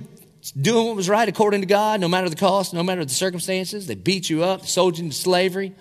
doing 0.60 0.88
what 0.88 0.96
was 0.96 1.10
right 1.10 1.28
according 1.28 1.62
to 1.62 1.68
God, 1.68 2.00
no 2.00 2.08
matter 2.08 2.30
the 2.30 2.36
cost, 2.36 2.74
no 2.74 2.84
matter 2.84 3.04
the 3.04 3.14
circumstances. 3.14 3.88
They 3.88 3.96
beat 3.96 4.30
you 4.30 4.44
up, 4.44 4.68
sold 4.68 4.98
you 4.98 5.06
into 5.06 5.16
slavery. 5.16 5.74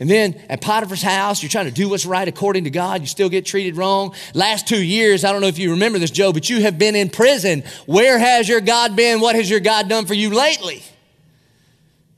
And 0.00 0.08
then 0.08 0.40
at 0.48 0.60
Potiphar's 0.60 1.02
house, 1.02 1.42
you're 1.42 1.50
trying 1.50 1.64
to 1.64 1.72
do 1.72 1.88
what's 1.88 2.06
right 2.06 2.28
according 2.28 2.64
to 2.64 2.70
God. 2.70 3.00
You 3.00 3.08
still 3.08 3.28
get 3.28 3.44
treated 3.44 3.76
wrong. 3.76 4.14
Last 4.32 4.68
two 4.68 4.80
years, 4.80 5.24
I 5.24 5.32
don't 5.32 5.40
know 5.40 5.48
if 5.48 5.58
you 5.58 5.72
remember 5.72 5.98
this, 5.98 6.12
Joe, 6.12 6.32
but 6.32 6.48
you 6.48 6.62
have 6.62 6.78
been 6.78 6.94
in 6.94 7.10
prison. 7.10 7.64
Where 7.86 8.16
has 8.16 8.48
your 8.48 8.60
God 8.60 8.94
been? 8.94 9.20
What 9.20 9.34
has 9.34 9.50
your 9.50 9.58
God 9.58 9.88
done 9.88 10.06
for 10.06 10.14
you 10.14 10.32
lately? 10.32 10.84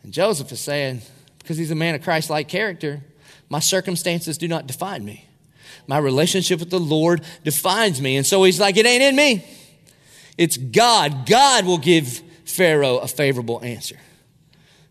And 0.03 0.13
Joseph 0.13 0.53
is 0.53 0.61
saying, 0.61 1.01
because 1.39 1.57
he's 1.57 1.71
a 1.71 1.75
man 1.75 1.95
of 1.95 2.03
Christ 2.03 2.29
like 2.29 2.49
character, 2.49 3.01
my 3.49 3.61
circumstances 3.61 4.37
do 4.37 4.47
not 4.47 4.67
define 4.67 5.03
me. 5.03 5.25
My 5.91 5.99
relationship 5.99 6.61
with 6.61 6.71
the 6.71 6.79
Lord 6.79 7.23
defines 7.43 8.01
me. 8.01 8.17
And 8.17 8.25
so 8.25 8.45
he's 8.45 8.61
like, 8.61 8.77
it 8.77 8.87
ain't 8.87 9.03
in 9.03 9.17
me. 9.17 9.45
It's 10.39 10.57
God. 10.57 11.27
God 11.27 11.67
will 11.67 11.79
give 11.79 12.23
Pharaoh 12.45 12.99
a 12.99 13.09
favorable 13.09 13.61
answer. 13.61 13.97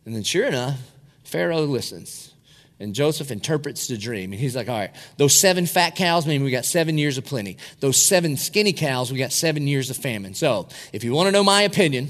And 0.05 0.13
then, 0.13 0.23
sure 0.23 0.45
enough, 0.45 0.77
Pharaoh 1.23 1.61
listens. 1.61 2.33
And 2.81 2.93
Joseph 2.93 3.31
interprets 3.31 3.87
the 3.87 3.97
dream. 3.97 4.33
And 4.33 4.41
he's 4.41 4.57
like, 4.57 4.67
all 4.67 4.77
right, 4.77 4.93
those 5.15 5.37
seven 5.37 5.67
fat 5.67 5.95
cows 5.95 6.27
mean 6.27 6.43
we 6.43 6.51
got 6.51 6.65
seven 6.65 6.97
years 6.97 7.17
of 7.17 7.23
plenty. 7.23 7.55
Those 7.79 7.95
seven 7.95 8.35
skinny 8.35 8.73
cows, 8.73 9.09
we 9.09 9.19
got 9.19 9.31
seven 9.31 9.67
years 9.67 9.89
of 9.89 9.95
famine. 9.95 10.33
So, 10.33 10.67
if 10.91 11.05
you 11.05 11.13
want 11.13 11.27
to 11.27 11.31
know 11.31 11.45
my 11.45 11.61
opinion, 11.61 12.09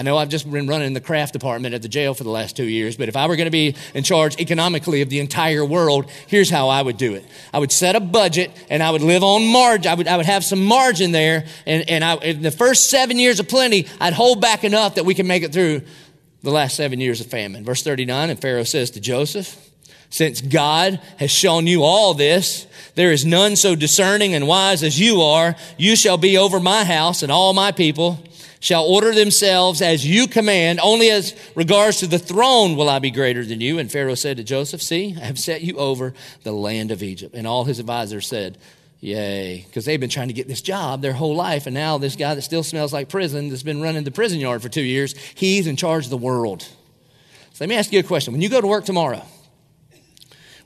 I 0.00 0.02
know 0.02 0.16
I've 0.16 0.30
just 0.30 0.50
been 0.50 0.66
running 0.66 0.94
the 0.94 1.00
craft 1.02 1.34
department 1.34 1.74
at 1.74 1.82
the 1.82 1.88
jail 1.88 2.14
for 2.14 2.24
the 2.24 2.30
last 2.30 2.56
two 2.56 2.64
years, 2.64 2.96
but 2.96 3.10
if 3.10 3.16
I 3.16 3.26
were 3.26 3.36
going 3.36 3.48
to 3.48 3.50
be 3.50 3.76
in 3.92 4.02
charge 4.02 4.40
economically 4.40 5.02
of 5.02 5.10
the 5.10 5.20
entire 5.20 5.62
world, 5.62 6.10
here's 6.26 6.48
how 6.48 6.70
I 6.70 6.80
would 6.80 6.96
do 6.96 7.12
it. 7.16 7.26
I 7.52 7.58
would 7.58 7.70
set 7.70 7.94
a 7.96 8.00
budget 8.00 8.50
and 8.70 8.82
I 8.82 8.92
would 8.92 9.02
live 9.02 9.22
on 9.22 9.52
margin. 9.52 9.92
I 9.92 9.94
would, 9.94 10.08
I 10.08 10.16
would 10.16 10.24
have 10.24 10.42
some 10.42 10.64
margin 10.64 11.12
there. 11.12 11.44
And, 11.66 11.86
and 11.90 12.02
I, 12.02 12.14
in 12.14 12.40
the 12.40 12.50
first 12.50 12.88
seven 12.88 13.18
years 13.18 13.40
of 13.40 13.48
plenty, 13.48 13.88
I'd 14.00 14.14
hold 14.14 14.40
back 14.40 14.64
enough 14.64 14.94
that 14.94 15.04
we 15.04 15.12
can 15.12 15.26
make 15.26 15.42
it 15.42 15.52
through 15.52 15.82
the 16.42 16.50
last 16.50 16.76
seven 16.76 16.98
years 16.98 17.20
of 17.20 17.26
famine. 17.26 17.62
Verse 17.62 17.82
39, 17.82 18.30
and 18.30 18.40
Pharaoh 18.40 18.64
says 18.64 18.92
to 18.92 19.02
Joseph, 19.02 19.54
since 20.08 20.40
God 20.40 20.98
has 21.18 21.30
shown 21.30 21.66
you 21.66 21.82
all 21.82 22.14
this, 22.14 22.66
there 22.94 23.12
is 23.12 23.26
none 23.26 23.54
so 23.54 23.76
discerning 23.76 24.34
and 24.34 24.48
wise 24.48 24.82
as 24.82 24.98
you 24.98 25.20
are. 25.20 25.56
You 25.76 25.94
shall 25.94 26.16
be 26.16 26.38
over 26.38 26.58
my 26.58 26.84
house 26.84 27.22
and 27.22 27.30
all 27.30 27.52
my 27.52 27.70
people 27.70 28.18
shall 28.60 28.84
order 28.84 29.12
themselves 29.14 29.82
as 29.82 30.06
you 30.06 30.26
command. 30.26 30.78
Only 30.80 31.10
as 31.10 31.34
regards 31.54 31.98
to 31.98 32.06
the 32.06 32.18
throne 32.18 32.76
will 32.76 32.88
I 32.88 32.98
be 32.98 33.10
greater 33.10 33.44
than 33.44 33.60
you. 33.60 33.78
And 33.78 33.90
Pharaoh 33.90 34.14
said 34.14 34.36
to 34.36 34.44
Joseph, 34.44 34.82
See, 34.82 35.16
I 35.16 35.24
have 35.24 35.38
set 35.38 35.62
you 35.62 35.76
over 35.78 36.14
the 36.42 36.52
land 36.52 36.90
of 36.90 37.02
Egypt. 37.02 37.34
And 37.34 37.46
all 37.46 37.64
his 37.64 37.78
advisors 37.78 38.26
said, 38.26 38.58
Yay. 39.00 39.64
Because 39.66 39.86
they've 39.86 39.98
been 39.98 40.10
trying 40.10 40.28
to 40.28 40.34
get 40.34 40.46
this 40.46 40.60
job 40.60 41.00
their 41.00 41.14
whole 41.14 41.34
life. 41.34 41.66
And 41.66 41.74
now 41.74 41.96
this 41.96 42.16
guy 42.16 42.34
that 42.34 42.42
still 42.42 42.62
smells 42.62 42.92
like 42.92 43.08
prison, 43.08 43.48
that's 43.48 43.62
been 43.62 43.80
running 43.80 44.04
the 44.04 44.10
prison 44.10 44.38
yard 44.38 44.60
for 44.60 44.68
two 44.68 44.82
years, 44.82 45.14
he's 45.34 45.66
in 45.66 45.76
charge 45.76 46.04
of 46.04 46.10
the 46.10 46.18
world. 46.18 46.62
So 46.62 47.64
let 47.64 47.70
me 47.70 47.76
ask 47.76 47.92
you 47.92 47.98
a 47.98 48.02
question. 48.02 48.32
When 48.32 48.42
you 48.42 48.50
go 48.50 48.60
to 48.60 48.66
work 48.66 48.84
tomorrow, 48.84 49.24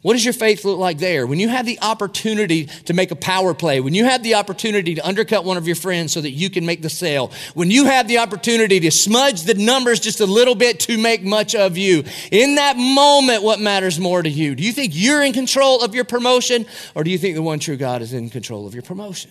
what 0.05 0.13
does 0.13 0.25
your 0.27 0.35
faith 0.35 0.67
look 0.67 0.79
like 0.79 0.99
there? 0.99 1.27
When 1.27 1.41
you 1.41 1.49
have 1.49 1.65
the 1.65 1.79
opportunity 1.81 2.67
to 2.67 2.93
make 2.93 3.11
a 3.11 3.17
power 3.17 3.55
play, 3.55 3.81
when 3.81 3.95
you 3.95 4.05
have 4.05 4.23
the 4.23 4.35
opportunity 4.35 4.97
to 4.97 5.09
undercut 5.09 5.47
one 5.47 5.57
of 5.57 5.67
your 5.67 5.77
friends 5.77 6.13
so 6.13 6.21
that 6.21 6.33
you 6.33 6.51
can 6.51 6.67
make 6.67 6.83
the 6.83 6.91
sale, 6.91 7.33
when 7.55 7.71
you 7.71 7.87
have 7.87 8.07
the 8.07 8.19
opportunity 8.19 8.79
to 8.81 8.91
smudge 8.91 9.45
the 9.45 9.55
numbers 9.55 10.01
just 10.01 10.21
a 10.21 10.27
little 10.27 10.55
bit 10.55 10.79
to 10.81 10.99
make 10.99 11.25
much 11.25 11.55
of 11.55 11.79
you, 11.79 12.05
in 12.31 12.57
that 12.57 12.77
moment, 12.77 13.43
what 13.43 13.61
matters 13.61 13.99
more 13.99 14.23
to 14.23 14.29
you? 14.29 14.55
Do 14.55 14.63
you 14.63 14.73
think 14.73 14.93
you're 14.95 15.23
in 15.23 15.33
control 15.33 15.83
of 15.83 15.95
your 15.95 16.05
promotion 16.05 16.67
or 16.95 17.03
do 17.03 17.11
you 17.11 17.17
think 17.17 17.35
the 17.35 17.43
one 17.43 17.59
true 17.59 17.79
God 17.79 18.03
is 18.03 18.13
in 18.13 18.29
control 18.29 18.67
of 18.67 18.75
your 18.75 18.83
promotion? 18.83 19.31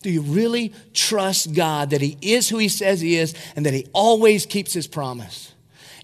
Do 0.00 0.08
you 0.08 0.22
really 0.22 0.72
trust 0.94 1.52
God 1.52 1.90
that 1.90 2.00
He 2.00 2.16
is 2.22 2.48
who 2.48 2.56
He 2.56 2.70
says 2.70 3.02
He 3.02 3.16
is 3.16 3.34
and 3.56 3.66
that 3.66 3.74
He 3.74 3.86
always 3.92 4.46
keeps 4.46 4.72
His 4.72 4.86
promise? 4.86 5.49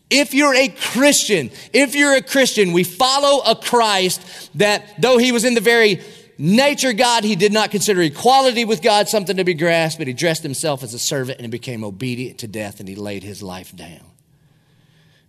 If 0.08 0.34
you're 0.34 0.54
a 0.54 0.68
Christian, 0.68 1.50
if 1.72 1.94
you're 1.94 2.14
a 2.14 2.22
Christian, 2.22 2.72
we 2.72 2.84
follow 2.84 3.42
a 3.44 3.56
Christ 3.56 4.50
that 4.58 5.00
though 5.00 5.18
he 5.18 5.32
was 5.32 5.44
in 5.44 5.54
the 5.54 5.60
very 5.60 6.00
nature 6.38 6.92
God, 6.92 7.24
he 7.24 7.34
did 7.34 7.52
not 7.52 7.70
consider 7.70 8.02
equality 8.02 8.64
with 8.64 8.82
God 8.82 9.08
something 9.08 9.36
to 9.36 9.44
be 9.44 9.54
grasped, 9.54 9.98
but 9.98 10.06
he 10.06 10.12
dressed 10.12 10.44
himself 10.44 10.82
as 10.82 10.94
a 10.94 10.98
servant 10.98 11.40
and 11.40 11.50
became 11.50 11.82
obedient 11.82 12.38
to 12.38 12.46
death 12.46 12.78
and 12.78 12.88
he 12.88 12.94
laid 12.94 13.24
his 13.24 13.42
life 13.42 13.74
down. 13.74 14.00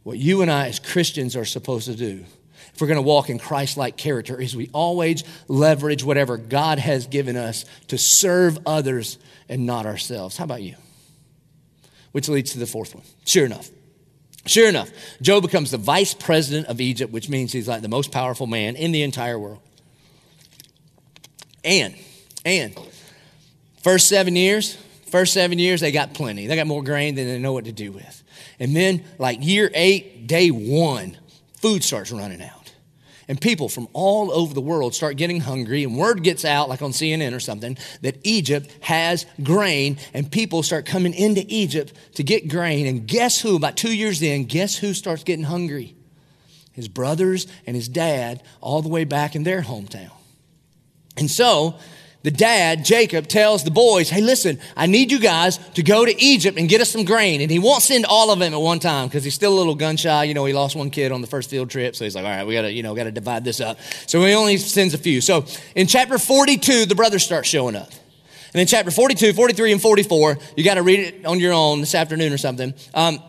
What 0.04 0.20
you 0.20 0.42
and 0.42 0.52
I 0.52 0.68
as 0.68 0.80
Christians 0.80 1.36
are 1.36 1.46
supposed 1.46 1.88
to 1.88 1.96
do, 1.96 2.24
if 2.74 2.80
we're 2.80 2.88
going 2.88 2.98
to 2.98 3.02
walk 3.02 3.32
in 3.32 3.40
Christ 3.40 3.78
like 3.78 3.98
character, 3.98 4.40
is 4.40 4.56
we 4.56 4.70
always 4.72 5.24
leverage 5.48 6.04
whatever 6.04 6.38
God 6.38 6.78
has 6.78 7.08
given 7.08 7.36
us 7.36 7.66
to 7.88 7.98
serve 7.98 8.60
others 8.68 9.18
and 9.50 9.66
not 9.66 9.88
ourselves. 9.88 10.38
How 10.38 10.44
about 10.44 10.62
you? 10.62 10.76
Which 12.12 12.30
leads 12.30 12.52
to 12.52 12.60
the 12.60 12.68
fourth 12.68 12.94
one. 12.94 13.04
Sure 13.26 13.46
enough. 13.46 13.70
Sure 14.48 14.68
enough, 14.68 14.90
Joe 15.22 15.42
becomes 15.42 15.72
the 15.72 15.78
vice 15.78 16.14
president 16.14 16.68
of 16.68 16.82
Egypt, 16.82 17.12
which 17.12 17.30
means 17.30 17.52
he's 17.52 17.68
like 17.68 17.82
the 17.82 17.90
most 17.90 18.12
powerful 18.12 18.48
man 18.48 18.76
in 18.76 18.92
the 18.92 19.04
entire 19.04 19.38
world. 19.38 19.60
And, 21.64 21.96
and, 22.46 22.78
first 23.84 24.08
seven 24.08 24.36
years, 24.36 24.76
first 25.08 25.34
seven 25.34 25.60
years, 25.60 25.82
they 25.82 25.92
got 25.92 26.14
plenty. 26.14 26.48
They 26.48 26.56
got 26.56 26.68
more 26.68 26.84
grain 26.84 27.16
than 27.16 27.28
they 27.28 27.40
know 27.40 27.54
what 27.54 27.66
to 27.66 27.72
do 27.72 27.92
with. 27.92 28.24
And 28.60 28.76
then, 28.76 29.04
like 29.20 29.46
year 29.46 29.70
eight, 29.74 30.28
day 30.28 30.50
one, 30.50 31.18
food 31.58 31.84
starts 31.84 32.12
running 32.12 32.42
out 32.42 32.57
and 33.28 33.40
people 33.42 33.70
from 33.70 33.88
all 33.94 34.32
over 34.32 34.54
the 34.54 34.62
world 34.62 34.96
start 34.96 35.18
getting 35.18 35.42
hungry 35.42 35.84
and 35.84 35.98
word 35.98 36.24
gets 36.24 36.46
out 36.46 36.70
like 36.70 36.82
on 36.82 36.92
CNN 36.92 37.36
or 37.36 37.40
something 37.40 37.78
that 38.02 38.18
Egypt 38.24 38.72
has 38.82 39.26
grain 39.44 39.98
and 40.14 40.32
people 40.32 40.64
start 40.64 40.86
coming 40.86 41.14
into 41.14 41.44
Egypt 41.48 41.94
to 42.16 42.24
get 42.24 42.48
grain. 42.48 42.88
And 42.88 43.08
guess 43.08 43.42
who? 43.42 43.56
About 43.56 43.76
2 43.76 43.94
years 43.94 44.22
in 44.22 44.46
guess 44.46 44.78
who 44.78 44.94
starts 44.94 45.24
getting 45.24 45.46
hungry? 45.46 45.96
His 46.72 46.88
brothers 46.88 47.48
and 47.66 47.76
his 47.76 47.90
dad 47.90 48.44
all 48.62 48.82
the 48.82 48.90
way 48.90 49.04
back 49.04 49.36
in 49.36 49.44
their 49.44 49.62
hometown. 49.62 50.12
And 51.18 51.30
so 51.30 51.80
the 52.28 52.32
dad, 52.32 52.84
Jacob, 52.84 53.26
tells 53.26 53.64
the 53.64 53.72
boys, 53.72 54.10
Hey, 54.10 54.20
listen, 54.20 54.60
I 54.76 54.86
need 54.86 55.14
you 55.14 55.20
guys 55.22 55.60
to 55.76 55.82
go 55.82 56.04
to 56.04 56.22
Egypt 56.22 56.60
and 56.60 56.68
get 56.68 56.82
us 56.82 56.90
some 56.90 57.06
grain. 57.06 57.40
And 57.40 57.50
he 57.50 57.58
won't 57.58 57.82
send 57.82 58.06
all 58.06 58.32
of 58.32 58.40
them 58.40 58.54
at 58.54 58.60
one 58.60 58.80
time 58.80 59.08
because 59.08 59.24
he's 59.24 59.34
still 59.34 59.54
a 59.54 59.58
little 59.58 59.76
gun 59.76 59.96
shy. 59.96 60.26
You 60.26 60.34
know, 60.34 60.44
he 60.44 60.52
lost 60.52 60.76
one 60.76 60.90
kid 60.90 61.14
on 61.14 61.22
the 61.22 61.28
first 61.28 61.50
field 61.50 61.70
trip. 61.70 61.96
So 61.96 62.04
he's 62.04 62.16
like, 62.16 62.26
All 62.26 62.30
right, 62.30 62.46
we 62.46 62.54
got 62.54 62.64
to, 62.64 62.72
you 62.74 62.84
know, 62.84 62.94
got 62.96 63.06
to 63.06 63.14
divide 63.14 63.46
this 63.46 63.62
up. 63.62 63.80
So 64.08 64.26
he 64.26 64.34
only 64.34 64.58
sends 64.58 64.94
a 64.94 64.98
few. 64.98 65.22
So 65.22 65.46
in 65.74 65.88
chapter 65.88 66.18
42, 66.18 66.88
the 66.88 66.96
brothers 66.96 67.24
start 67.24 67.46
showing 67.46 67.78
up. 67.78 67.92
And 68.54 68.60
in 68.60 68.68
chapter 68.68 68.92
42, 68.92 69.32
43, 69.32 69.72
and 69.72 69.82
44, 69.82 70.38
you 70.58 70.66
got 70.66 70.74
to 70.74 70.84
read 70.84 71.00
it 71.00 71.26
on 71.26 71.40
your 71.40 71.54
own 71.54 71.80
this 71.80 71.96
afternoon 71.96 72.34
or 72.34 72.38
something. 72.38 72.74
Um, 72.94 73.20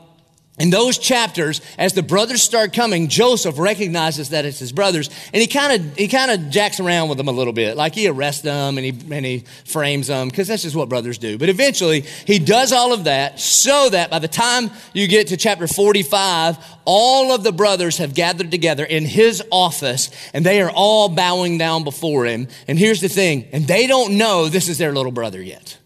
in 0.59 0.71
those 0.71 0.99
chapters, 0.99 1.61
as 1.79 1.92
the 1.92 2.03
brothers 2.03 2.42
start 2.42 2.73
coming, 2.73 3.09
Joseph 3.09 3.59
recognizes 3.59 4.31
that 4.31 4.44
it's 4.44 4.59
his 4.59 4.73
brothers, 4.73 5.09
and 5.33 5.40
he 5.40 5.47
kind 5.47 5.81
of 5.81 5.97
he 5.97 6.09
kind 6.09 6.31
of 6.31 6.51
jacks 6.51 6.81
around 6.81 7.09
with 7.09 7.18
them 7.18 7.29
a 7.29 7.33
little 7.33 7.53
bit, 7.53 7.77
like 7.77 7.94
he 7.94 8.09
arrests 8.09 8.42
them 8.42 8.77
and 8.77 8.85
he 8.85 9.14
and 9.14 9.25
he 9.25 9.44
frames 9.64 10.09
them 10.09 10.29
because 10.29 10.49
that's 10.49 10.62
just 10.62 10.75
what 10.75 10.88
brothers 10.88 11.18
do. 11.18 11.38
But 11.38 11.49
eventually, 11.49 12.01
he 12.01 12.38
does 12.38 12.73
all 12.73 12.92
of 12.92 13.05
that 13.05 13.38
so 13.38 13.88
that 13.90 14.11
by 14.11 14.18
the 14.18 14.29
time 14.29 14.71
you 14.92 15.07
get 15.07 15.29
to 15.29 15.37
chapter 15.37 15.68
forty-five, 15.68 16.59
all 16.85 17.33
of 17.33 17.44
the 17.44 17.53
brothers 17.53 17.99
have 17.99 18.14
gathered 18.14 18.51
together 18.51 18.85
in 18.85 19.04
his 19.04 19.42
office, 19.50 20.11
and 20.33 20.44
they 20.44 20.61
are 20.61 20.71
all 20.71 21.09
bowing 21.09 21.59
down 21.59 21.85
before 21.85 22.27
him. 22.27 22.48
And 22.67 22.79
here's 22.79 23.00
the 23.00 23.09
thing: 23.09 23.46
and 23.52 23.67
they 23.67 23.87
don't 23.87 24.19
know 24.19 24.48
this 24.48 24.69
is 24.69 24.79
their 24.79 24.92
little 24.92 25.13
brother 25.13 25.40
yet. 25.40 25.79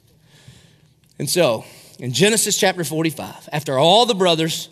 And 1.19 1.29
so 1.29 1.65
in 2.03 2.13
Genesis 2.13 2.59
chapter 2.59 2.83
45, 2.83 3.49
after 3.53 3.79
all 3.79 4.07
the 4.07 4.15
brothers 4.15 4.69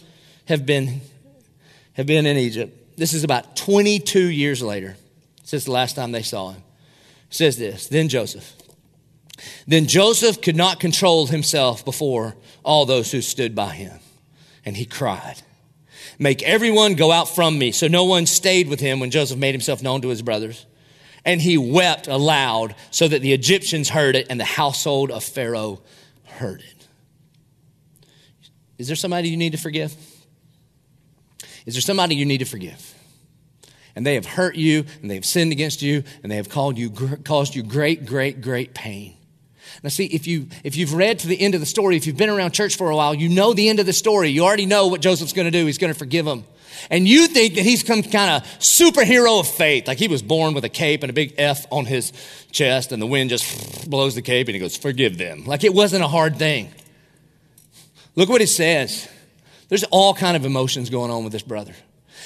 have 0.47 0.67
been, 0.67 1.01
have 1.93 2.05
been 2.05 2.27
in 2.27 2.37
Egypt, 2.37 2.99
this 2.99 3.13
is 3.13 3.23
about 3.23 3.55
22 3.55 4.19
years 4.19 4.61
later 4.61 4.97
since 5.45 5.65
the 5.65 5.71
last 5.71 5.95
time 5.95 6.11
they 6.11 6.23
saw 6.23 6.51
him. 6.51 6.63
says 7.31 7.57
this 7.57 7.87
Then 7.87 8.09
Joseph. 8.09 8.53
Then 9.65 9.87
Joseph 9.87 10.43
could 10.43 10.57
not 10.57 10.81
control 10.81 11.29
himself 11.29 11.85
before 11.85 12.35
all 12.65 12.85
those 12.85 13.13
who 13.13 13.23
stood 13.23 13.55
by 13.55 13.75
him. 13.75 14.01
And 14.67 14.77
he 14.77 14.85
cried, 14.85 15.37
Make 16.19 16.43
everyone 16.43 16.95
go 16.95 17.13
out 17.13 17.29
from 17.29 17.57
me. 17.57 17.71
So 17.71 17.87
no 17.87 18.05
one 18.05 18.27
stayed 18.27 18.67
with 18.67 18.81
him 18.81 18.99
when 18.99 19.13
Joseph 19.13 19.39
made 19.39 19.55
himself 19.55 19.85
known 19.85 20.03
to 20.03 20.09
his 20.09 20.21
brothers. 20.21 20.67
And 21.25 21.41
he 21.41 21.57
wept 21.57 22.09
aloud 22.09 22.75
so 22.91 23.07
that 23.07 23.23
the 23.23 23.33
Egyptians 23.33 23.89
heard 23.89 24.17
it 24.17 24.27
and 24.29 24.41
the 24.41 24.45
household 24.45 25.13
of 25.13 25.23
Pharaoh 25.23 25.81
heard 26.25 26.61
it. 26.61 26.80
Is 28.81 28.87
there 28.87 28.97
somebody 28.97 29.29
you 29.29 29.37
need 29.37 29.53
to 29.53 29.59
forgive? 29.59 29.95
Is 31.67 31.75
there 31.75 31.83
somebody 31.83 32.15
you 32.15 32.25
need 32.25 32.39
to 32.39 32.47
forgive? 32.47 32.95
And 33.95 34.07
they 34.07 34.15
have 34.15 34.25
hurt 34.25 34.57
you, 34.57 34.87
and 35.03 35.11
they 35.11 35.17
have 35.17 35.27
sinned 35.27 35.53
against 35.53 35.83
you, 35.83 36.03
and 36.23 36.33
they 36.33 36.37
have 36.37 36.49
called 36.49 36.79
you, 36.79 36.89
caused 37.23 37.55
you 37.55 37.63
great, 37.63 38.07
great, 38.07 38.41
great 38.41 38.73
pain. 38.73 39.19
Now, 39.83 39.91
see, 39.91 40.07
if, 40.07 40.27
you, 40.27 40.47
if 40.65 40.77
you've 40.77 40.95
read 40.95 41.19
to 41.19 41.29
the 41.29 41.39
end 41.39 41.55
of 41.55 41.61
the 41.61 41.67
story, 41.67 41.97
if 41.97 42.07
you've 42.07 42.17
been 42.17 42.31
around 42.31 42.53
church 42.53 42.79
for 42.79 42.89
a 42.89 42.97
while, 42.97 43.13
you 43.13 43.29
know 43.29 43.53
the 43.53 43.69
end 43.69 43.81
of 43.81 43.87
the 43.87 43.93
story. 43.93 44.31
You 44.31 44.47
already 44.47 44.65
know 44.65 44.87
what 44.87 45.03
Joseph's 45.03 45.35
going 45.35 45.45
to 45.45 45.51
do. 45.51 45.67
He's 45.67 45.77
going 45.77 45.93
to 45.93 45.99
forgive 45.99 46.25
them. 46.25 46.45
And 46.89 47.07
you 47.07 47.27
think 47.27 47.57
that 47.57 47.63
he's 47.63 47.87
some 47.87 48.03
kind 48.03 48.43
of 48.43 48.49
superhero 48.61 49.41
of 49.41 49.47
faith, 49.47 49.89
like 49.89 49.99
he 49.99 50.09
was 50.09 50.23
born 50.23 50.55
with 50.55 50.65
a 50.65 50.71
cape 50.71 51.03
and 51.03 51.11
a 51.11 51.13
big 51.13 51.35
F 51.37 51.67
on 51.71 51.85
his 51.85 52.15
chest, 52.51 52.93
and 52.93 53.03
the 53.03 53.07
wind 53.07 53.29
just 53.29 53.91
blows 53.91 54.15
the 54.15 54.23
cape 54.23 54.49
and 54.49 54.55
he 54.55 54.59
goes, 54.59 54.75
Forgive 54.75 55.19
them. 55.19 55.45
Like 55.45 55.65
it 55.65 55.75
wasn't 55.75 56.03
a 56.03 56.09
hard 56.09 56.37
thing. 56.37 56.73
Look 58.21 58.29
what 58.29 58.43
it 58.43 58.49
says. 58.49 59.09
There's 59.71 59.85
all 59.85 60.13
kind 60.13 60.37
of 60.37 60.45
emotions 60.45 60.91
going 60.91 61.11
on 61.11 61.25
with 61.25 61.33
this 61.33 61.41
brother. 61.43 61.73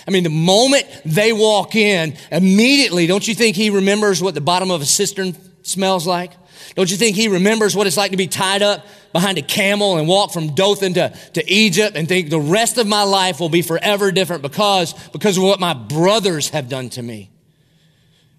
I 0.08 0.10
mean, 0.10 0.24
the 0.24 0.28
moment 0.28 0.86
they 1.04 1.32
walk 1.32 1.76
in, 1.76 2.16
immediately, 2.32 3.06
don't 3.06 3.28
you 3.28 3.32
think 3.32 3.54
he 3.54 3.70
remembers 3.70 4.20
what 4.20 4.34
the 4.34 4.40
bottom 4.40 4.72
of 4.72 4.82
a 4.82 4.86
cistern 4.86 5.36
smells 5.62 6.04
like? 6.04 6.32
Don't 6.74 6.90
you 6.90 6.96
think 6.96 7.14
he 7.14 7.28
remembers 7.28 7.76
what 7.76 7.86
it's 7.86 7.96
like 7.96 8.10
to 8.10 8.16
be 8.16 8.26
tied 8.26 8.60
up 8.60 8.84
behind 9.12 9.38
a 9.38 9.42
camel 9.42 9.96
and 9.96 10.08
walk 10.08 10.32
from 10.32 10.56
Dothan 10.56 10.94
to, 10.94 11.16
to 11.34 11.48
Egypt 11.48 11.96
and 11.96 12.08
think 12.08 12.28
the 12.28 12.40
rest 12.40 12.76
of 12.76 12.88
my 12.88 13.04
life 13.04 13.38
will 13.38 13.48
be 13.48 13.62
forever 13.62 14.10
different 14.10 14.42
because, 14.42 14.94
because 15.10 15.36
of 15.36 15.44
what 15.44 15.60
my 15.60 15.74
brothers 15.74 16.48
have 16.48 16.68
done 16.68 16.88
to 16.88 17.02
me? 17.02 17.30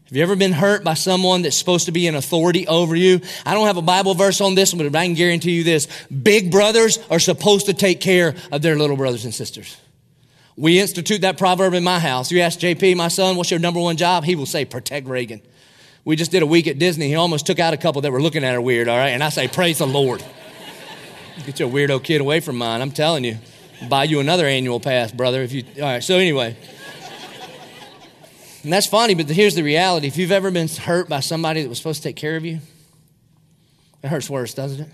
Have 0.06 0.16
you 0.16 0.22
ever 0.22 0.36
been 0.36 0.52
hurt 0.52 0.84
by 0.84 0.94
someone 0.94 1.42
that's 1.42 1.58
supposed 1.58 1.88
to 1.88 1.92
be 1.92 2.06
an 2.06 2.14
authority 2.14 2.68
over 2.68 2.96
you? 2.96 3.22
I 3.44 3.56
don't 3.56 3.66
have 3.66 3.78
a 3.78 3.82
Bible 3.82 4.14
verse 4.14 4.40
on 4.40 4.54
this, 4.54 4.72
but 4.72 4.96
I 4.96 5.06
can 5.06 5.16
guarantee 5.16 5.54
you 5.54 5.64
this. 5.64 5.88
Big 6.08 6.52
brothers 6.52 7.00
are 7.10 7.18
supposed 7.18 7.66
to 7.66 7.74
take 7.74 8.02
care 8.02 8.36
of 8.52 8.62
their 8.62 8.76
little 8.76 8.98
brothers 8.98 9.26
and 9.26 9.34
sisters. 9.34 9.76
We 10.56 10.80
institute 10.80 11.22
that 11.22 11.40
proverb 11.40 11.74
in 11.74 11.84
my 11.84 11.98
house. 11.98 12.32
You 12.32 12.42
ask 12.42 12.60
JP, 12.60 12.96
my 12.98 13.08
son, 13.08 13.36
what's 13.36 13.50
your 13.50 13.60
number 13.60 13.80
one 13.80 13.98
job? 13.98 14.24
He 14.24 14.36
will 14.36 14.46
say, 14.46 14.64
protect 14.64 15.08
Reagan. 15.08 15.42
We 16.06 16.16
just 16.16 16.30
did 16.30 16.44
a 16.44 16.46
week 16.46 16.68
at 16.68 16.78
Disney. 16.78 17.08
He 17.08 17.16
almost 17.16 17.48
took 17.48 17.58
out 17.58 17.74
a 17.74 17.78
couple 17.78 18.02
that 18.04 18.12
were 18.12 18.22
looking 18.22 18.44
at 18.44 18.54
her 18.54 18.62
weird, 18.62 18.88
all 18.88 18.98
right? 18.98 19.10
And 19.10 19.24
I 19.24 19.30
say, 19.30 19.48
praise 19.48 19.80
the 19.80 19.88
Lord. 19.88 20.24
Get 21.48 21.60
your 21.60 21.70
weirdo 21.70 22.04
kid 22.04 22.22
away 22.22 22.42
from 22.42 22.58
mine. 22.58 22.82
I'm 22.82 22.92
telling 22.92 23.24
you. 23.24 23.38
Buy 23.90 24.04
you 24.04 24.20
another 24.20 24.46
annual 24.46 24.80
pass, 24.80 25.12
brother. 25.12 25.42
If 25.42 25.52
you 25.52 25.64
all 25.78 25.82
right, 25.82 26.04
so 26.04 26.18
anyway. 26.18 26.56
And 28.66 28.74
that's 28.74 28.88
funny, 28.88 29.14
but 29.14 29.30
here's 29.30 29.54
the 29.54 29.62
reality. 29.62 30.08
If 30.08 30.18
you've 30.18 30.32
ever 30.32 30.50
been 30.50 30.68
hurt 30.68 31.08
by 31.08 31.20
somebody 31.20 31.62
that 31.62 31.70
was 31.70 31.78
supposed 31.78 32.02
to 32.02 32.10
take 32.10 32.16
care 32.16 32.36
of 32.36 32.44
you, 32.44 32.62
it 34.02 34.08
hurts 34.08 34.28
worse, 34.28 34.56
doesn't 34.56 34.82
it? 34.82 34.90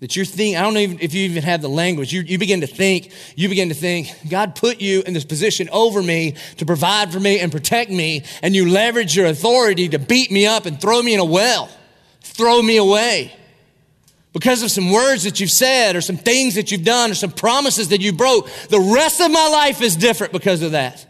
That 0.00 0.16
you're 0.16 0.24
thinking, 0.24 0.56
I 0.56 0.62
don't 0.62 0.74
know 0.74 0.80
if 0.80 1.14
you 1.14 1.22
even 1.28 1.44
have 1.44 1.62
the 1.62 1.68
language. 1.68 2.12
You, 2.12 2.22
you 2.22 2.36
begin 2.36 2.62
to 2.62 2.66
think, 2.66 3.12
you 3.36 3.48
begin 3.48 3.68
to 3.68 3.76
think, 3.76 4.12
God 4.28 4.56
put 4.56 4.80
you 4.80 5.04
in 5.06 5.14
this 5.14 5.24
position 5.24 5.68
over 5.70 6.02
me 6.02 6.34
to 6.56 6.66
provide 6.66 7.12
for 7.12 7.20
me 7.20 7.38
and 7.38 7.52
protect 7.52 7.92
me, 7.92 8.24
and 8.42 8.56
you 8.56 8.68
leverage 8.68 9.16
your 9.16 9.26
authority 9.26 9.88
to 9.90 10.00
beat 10.00 10.32
me 10.32 10.44
up 10.44 10.66
and 10.66 10.80
throw 10.80 11.00
me 11.00 11.14
in 11.14 11.20
a 11.20 11.24
well, 11.24 11.70
throw 12.22 12.60
me 12.60 12.76
away. 12.76 13.32
Because 14.32 14.64
of 14.64 14.72
some 14.72 14.90
words 14.90 15.22
that 15.22 15.38
you've 15.38 15.52
said, 15.52 15.94
or 15.94 16.00
some 16.00 16.16
things 16.16 16.56
that 16.56 16.72
you've 16.72 16.82
done, 16.82 17.12
or 17.12 17.14
some 17.14 17.30
promises 17.30 17.90
that 17.90 18.00
you 18.00 18.12
broke, 18.12 18.50
the 18.68 18.80
rest 18.80 19.20
of 19.20 19.30
my 19.30 19.48
life 19.48 19.80
is 19.80 19.94
different 19.94 20.32
because 20.32 20.60
of 20.62 20.72
that. 20.72 21.04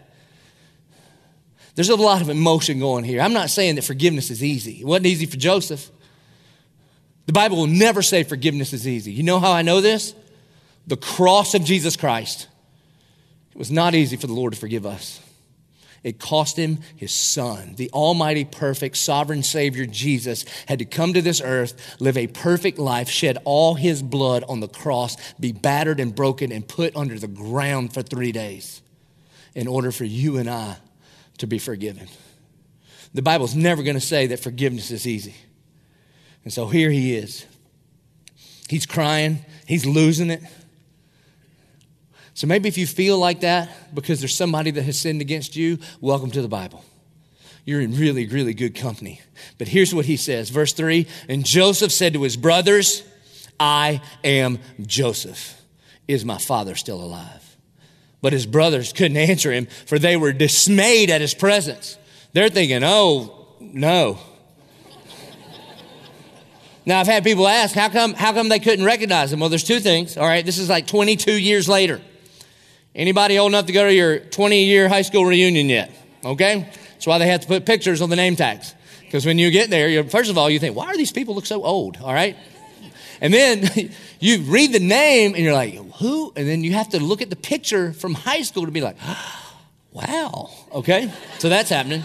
There's 1.78 1.90
a 1.90 1.94
lot 1.94 2.20
of 2.20 2.28
emotion 2.28 2.80
going 2.80 3.04
here. 3.04 3.20
I'm 3.20 3.32
not 3.32 3.50
saying 3.50 3.76
that 3.76 3.82
forgiveness 3.82 4.32
is 4.32 4.42
easy. 4.42 4.80
It 4.80 4.84
wasn't 4.84 5.06
easy 5.06 5.26
for 5.26 5.36
Joseph. 5.36 5.92
The 7.26 7.32
Bible 7.32 7.56
will 7.56 7.68
never 7.68 8.02
say 8.02 8.24
forgiveness 8.24 8.72
is 8.72 8.88
easy. 8.88 9.12
You 9.12 9.22
know 9.22 9.38
how 9.38 9.52
I 9.52 9.62
know 9.62 9.80
this? 9.80 10.12
The 10.88 10.96
cross 10.96 11.54
of 11.54 11.62
Jesus 11.62 11.94
Christ. 11.94 12.48
It 13.52 13.58
was 13.58 13.70
not 13.70 13.94
easy 13.94 14.16
for 14.16 14.26
the 14.26 14.32
Lord 14.32 14.54
to 14.54 14.58
forgive 14.58 14.86
us. 14.86 15.20
It 16.02 16.18
cost 16.18 16.56
him 16.56 16.78
his 16.96 17.12
son. 17.12 17.76
The 17.76 17.90
almighty, 17.92 18.44
perfect, 18.44 18.96
sovereign 18.96 19.44
Savior 19.44 19.86
Jesus 19.86 20.46
had 20.66 20.80
to 20.80 20.84
come 20.84 21.12
to 21.12 21.22
this 21.22 21.40
earth, 21.40 21.94
live 22.00 22.16
a 22.16 22.26
perfect 22.26 22.80
life, 22.80 23.08
shed 23.08 23.38
all 23.44 23.76
his 23.76 24.02
blood 24.02 24.42
on 24.48 24.58
the 24.58 24.66
cross, 24.66 25.16
be 25.38 25.52
battered 25.52 26.00
and 26.00 26.12
broken, 26.12 26.50
and 26.50 26.66
put 26.66 26.96
under 26.96 27.20
the 27.20 27.28
ground 27.28 27.94
for 27.94 28.02
three 28.02 28.32
days 28.32 28.82
in 29.54 29.68
order 29.68 29.92
for 29.92 30.04
you 30.04 30.38
and 30.38 30.50
I 30.50 30.78
to 31.38 31.46
be 31.46 31.58
forgiven. 31.58 32.08
The 33.14 33.22
Bible's 33.22 33.54
never 33.54 33.82
going 33.82 33.96
to 33.96 34.00
say 34.00 34.26
that 34.28 34.40
forgiveness 34.40 34.90
is 34.90 35.06
easy. 35.06 35.34
And 36.44 36.52
so 36.52 36.66
here 36.66 36.90
he 36.90 37.16
is. 37.16 37.46
He's 38.68 38.86
crying, 38.86 39.44
he's 39.66 39.86
losing 39.86 40.30
it. 40.30 40.42
So 42.34 42.46
maybe 42.46 42.68
if 42.68 42.78
you 42.78 42.86
feel 42.86 43.18
like 43.18 43.40
that 43.40 43.68
because 43.94 44.20
there's 44.20 44.34
somebody 44.34 44.70
that 44.70 44.82
has 44.82 44.98
sinned 44.98 45.20
against 45.20 45.56
you, 45.56 45.78
welcome 46.00 46.30
to 46.30 46.42
the 46.42 46.48
Bible. 46.48 46.84
You're 47.64 47.80
in 47.80 47.96
really, 47.96 48.26
really 48.26 48.54
good 48.54 48.74
company. 48.74 49.20
But 49.58 49.68
here's 49.68 49.94
what 49.94 50.04
he 50.04 50.16
says, 50.16 50.48
verse 50.48 50.72
3 50.72 51.06
And 51.28 51.44
Joseph 51.44 51.92
said 51.92 52.12
to 52.12 52.22
his 52.22 52.36
brothers, 52.36 53.02
I 53.58 54.00
am 54.22 54.58
Joseph. 54.80 55.60
Is 56.06 56.24
my 56.24 56.38
father 56.38 56.74
still 56.74 57.02
alive? 57.02 57.47
But 58.20 58.32
his 58.32 58.46
brothers 58.46 58.92
couldn't 58.92 59.16
answer 59.16 59.52
him, 59.52 59.66
for 59.86 59.98
they 59.98 60.16
were 60.16 60.32
dismayed 60.32 61.10
at 61.10 61.20
his 61.20 61.34
presence. 61.34 61.96
They're 62.32 62.48
thinking, 62.48 62.82
oh, 62.84 63.46
no. 63.60 64.18
now, 66.84 67.00
I've 67.00 67.06
had 67.06 67.24
people 67.24 67.46
ask, 67.46 67.74
how 67.74 67.88
come, 67.88 68.14
how 68.14 68.32
come 68.32 68.48
they 68.48 68.58
couldn't 68.58 68.84
recognize 68.84 69.32
him? 69.32 69.40
Well, 69.40 69.48
there's 69.48 69.64
two 69.64 69.80
things. 69.80 70.16
All 70.16 70.26
right, 70.26 70.44
this 70.44 70.58
is 70.58 70.68
like 70.68 70.86
22 70.86 71.32
years 71.32 71.68
later. 71.68 72.00
Anybody 72.94 73.38
old 73.38 73.52
enough 73.52 73.66
to 73.66 73.72
go 73.72 73.84
to 73.86 73.94
your 73.94 74.18
20 74.18 74.64
year 74.64 74.88
high 74.88 75.02
school 75.02 75.24
reunion 75.24 75.68
yet? 75.68 75.92
Okay? 76.24 76.68
That's 76.92 77.06
why 77.06 77.18
they 77.18 77.28
have 77.28 77.42
to 77.42 77.46
put 77.46 77.64
pictures 77.64 78.02
on 78.02 78.10
the 78.10 78.16
name 78.16 78.34
tags. 78.34 78.74
Because 79.02 79.24
when 79.24 79.38
you 79.38 79.50
get 79.50 79.70
there, 79.70 80.02
first 80.04 80.30
of 80.30 80.36
all, 80.36 80.50
you 80.50 80.58
think, 80.58 80.74
why 80.74 80.86
are 80.86 80.96
these 80.96 81.12
people 81.12 81.34
look 81.34 81.46
so 81.46 81.62
old? 81.62 81.96
All 81.98 82.12
right? 82.12 82.36
And 83.20 83.32
then 83.32 83.90
you 84.20 84.38
read 84.42 84.72
the 84.72 84.80
name 84.80 85.34
and 85.34 85.42
you're 85.42 85.54
like, 85.54 85.74
who? 85.96 86.32
And 86.36 86.48
then 86.48 86.64
you 86.64 86.72
have 86.72 86.90
to 86.90 87.02
look 87.02 87.22
at 87.22 87.30
the 87.30 87.36
picture 87.36 87.92
from 87.92 88.14
high 88.14 88.42
school 88.42 88.66
to 88.66 88.72
be 88.72 88.80
like, 88.80 88.96
wow. 89.92 90.50
Okay? 90.72 91.12
So 91.38 91.48
that's 91.48 91.70
happening. 91.70 92.02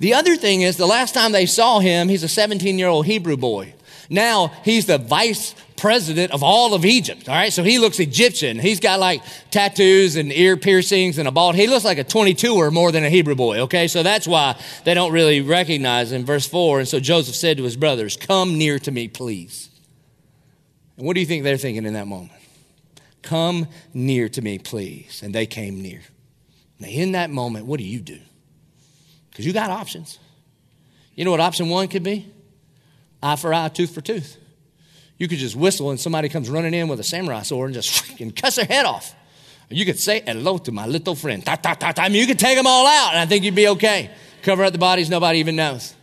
The 0.00 0.14
other 0.14 0.36
thing 0.36 0.62
is, 0.62 0.76
the 0.76 0.86
last 0.86 1.12
time 1.12 1.32
they 1.32 1.46
saw 1.46 1.80
him, 1.80 2.08
he's 2.08 2.22
a 2.22 2.28
17 2.28 2.78
year 2.78 2.88
old 2.88 3.06
Hebrew 3.06 3.36
boy. 3.36 3.74
Now 4.08 4.52
he's 4.64 4.86
the 4.86 4.98
vice 4.98 5.54
president 5.78 6.32
of 6.32 6.42
all 6.42 6.74
of 6.74 6.84
Egypt. 6.84 7.28
All 7.28 7.34
right. 7.34 7.52
So 7.52 7.62
he 7.62 7.78
looks 7.78 7.98
Egyptian. 7.98 8.58
He's 8.58 8.80
got 8.80 9.00
like 9.00 9.22
tattoos 9.50 10.16
and 10.16 10.32
ear 10.32 10.56
piercings 10.56 11.16
and 11.16 11.26
a 11.26 11.30
bald. 11.30 11.54
He 11.54 11.66
looks 11.66 11.84
like 11.84 11.98
a 11.98 12.04
22 12.04 12.54
or 12.54 12.70
more 12.70 12.92
than 12.92 13.04
a 13.04 13.08
Hebrew 13.08 13.34
boy. 13.34 13.60
Okay. 13.60 13.88
So 13.88 14.02
that's 14.02 14.26
why 14.26 14.60
they 14.84 14.94
don't 14.94 15.12
really 15.12 15.40
recognize 15.40 16.12
him. 16.12 16.24
Verse 16.24 16.46
4. 16.46 16.80
And 16.80 16.88
so 16.88 17.00
Joseph 17.00 17.34
said 17.34 17.56
to 17.56 17.62
his 17.62 17.76
brothers, 17.76 18.16
Come 18.16 18.58
near 18.58 18.78
to 18.80 18.90
me, 18.90 19.08
please. 19.08 19.70
And 20.96 21.06
what 21.06 21.14
do 21.14 21.20
you 21.20 21.26
think 21.26 21.44
they're 21.44 21.56
thinking 21.56 21.86
in 21.86 21.94
that 21.94 22.06
moment? 22.06 22.32
Come 23.22 23.68
near 23.94 24.28
to 24.28 24.42
me, 24.42 24.58
please. 24.58 25.22
And 25.22 25.34
they 25.34 25.46
came 25.46 25.80
near. 25.80 26.02
Now, 26.78 26.88
in 26.88 27.12
that 27.12 27.30
moment, 27.30 27.66
what 27.66 27.78
do 27.78 27.84
you 27.84 28.00
do? 28.00 28.20
Because 29.30 29.46
you 29.46 29.52
got 29.52 29.70
options. 29.70 30.18
You 31.14 31.24
know 31.24 31.30
what 31.30 31.40
option 31.40 31.68
one 31.68 31.88
could 31.88 32.02
be? 32.02 32.32
eye 33.22 33.36
for 33.36 33.52
eye, 33.52 33.68
tooth 33.68 33.94
for 33.94 34.00
tooth. 34.00 34.36
You 35.18 35.28
could 35.28 35.38
just 35.38 35.56
whistle 35.56 35.90
and 35.90 35.98
somebody 35.98 36.28
comes 36.28 36.48
running 36.48 36.74
in 36.74 36.88
with 36.88 37.00
a 37.00 37.04
samurai 37.04 37.42
sword 37.42 37.68
and 37.68 37.74
just 37.74 37.90
freaking 38.04 38.34
cuss 38.34 38.56
their 38.56 38.64
head 38.64 38.86
off. 38.86 39.14
You 39.68 39.84
could 39.84 39.98
say 39.98 40.22
hello 40.24 40.58
to 40.58 40.72
my 40.72 40.86
little 40.86 41.14
friend. 41.14 41.44
Ta, 41.44 41.56
ta, 41.56 41.74
ta, 41.74 41.92
ta. 41.92 42.02
I 42.02 42.08
mean, 42.08 42.20
you 42.20 42.26
could 42.26 42.38
take 42.38 42.56
them 42.56 42.66
all 42.66 42.86
out 42.86 43.10
and 43.10 43.20
I 43.20 43.26
think 43.26 43.44
you'd 43.44 43.54
be 43.54 43.68
okay. 43.68 44.10
Cover 44.42 44.64
up 44.64 44.72
the 44.72 44.78
bodies, 44.78 45.10
nobody 45.10 45.40
even 45.40 45.56
knows. 45.56 45.94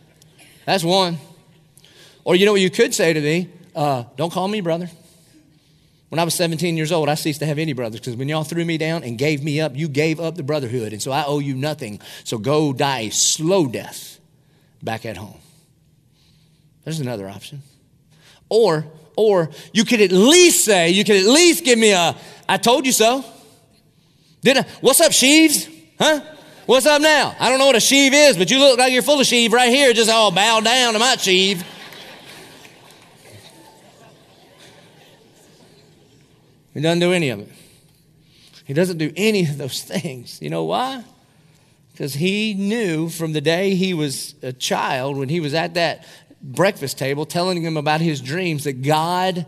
That's 0.66 0.84
one. 0.84 1.18
Or 2.24 2.36
you 2.36 2.46
know 2.46 2.52
what 2.52 2.60
you 2.60 2.70
could 2.70 2.94
say 2.94 3.12
to 3.12 3.20
me? 3.20 3.50
Uh, 3.74 4.04
don't 4.16 4.32
call 4.32 4.46
me 4.46 4.60
brother. 4.60 4.88
When 6.08 6.20
I 6.20 6.24
was 6.24 6.34
17 6.34 6.76
years 6.76 6.92
old, 6.92 7.08
I 7.08 7.14
ceased 7.14 7.40
to 7.40 7.46
have 7.46 7.58
any 7.58 7.72
brothers 7.72 8.00
because 8.00 8.16
when 8.16 8.28
y'all 8.28 8.44
threw 8.44 8.64
me 8.64 8.78
down 8.78 9.02
and 9.02 9.18
gave 9.18 9.42
me 9.42 9.60
up, 9.60 9.74
you 9.74 9.88
gave 9.88 10.20
up 10.20 10.36
the 10.36 10.42
brotherhood. 10.42 10.92
And 10.92 11.02
so 11.02 11.10
I 11.10 11.24
owe 11.24 11.40
you 11.40 11.54
nothing. 11.54 12.00
So 12.24 12.38
go 12.38 12.72
die 12.72 13.00
a 13.00 13.10
slow 13.10 13.66
death 13.66 14.20
back 14.82 15.04
at 15.04 15.16
home. 15.16 15.40
There's 16.84 17.00
another 17.00 17.28
option. 17.28 17.62
Or, 18.48 18.86
or 19.16 19.50
you 19.72 19.84
could 19.84 20.00
at 20.00 20.12
least 20.12 20.64
say, 20.64 20.90
you 20.90 21.04
could 21.04 21.16
at 21.16 21.26
least 21.26 21.64
give 21.64 21.78
me 21.78 21.92
a, 21.92 22.14
I 22.48 22.58
told 22.58 22.86
you 22.86 22.92
so. 22.92 23.24
Did 24.42 24.58
I, 24.58 24.62
what's 24.80 25.00
up, 25.00 25.12
Sheaves? 25.12 25.68
Huh? 25.98 26.20
What's 26.66 26.84
up 26.84 27.00
now? 27.00 27.34
I 27.38 27.48
don't 27.48 27.58
know 27.58 27.66
what 27.66 27.76
a 27.76 27.80
sheave 27.80 28.12
is, 28.12 28.36
but 28.36 28.50
you 28.50 28.58
look 28.58 28.78
like 28.78 28.92
you're 28.92 29.02
full 29.02 29.20
of 29.20 29.26
sheave 29.26 29.52
right 29.52 29.70
here. 29.70 29.92
Just 29.92 30.10
all 30.10 30.32
bow 30.32 30.60
down 30.60 30.94
to 30.94 30.98
my 30.98 31.16
sheave. 31.16 31.64
He 36.74 36.80
doesn't 36.80 36.98
do 36.98 37.12
any 37.12 37.30
of 37.30 37.40
it. 37.40 37.48
He 38.64 38.74
doesn't 38.74 38.98
do 38.98 39.12
any 39.16 39.44
of 39.48 39.58
those 39.58 39.82
things. 39.82 40.42
You 40.42 40.50
know 40.50 40.64
why? 40.64 41.04
Because 41.92 42.14
he 42.14 42.52
knew 42.52 43.08
from 43.08 43.32
the 43.32 43.40
day 43.40 43.76
he 43.76 43.94
was 43.94 44.34
a 44.42 44.52
child, 44.52 45.16
when 45.16 45.28
he 45.28 45.38
was 45.38 45.54
at 45.54 45.74
that 45.74 46.04
breakfast 46.46 46.98
table 46.98 47.26
telling 47.26 47.62
him 47.62 47.76
about 47.76 48.00
his 48.00 48.20
dreams, 48.20 48.64
that 48.64 48.82
God 48.82 49.46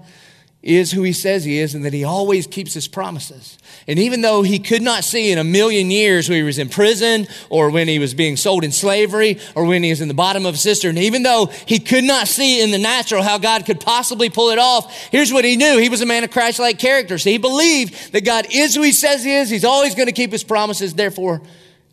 is 0.60 0.90
who 0.90 1.04
he 1.04 1.12
says 1.12 1.44
he 1.44 1.60
is 1.60 1.72
and 1.72 1.84
that 1.84 1.92
he 1.92 2.02
always 2.02 2.44
keeps 2.46 2.74
his 2.74 2.88
promises. 2.88 3.58
And 3.86 3.96
even 3.96 4.22
though 4.22 4.42
he 4.42 4.58
could 4.58 4.82
not 4.82 5.04
see 5.04 5.30
in 5.30 5.38
a 5.38 5.44
million 5.44 5.88
years 5.88 6.28
when 6.28 6.36
he 6.36 6.42
was 6.42 6.58
in 6.58 6.68
prison 6.68 7.28
or 7.48 7.70
when 7.70 7.86
he 7.86 8.00
was 8.00 8.12
being 8.12 8.36
sold 8.36 8.64
in 8.64 8.72
slavery 8.72 9.38
or 9.54 9.64
when 9.64 9.84
he 9.84 9.90
was 9.90 10.00
in 10.00 10.08
the 10.08 10.14
bottom 10.14 10.44
of 10.46 10.54
a 10.54 10.58
cistern, 10.58 10.98
even 10.98 11.22
though 11.22 11.46
he 11.66 11.78
could 11.78 12.02
not 12.02 12.26
see 12.26 12.60
in 12.60 12.72
the 12.72 12.78
natural 12.78 13.22
how 13.22 13.38
God 13.38 13.66
could 13.66 13.78
possibly 13.78 14.30
pull 14.30 14.50
it 14.50 14.58
off, 14.58 14.92
here's 15.12 15.32
what 15.32 15.44
he 15.44 15.56
knew. 15.56 15.78
He 15.78 15.88
was 15.88 16.00
a 16.00 16.06
man 16.06 16.24
of 16.24 16.32
Christ-like 16.32 16.80
character. 16.80 17.18
So 17.18 17.30
he 17.30 17.38
believed 17.38 18.12
that 18.12 18.24
God 18.24 18.48
is 18.50 18.74
who 18.74 18.82
he 18.82 18.92
says 18.92 19.22
he 19.22 19.32
is. 19.32 19.48
He's 19.48 19.64
always 19.64 19.94
going 19.94 20.08
to 20.08 20.12
keep 20.12 20.32
his 20.32 20.42
promises. 20.42 20.92
Therefore, 20.92 21.40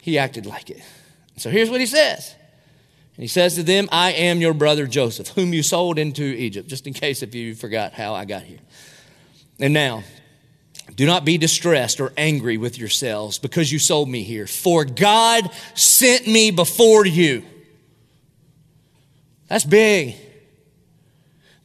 he 0.02 0.18
acted 0.18 0.48
like 0.48 0.72
it. 0.72 0.82
So 1.38 1.52
here's 1.52 1.70
what 1.70 1.82
he 1.82 1.86
says. 1.86 2.34
And 3.16 3.24
he 3.24 3.28
says 3.28 3.56
to 3.56 3.64
them, 3.64 3.88
I 3.92 4.12
am 4.12 4.42
your 4.42 4.54
brother 4.54 4.88
Joseph, 4.88 5.30
whom 5.30 5.54
you 5.54 5.64
sold 5.64 5.98
into 5.98 6.24
Egypt, 6.24 6.68
just 6.68 6.86
in 6.86 6.94
case 6.94 7.24
if 7.24 7.34
you 7.34 7.56
forgot 7.56 7.94
how 7.94 8.14
I 8.14 8.26
got 8.26 8.44
here. 8.44 8.60
And 9.60 9.74
now, 9.74 10.04
do 10.94 11.06
not 11.06 11.24
be 11.24 11.38
distressed 11.38 12.02
or 12.02 12.12
angry 12.18 12.58
with 12.58 12.78
yourselves 12.78 13.40
because 13.40 13.72
you 13.72 13.80
sold 13.80 14.10
me 14.10 14.24
here, 14.24 14.48
for 14.48 14.84
God 14.84 15.50
sent 15.76 16.28
me 16.28 16.52
before 16.52 17.06
you. 17.06 17.46
That's 19.48 19.64
big. 19.64 20.16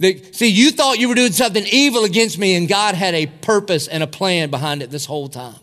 see, 0.01 0.49
you 0.49 0.71
thought 0.71 1.01
you 1.01 1.09
were 1.09 1.17
doing 1.17 1.33
something 1.33 1.65
evil 1.67 2.05
against 2.05 2.39
me, 2.39 2.55
and 2.55 2.69
God 2.69 2.95
had 2.95 3.15
a 3.15 3.27
purpose 3.27 3.89
and 3.89 4.05
a 4.05 4.07
plan 4.07 4.51
behind 4.51 4.83
it 4.83 4.91
this 4.91 5.05
whole 5.05 5.29
time 5.29 5.59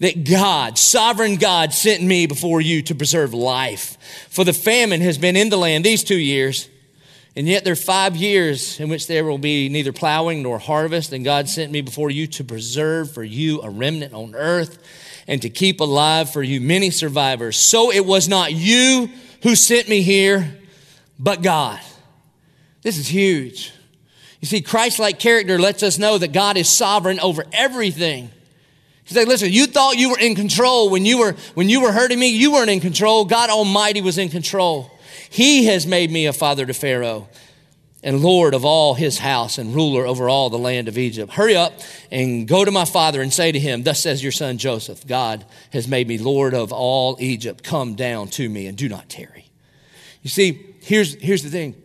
that 0.00 0.24
God, 0.24 0.78
sovereign 0.78 1.36
God, 1.36 1.72
sent 1.72 2.02
me 2.02 2.26
before 2.26 2.60
you 2.60 2.82
to 2.82 2.94
preserve 2.94 3.34
life. 3.34 3.98
For 4.30 4.44
the 4.44 4.52
famine 4.52 5.00
has 5.00 5.18
been 5.18 5.36
in 5.36 5.48
the 5.48 5.56
land 5.56 5.84
these 5.84 6.04
two 6.04 6.18
years, 6.18 6.68
and 7.34 7.48
yet 7.48 7.64
there 7.64 7.72
are 7.72 7.76
five 7.76 8.16
years 8.16 8.78
in 8.80 8.88
which 8.88 9.06
there 9.06 9.24
will 9.24 9.38
be 9.38 9.68
neither 9.68 9.92
plowing 9.92 10.42
nor 10.42 10.58
harvest. 10.58 11.12
And 11.12 11.24
God 11.24 11.48
sent 11.48 11.72
me 11.72 11.80
before 11.80 12.10
you 12.10 12.26
to 12.28 12.44
preserve 12.44 13.12
for 13.12 13.24
you 13.24 13.60
a 13.62 13.70
remnant 13.70 14.14
on 14.14 14.34
earth 14.34 14.78
and 15.26 15.42
to 15.42 15.50
keep 15.50 15.80
alive 15.80 16.32
for 16.32 16.42
you 16.42 16.60
many 16.60 16.90
survivors. 16.90 17.56
So 17.56 17.92
it 17.92 18.04
was 18.04 18.28
not 18.28 18.52
you 18.52 19.10
who 19.42 19.54
sent 19.54 19.88
me 19.88 20.02
here, 20.02 20.58
but 21.18 21.42
God. 21.42 21.80
This 22.82 22.98
is 22.98 23.08
huge. 23.08 23.72
You 24.40 24.46
see, 24.46 24.60
Christ 24.60 24.98
like 24.98 25.18
character 25.18 25.58
lets 25.58 25.82
us 25.82 25.98
know 25.98 26.16
that 26.18 26.32
God 26.32 26.56
is 26.56 26.68
sovereign 26.68 27.20
over 27.20 27.44
everything. 27.52 28.30
He's 29.08 29.16
like, 29.16 29.26
listen, 29.26 29.50
you 29.50 29.66
thought 29.66 29.96
you 29.96 30.10
were 30.10 30.18
in 30.18 30.34
control 30.34 30.90
when 30.90 31.06
you 31.06 31.16
were, 31.16 31.34
when 31.54 31.70
you 31.70 31.80
were 31.80 31.92
hurting 31.92 32.18
me. 32.18 32.28
You 32.28 32.52
weren't 32.52 32.68
in 32.68 32.80
control. 32.80 33.24
God 33.24 33.48
Almighty 33.48 34.02
was 34.02 34.18
in 34.18 34.28
control. 34.28 34.90
He 35.30 35.64
has 35.64 35.86
made 35.86 36.10
me 36.10 36.26
a 36.26 36.32
father 36.34 36.66
to 36.66 36.74
Pharaoh 36.74 37.26
and 38.02 38.20
Lord 38.20 38.52
of 38.52 38.66
all 38.66 38.92
his 38.92 39.18
house 39.18 39.56
and 39.56 39.74
ruler 39.74 40.06
over 40.06 40.28
all 40.28 40.50
the 40.50 40.58
land 40.58 40.88
of 40.88 40.98
Egypt. 40.98 41.32
Hurry 41.32 41.56
up 41.56 41.72
and 42.10 42.46
go 42.46 42.66
to 42.66 42.70
my 42.70 42.84
father 42.84 43.22
and 43.22 43.32
say 43.32 43.50
to 43.50 43.58
him, 43.58 43.82
Thus 43.82 43.98
says 43.98 44.22
your 44.22 44.30
son 44.30 44.58
Joseph, 44.58 45.06
God 45.06 45.46
has 45.72 45.88
made 45.88 46.06
me 46.06 46.18
Lord 46.18 46.52
of 46.52 46.70
all 46.70 47.16
Egypt. 47.18 47.64
Come 47.64 47.94
down 47.94 48.28
to 48.28 48.46
me 48.46 48.66
and 48.66 48.76
do 48.76 48.90
not 48.90 49.08
tarry. 49.08 49.46
You 50.22 50.28
see, 50.28 50.74
here's, 50.82 51.14
here's 51.14 51.42
the 51.42 51.50
thing. 51.50 51.82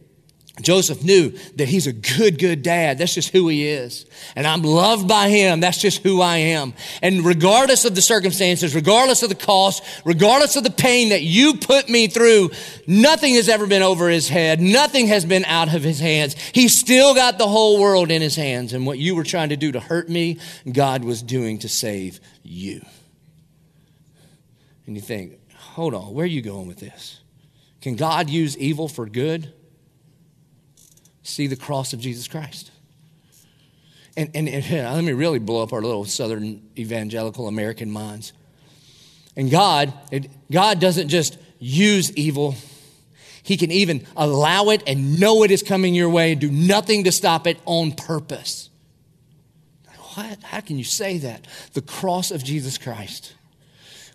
Joseph 0.61 1.03
knew 1.03 1.31
that 1.55 1.67
he's 1.67 1.87
a 1.87 1.93
good, 1.93 2.37
good 2.37 2.61
dad. 2.61 2.99
That's 2.99 3.15
just 3.15 3.29
who 3.29 3.47
he 3.47 3.67
is. 3.67 4.05
And 4.35 4.45
I'm 4.45 4.61
loved 4.61 5.07
by 5.07 5.29
him. 5.29 5.59
That's 5.61 5.81
just 5.81 6.03
who 6.03 6.21
I 6.21 6.37
am. 6.37 6.75
And 7.01 7.25
regardless 7.25 7.85
of 7.85 7.95
the 7.95 8.03
circumstances, 8.03 8.75
regardless 8.75 9.23
of 9.23 9.29
the 9.29 9.35
cost, 9.35 9.83
regardless 10.05 10.55
of 10.55 10.63
the 10.63 10.69
pain 10.69 11.09
that 11.09 11.23
you 11.23 11.55
put 11.55 11.89
me 11.89 12.05
through, 12.05 12.51
nothing 12.85 13.33
has 13.33 13.49
ever 13.49 13.65
been 13.65 13.81
over 13.81 14.09
his 14.09 14.29
head. 14.29 14.61
Nothing 14.61 15.07
has 15.07 15.25
been 15.25 15.43
out 15.45 15.73
of 15.73 15.81
his 15.81 15.99
hands. 15.99 16.35
He's 16.51 16.77
still 16.79 17.15
got 17.15 17.39
the 17.39 17.47
whole 17.47 17.81
world 17.81 18.11
in 18.11 18.21
his 18.21 18.35
hands. 18.35 18.73
And 18.73 18.85
what 18.85 18.99
you 18.99 19.15
were 19.15 19.23
trying 19.23 19.49
to 19.49 19.57
do 19.57 19.71
to 19.71 19.79
hurt 19.79 20.07
me, 20.07 20.37
God 20.71 21.03
was 21.03 21.23
doing 21.23 21.57
to 21.59 21.69
save 21.69 22.19
you. 22.43 22.85
And 24.85 24.95
you 24.95 25.01
think, 25.01 25.39
hold 25.55 25.95
on, 25.95 26.13
where 26.13 26.25
are 26.25 26.27
you 26.27 26.43
going 26.43 26.67
with 26.67 26.79
this? 26.79 27.21
Can 27.81 27.95
God 27.95 28.29
use 28.29 28.55
evil 28.55 28.87
for 28.87 29.07
good? 29.07 29.51
See 31.23 31.47
the 31.47 31.55
cross 31.55 31.93
of 31.93 31.99
Jesus 31.99 32.27
Christ. 32.27 32.71
And, 34.15 34.29
and, 34.35 34.47
and 34.47 34.95
let 34.95 35.03
me 35.03 35.13
really 35.13 35.39
blow 35.39 35.63
up 35.63 35.73
our 35.73 35.81
little 35.81 36.05
southern 36.05 36.61
evangelical 36.77 37.47
American 37.47 37.89
minds. 37.89 38.33
And 39.35 39.49
God, 39.49 39.91
it, 40.11 40.29
God 40.51 40.79
doesn't 40.79 41.09
just 41.09 41.37
use 41.59 42.11
evil, 42.13 42.55
He 43.41 43.57
can 43.57 43.71
even 43.71 44.05
allow 44.15 44.69
it 44.69 44.83
and 44.85 45.19
know 45.19 45.43
it 45.43 45.49
is 45.49 45.63
coming 45.63 45.95
your 45.95 46.09
way 46.09 46.33
and 46.33 46.41
do 46.41 46.51
nothing 46.51 47.05
to 47.05 47.11
stop 47.11 47.47
it 47.47 47.57
on 47.65 47.93
purpose. 47.93 48.69
What? 50.15 50.43
How 50.43 50.59
can 50.59 50.77
you 50.77 50.83
say 50.83 51.17
that? 51.19 51.47
The 51.73 51.81
cross 51.81 52.29
of 52.29 52.43
Jesus 52.43 52.77
Christ 52.77 53.33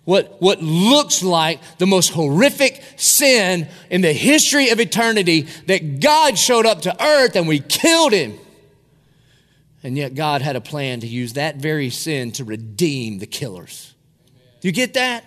what, 0.09 0.41
what 0.41 0.59
looks 0.59 1.21
like 1.21 1.59
the 1.77 1.85
most 1.85 2.09
horrific 2.13 2.83
sin 2.95 3.67
in 3.91 4.01
the 4.01 4.11
history 4.11 4.71
of 4.71 4.79
eternity 4.79 5.41
that 5.67 5.99
God 5.99 6.35
showed 6.35 6.65
up 6.65 6.81
to 6.81 7.03
earth 7.03 7.35
and 7.35 7.47
we 7.47 7.59
killed 7.59 8.11
him. 8.11 8.39
And 9.83 9.95
yet 9.95 10.15
God 10.15 10.41
had 10.41 10.55
a 10.55 10.61
plan 10.61 11.01
to 11.01 11.07
use 11.07 11.33
that 11.33 11.57
very 11.57 11.91
sin 11.91 12.31
to 12.33 12.43
redeem 12.43 13.19
the 13.19 13.27
killers. 13.27 13.93
Do 14.61 14.67
you 14.67 14.71
get 14.71 14.95
that? 14.95 15.25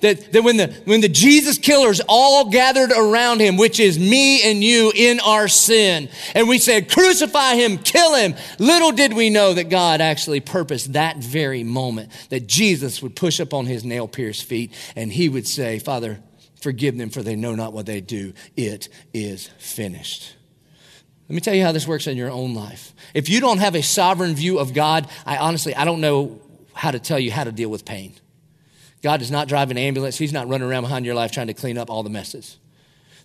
That, 0.00 0.32
that 0.32 0.44
when, 0.44 0.56
the, 0.56 0.68
when 0.84 1.00
the 1.00 1.08
Jesus 1.08 1.58
killers 1.58 2.00
all 2.08 2.50
gathered 2.50 2.92
around 2.92 3.40
him, 3.40 3.56
which 3.56 3.80
is 3.80 3.98
me 3.98 4.48
and 4.48 4.62
you 4.62 4.92
in 4.94 5.18
our 5.20 5.48
sin, 5.48 6.08
and 6.34 6.48
we 6.48 6.58
said, 6.58 6.88
crucify 6.88 7.54
him, 7.54 7.78
kill 7.78 8.14
him, 8.14 8.34
little 8.58 8.92
did 8.92 9.12
we 9.12 9.28
know 9.28 9.54
that 9.54 9.68
God 9.68 10.00
actually 10.00 10.40
purposed 10.40 10.92
that 10.92 11.16
very 11.16 11.64
moment 11.64 12.12
that 12.30 12.46
Jesus 12.46 13.02
would 13.02 13.16
push 13.16 13.40
up 13.40 13.52
on 13.52 13.66
his 13.66 13.84
nail 13.84 14.06
pierced 14.06 14.44
feet 14.44 14.72
and 14.94 15.12
he 15.12 15.28
would 15.28 15.48
say, 15.48 15.80
Father, 15.80 16.20
forgive 16.60 16.96
them 16.96 17.10
for 17.10 17.22
they 17.22 17.36
know 17.36 17.54
not 17.54 17.72
what 17.72 17.86
they 17.86 18.00
do. 18.00 18.32
It 18.56 18.88
is 19.12 19.48
finished. 19.58 20.36
Let 21.28 21.34
me 21.34 21.40
tell 21.40 21.54
you 21.54 21.62
how 21.62 21.72
this 21.72 21.86
works 21.86 22.06
in 22.06 22.16
your 22.16 22.30
own 22.30 22.54
life. 22.54 22.94
If 23.14 23.28
you 23.28 23.40
don't 23.40 23.58
have 23.58 23.74
a 23.74 23.82
sovereign 23.82 24.34
view 24.34 24.58
of 24.58 24.72
God, 24.72 25.08
I 25.26 25.36
honestly, 25.36 25.74
I 25.74 25.84
don't 25.84 26.00
know 26.00 26.40
how 26.72 26.90
to 26.90 26.98
tell 26.98 27.18
you 27.18 27.32
how 27.32 27.44
to 27.44 27.52
deal 27.52 27.68
with 27.68 27.84
pain. 27.84 28.14
God 29.02 29.18
does 29.18 29.30
not 29.30 29.48
drive 29.48 29.70
an 29.70 29.78
ambulance. 29.78 30.18
He's 30.18 30.32
not 30.32 30.48
running 30.48 30.68
around 30.68 30.82
behind 30.82 31.06
your 31.06 31.14
life 31.14 31.32
trying 31.32 31.46
to 31.46 31.54
clean 31.54 31.78
up 31.78 31.90
all 31.90 32.02
the 32.02 32.10
messes 32.10 32.58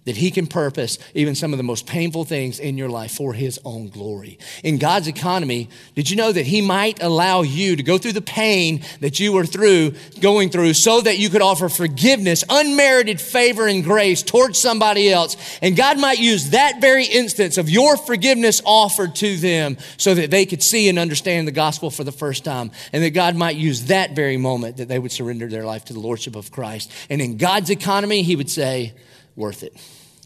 that 0.06 0.18
He 0.18 0.32
can 0.32 0.48
purpose 0.48 0.98
even 1.14 1.36
some 1.36 1.54
of 1.54 1.58
the 1.58 1.64
most 1.64 1.88
painful 1.88 2.26
things 2.26 2.60
in 2.60 2.78
your 2.78 2.90
life 2.90 3.12
for 3.12 3.34
His 3.34 3.60
own 3.64 3.90
glory. 3.90 4.38
In 4.64 4.78
God's 4.78 5.08
economy, 5.08 5.70
did 5.96 6.10
you 6.10 6.16
know 6.16 6.32
that 6.32 6.46
He 6.46 6.62
might 6.62 7.02
allow 7.02 7.42
you 7.42 7.76
to 7.76 7.84
go 7.84 7.98
through 7.98 8.14
the 8.14 8.22
pain 8.22 8.84
that 9.00 9.20
you 9.20 9.32
were 9.34 9.46
through, 9.46 9.94
going 10.20 10.50
through, 10.50 10.74
so 10.74 11.02
that 11.02 11.18
you 11.18 11.30
could 11.30 11.42
offer 11.42 11.70
forgiveness, 11.70 12.44
unmerited 12.50 13.20
favor 13.22 13.68
and 13.68 13.84
grace 13.84 14.24
towards 14.24 14.60
somebody 14.60 15.12
else? 15.12 15.38
And 15.62 15.76
God 15.76 16.00
might 16.00 16.20
use 16.20 16.52
that 16.52 16.82
very 16.82 17.06
instance 17.06 17.58
of 17.58 17.70
your 17.70 17.98
forgiveness 17.98 18.62
offered 18.66 19.16
to 19.16 19.38
them 19.38 19.78
so 19.98 20.14
that 20.14 20.32
they 20.32 20.46
could 20.46 20.62
see 20.62 20.90
and 20.90 21.00
understand 21.00 21.48
the 21.48 21.52
gospel 21.52 21.90
for 21.90 22.04
the 22.04 22.12
first 22.12 22.44
time. 22.44 22.72
And 22.92 23.04
that 23.04 23.12
God 23.12 23.36
might 23.36 23.56
use 23.56 23.86
that 23.86 24.16
very 24.16 24.38
moment 24.38 24.78
that 24.78 24.88
they 24.88 25.00
would 25.00 25.12
surrender 25.12 25.48
their 25.48 25.66
life 25.66 25.86
to 25.86 25.94
the 25.94 26.00
Lordship 26.00 26.36
of 26.36 26.52
Christ. 26.52 26.92
And 27.10 27.22
in 27.22 27.38
God's 27.38 27.70
economy, 27.70 28.24
He 28.24 28.36
would 28.36 28.50
say, 28.50 28.94
worth 29.36 29.64
it. 29.64 29.76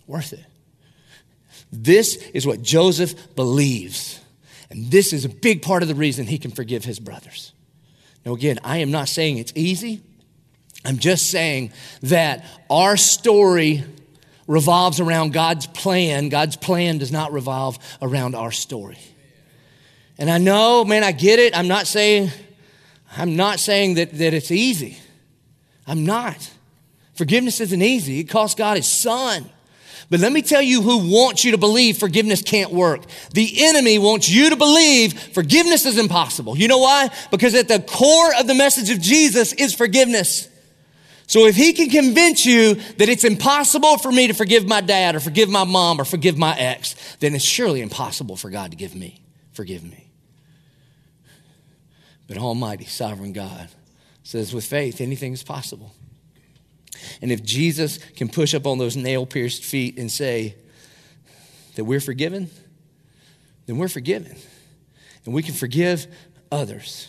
Worth 0.06 0.34
it. 0.34 0.46
This 1.72 2.16
is 2.34 2.48
what 2.48 2.62
Joseph 2.62 3.36
believes. 3.36 4.20
And 4.70 4.90
this 4.92 5.14
is 5.14 5.26
a 5.26 5.30
big 5.30 5.62
part 5.62 5.82
of 5.82 5.90
the 5.90 5.96
reason 5.96 6.26
he 6.26 6.38
can 6.38 6.52
forgive 6.52 6.86
his 6.86 7.00
brothers. 7.00 7.54
Now, 8.26 8.34
again, 8.34 8.60
I 8.64 8.78
am 8.78 8.92
not 8.92 9.08
saying 9.08 9.38
it's 9.38 9.54
easy. 9.56 10.02
I'm 10.86 10.98
just 10.98 11.30
saying 11.30 11.72
that 12.04 12.46
our 12.70 12.98
story 12.98 13.84
revolves 14.48 15.00
around 15.00 15.34
God's 15.34 15.68
plan. 15.68 16.30
God's 16.30 16.56
plan 16.56 16.98
does 16.98 17.12
not 17.12 17.34
revolve 17.34 17.78
around 18.02 18.36
our 18.36 18.52
story. 18.52 18.98
And 20.18 20.30
I 20.30 20.38
know, 20.38 20.84
man, 20.84 21.04
I 21.04 21.12
get 21.12 21.40
it. 21.40 21.58
I'm 21.58 21.68
not 21.68 21.88
saying, 21.88 22.32
I'm 23.16 23.36
not 23.36 23.60
saying 23.60 23.96
that, 23.96 24.12
that 24.18 24.34
it's 24.34 24.52
easy. 24.52 24.98
I'm 25.86 26.06
not. 26.06 26.50
Forgiveness 27.18 27.60
isn't 27.60 27.82
easy. 27.82 28.20
It 28.20 28.26
cost 28.26 28.58
God 28.58 28.78
his 28.78 28.88
son. 28.88 29.50
But 30.10 30.20
let 30.22 30.32
me 30.32 30.42
tell 30.42 30.62
you 30.62 30.82
who 30.82 31.12
wants 31.12 31.44
you 31.44 31.52
to 31.52 31.58
believe 31.58 31.98
forgiveness 31.98 32.42
can't 32.42 32.72
work. 32.72 33.02
The 33.34 33.66
enemy 33.66 34.00
wants 34.00 34.30
you 34.30 34.52
to 34.52 34.56
believe 34.56 35.20
forgiveness 35.34 35.86
is 35.86 35.98
impossible. 35.98 36.58
You 36.58 36.68
know 36.68 36.78
why? 36.78 37.10
Because 37.32 37.56
at 37.56 37.68
the 37.68 37.80
core 37.80 38.34
of 38.36 38.48
the 38.48 38.54
message 38.54 38.90
of 38.90 39.02
Jesus 39.02 39.52
is 39.52 39.74
forgiveness. 39.74 40.48
So 41.26 41.46
if 41.46 41.56
he 41.56 41.74
can 41.74 41.90
convince 41.90 42.46
you 42.46 42.76
that 42.76 43.10
it's 43.10 43.26
impossible 43.26 43.98
for 43.98 44.12
me 44.12 44.28
to 44.28 44.34
forgive 44.34 44.66
my 44.66 44.80
dad 44.80 45.16
or 45.16 45.20
forgive 45.20 45.50
my 45.50 45.66
mom 45.66 46.00
or 46.00 46.06
forgive 46.06 46.38
my 46.38 46.58
ex, 46.58 46.96
then 47.18 47.36
it's 47.36 47.44
surely 47.44 47.82
impossible 47.82 48.38
for 48.38 48.50
God 48.50 48.72
to 48.72 48.78
give 48.78 48.96
me, 48.96 49.22
forgive 49.52 49.84
me. 49.84 50.08
But 52.28 52.38
Almighty, 52.38 52.86
sovereign 52.86 53.34
God 53.34 53.70
says 54.24 54.54
with 54.54 54.66
faith, 54.66 55.02
anything 55.02 55.34
is 55.34 55.44
possible. 55.44 55.94
And 57.22 57.32
if 57.32 57.44
Jesus 57.44 58.00
can 58.16 58.30
push 58.30 58.54
up 58.54 58.66
on 58.66 58.78
those 58.78 58.96
nail 58.96 59.26
pierced 59.26 59.64
feet 59.64 59.98
and 59.98 60.12
say 60.12 60.56
that 61.76 61.84
we're 61.84 62.00
forgiven, 62.00 62.50
then 63.66 63.78
we're 63.78 63.88
forgiven. 63.88 64.36
And 65.26 65.34
we 65.34 65.44
can 65.44 65.54
forgive 65.54 66.08
others. 66.52 67.08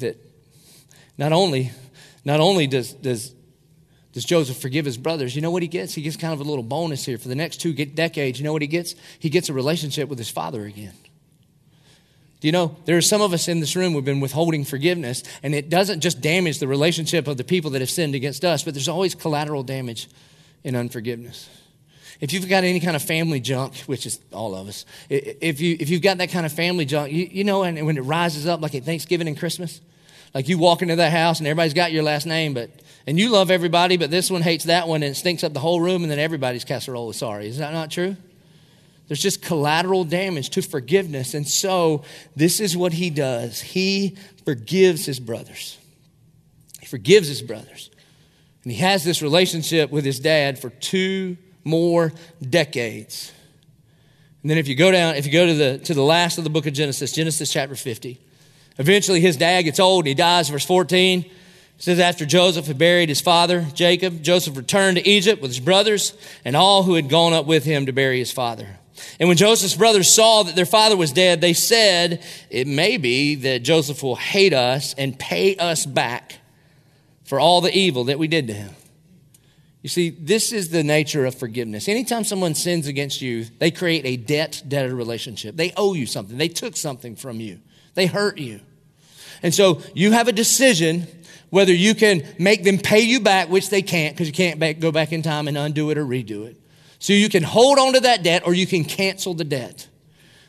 That 0.00 0.16
not 1.16 1.32
only 1.32 1.72
not 2.26 2.40
only 2.40 2.66
does, 2.66 2.92
does, 2.92 3.32
does 4.12 4.24
Joseph 4.24 4.56
forgive 4.56 4.84
his 4.84 4.98
brothers, 4.98 5.36
you 5.36 5.42
know 5.42 5.52
what 5.52 5.62
he 5.62 5.68
gets? 5.68 5.94
He 5.94 6.02
gets 6.02 6.16
kind 6.16 6.32
of 6.32 6.40
a 6.40 6.42
little 6.42 6.64
bonus 6.64 7.04
here. 7.04 7.18
For 7.18 7.28
the 7.28 7.36
next 7.36 7.58
two 7.58 7.72
decades, 7.72 8.40
you 8.40 8.44
know 8.44 8.52
what 8.52 8.62
he 8.62 8.68
gets? 8.68 8.96
He 9.20 9.30
gets 9.30 9.48
a 9.48 9.52
relationship 9.52 10.08
with 10.08 10.18
his 10.18 10.28
father 10.28 10.66
again. 10.66 10.94
You 12.46 12.52
know, 12.52 12.76
there 12.84 12.96
are 12.96 13.02
some 13.02 13.22
of 13.22 13.32
us 13.32 13.48
in 13.48 13.58
this 13.58 13.74
room 13.74 13.94
who've 13.94 14.04
been 14.04 14.20
withholding 14.20 14.64
forgiveness, 14.64 15.24
and 15.42 15.52
it 15.52 15.68
doesn't 15.68 15.98
just 15.98 16.20
damage 16.20 16.60
the 16.60 16.68
relationship 16.68 17.26
of 17.26 17.36
the 17.36 17.42
people 17.42 17.72
that 17.72 17.80
have 17.80 17.90
sinned 17.90 18.14
against 18.14 18.44
us, 18.44 18.62
but 18.62 18.72
there's 18.72 18.86
always 18.86 19.16
collateral 19.16 19.64
damage 19.64 20.08
in 20.62 20.76
unforgiveness. 20.76 21.50
If 22.20 22.32
you've 22.32 22.48
got 22.48 22.62
any 22.62 22.78
kind 22.78 22.94
of 22.94 23.02
family 23.02 23.40
junk, 23.40 23.74
which 23.86 24.06
is 24.06 24.20
all 24.32 24.54
of 24.54 24.68
us, 24.68 24.86
if, 25.08 25.60
you, 25.60 25.76
if 25.80 25.90
you've 25.90 26.02
got 26.02 26.18
that 26.18 26.30
kind 26.30 26.46
of 26.46 26.52
family 26.52 26.84
junk, 26.84 27.10
you, 27.10 27.28
you 27.28 27.42
know, 27.42 27.64
and 27.64 27.84
when 27.84 27.96
it 27.96 28.02
rises 28.02 28.46
up 28.46 28.60
like 28.60 28.76
at 28.76 28.84
Thanksgiving 28.84 29.26
and 29.26 29.36
Christmas, 29.36 29.80
like 30.32 30.48
you 30.48 30.56
walk 30.56 30.82
into 30.82 30.94
that 30.94 31.10
house 31.10 31.40
and 31.40 31.48
everybody's 31.48 31.74
got 31.74 31.90
your 31.90 32.04
last 32.04 32.26
name, 32.26 32.54
but 32.54 32.70
and 33.08 33.18
you 33.18 33.30
love 33.30 33.50
everybody, 33.50 33.96
but 33.96 34.12
this 34.12 34.30
one 34.30 34.42
hates 34.42 34.66
that 34.66 34.86
one 34.86 35.02
and 35.02 35.10
it 35.10 35.14
stinks 35.16 35.42
up 35.42 35.52
the 35.52 35.58
whole 35.58 35.80
room, 35.80 36.04
and 36.04 36.12
then 36.12 36.20
everybody's 36.20 36.64
casserole 36.64 37.10
is 37.10 37.16
sorry. 37.16 37.48
Is 37.48 37.58
that 37.58 37.72
not 37.72 37.90
true? 37.90 38.16
There's 39.08 39.20
just 39.20 39.42
collateral 39.42 40.04
damage 40.04 40.50
to 40.50 40.62
forgiveness. 40.62 41.34
And 41.34 41.46
so 41.46 42.02
this 42.34 42.60
is 42.60 42.76
what 42.76 42.92
he 42.92 43.10
does. 43.10 43.60
He 43.60 44.16
forgives 44.44 45.06
his 45.06 45.20
brothers. 45.20 45.78
He 46.80 46.86
forgives 46.86 47.28
his 47.28 47.42
brothers. 47.42 47.90
And 48.64 48.72
he 48.72 48.78
has 48.78 49.04
this 49.04 49.22
relationship 49.22 49.90
with 49.90 50.04
his 50.04 50.18
dad 50.18 50.58
for 50.58 50.70
two 50.70 51.36
more 51.62 52.12
decades. 52.40 53.32
And 54.42 54.50
then 54.50 54.58
if 54.58 54.66
you 54.66 54.74
go 54.74 54.90
down, 54.90 55.14
if 55.14 55.26
you 55.26 55.32
go 55.32 55.46
to 55.46 55.54
the 55.54 55.78
to 55.78 55.94
the 55.94 56.02
last 56.02 56.38
of 56.38 56.44
the 56.44 56.50
book 56.50 56.66
of 56.66 56.72
Genesis, 56.72 57.12
Genesis 57.12 57.52
chapter 57.52 57.74
50, 57.74 58.20
Eventually, 58.78 59.20
his 59.20 59.36
dad 59.36 59.62
gets 59.62 59.80
old 59.80 60.04
and 60.04 60.08
he 60.08 60.14
dies. 60.14 60.48
Verse 60.48 60.64
14 60.64 61.24
says, 61.78 61.98
After 61.98 62.26
Joseph 62.26 62.66
had 62.66 62.78
buried 62.78 63.08
his 63.08 63.20
father, 63.20 63.66
Jacob, 63.74 64.22
Joseph 64.22 64.56
returned 64.56 64.98
to 64.98 65.08
Egypt 65.08 65.40
with 65.40 65.50
his 65.50 65.60
brothers 65.60 66.14
and 66.44 66.56
all 66.56 66.82
who 66.82 66.94
had 66.94 67.08
gone 67.08 67.32
up 67.32 67.46
with 67.46 67.64
him 67.64 67.86
to 67.86 67.92
bury 67.92 68.18
his 68.18 68.32
father. 68.32 68.78
And 69.20 69.28
when 69.28 69.36
Joseph's 69.36 69.76
brothers 69.76 70.14
saw 70.14 70.42
that 70.42 70.56
their 70.56 70.66
father 70.66 70.96
was 70.96 71.12
dead, 71.12 71.40
they 71.40 71.52
said, 71.52 72.22
It 72.50 72.66
may 72.66 72.96
be 72.96 73.34
that 73.36 73.62
Joseph 73.62 74.02
will 74.02 74.16
hate 74.16 74.52
us 74.52 74.94
and 74.94 75.18
pay 75.18 75.56
us 75.56 75.86
back 75.86 76.38
for 77.24 77.40
all 77.40 77.60
the 77.60 77.76
evil 77.76 78.04
that 78.04 78.18
we 78.18 78.28
did 78.28 78.46
to 78.46 78.52
him. 78.52 78.74
You 79.82 79.88
see, 79.88 80.10
this 80.10 80.52
is 80.52 80.70
the 80.70 80.82
nature 80.82 81.26
of 81.26 81.34
forgiveness. 81.36 81.88
Anytime 81.88 82.24
someone 82.24 82.54
sins 82.54 82.86
against 82.88 83.22
you, 83.22 83.44
they 83.58 83.70
create 83.70 84.04
a 84.04 84.16
debt 84.16 84.62
debtor 84.66 84.94
relationship. 84.94 85.56
They 85.56 85.72
owe 85.76 85.94
you 85.94 86.06
something, 86.06 86.36
they 86.36 86.48
took 86.48 86.76
something 86.76 87.14
from 87.16 87.40
you. 87.40 87.60
They 87.94 88.06
hurt 88.06 88.38
you. 88.38 88.60
And 89.42 89.54
so 89.54 89.80
you 89.94 90.12
have 90.12 90.28
a 90.28 90.32
decision 90.32 91.06
whether 91.50 91.72
you 91.72 91.94
can 91.94 92.22
make 92.38 92.64
them 92.64 92.78
pay 92.78 93.00
you 93.00 93.20
back, 93.20 93.48
which 93.48 93.70
they 93.70 93.82
can't 93.82 94.14
because 94.14 94.26
you 94.26 94.32
can't 94.32 94.58
back, 94.58 94.80
go 94.80 94.90
back 94.90 95.12
in 95.12 95.22
time 95.22 95.48
and 95.48 95.56
undo 95.56 95.90
it 95.90 95.98
or 95.98 96.04
redo 96.04 96.46
it. 96.46 96.56
So 96.98 97.12
you 97.12 97.28
can 97.28 97.42
hold 97.42 97.78
on 97.78 97.92
to 97.94 98.00
that 98.00 98.22
debt 98.22 98.42
or 98.46 98.54
you 98.54 98.66
can 98.66 98.84
cancel 98.84 99.34
the 99.34 99.44
debt. 99.44 99.88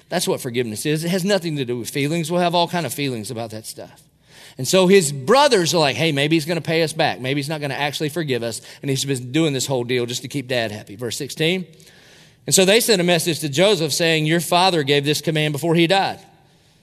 That's 0.10 0.28
what 0.28 0.39
forgiveness 0.39 0.86
is. 0.86 1.04
It 1.04 1.10
has 1.10 1.26
nothing 1.26 1.58
to 1.58 1.66
do 1.66 1.78
with 1.78 1.89
feelings. 1.89 2.32
We'll 2.32 2.41
have 2.41 2.56
all 2.56 2.68
kind 2.68 2.86
of 2.86 2.93
feelings 2.93 3.30
about 3.30 3.52
that 3.52 3.66
stuff. 3.66 4.02
And 4.58 4.68
so 4.68 4.88
his 4.88 5.12
brothers 5.12 5.74
are 5.74 5.80
like, 5.80 5.95
hey, 5.95 6.12
maybe 6.12 6.36
he's 6.36 6.45
going 6.45 6.58
to 6.58 6.64
pay 6.66 6.82
us 6.82 6.93
back. 6.93 7.20
Maybe 7.20 7.39
he's 7.39 7.50
not 7.50 7.60
going 7.60 7.70
to 7.70 7.80
actually 7.80 8.10
forgive 8.10 8.41
us. 8.41 8.62
And 8.82 8.89
he's 8.89 9.06
been 9.06 9.32
doing 9.32 9.54
this 9.54 9.68
whole 9.68 9.84
deal 9.84 10.06
just 10.06 10.24
to 10.24 10.28
keep 10.28 10.48
dad 10.48 10.72
happy. 10.72 10.95
Verse 10.95 11.18
16. 11.18 11.68
And 12.48 12.56
so 12.56 12.66
they 12.66 12.80
sent 12.80 13.02
a 13.02 13.04
message 13.04 13.41
to 13.41 13.50
Joseph 13.50 13.93
saying, 13.93 14.26
Your 14.26 14.39
father 14.39 14.84
gave 14.84 15.04
this 15.04 15.22
command 15.22 15.52
before 15.52 15.76
he 15.76 15.86
died. 15.86 16.20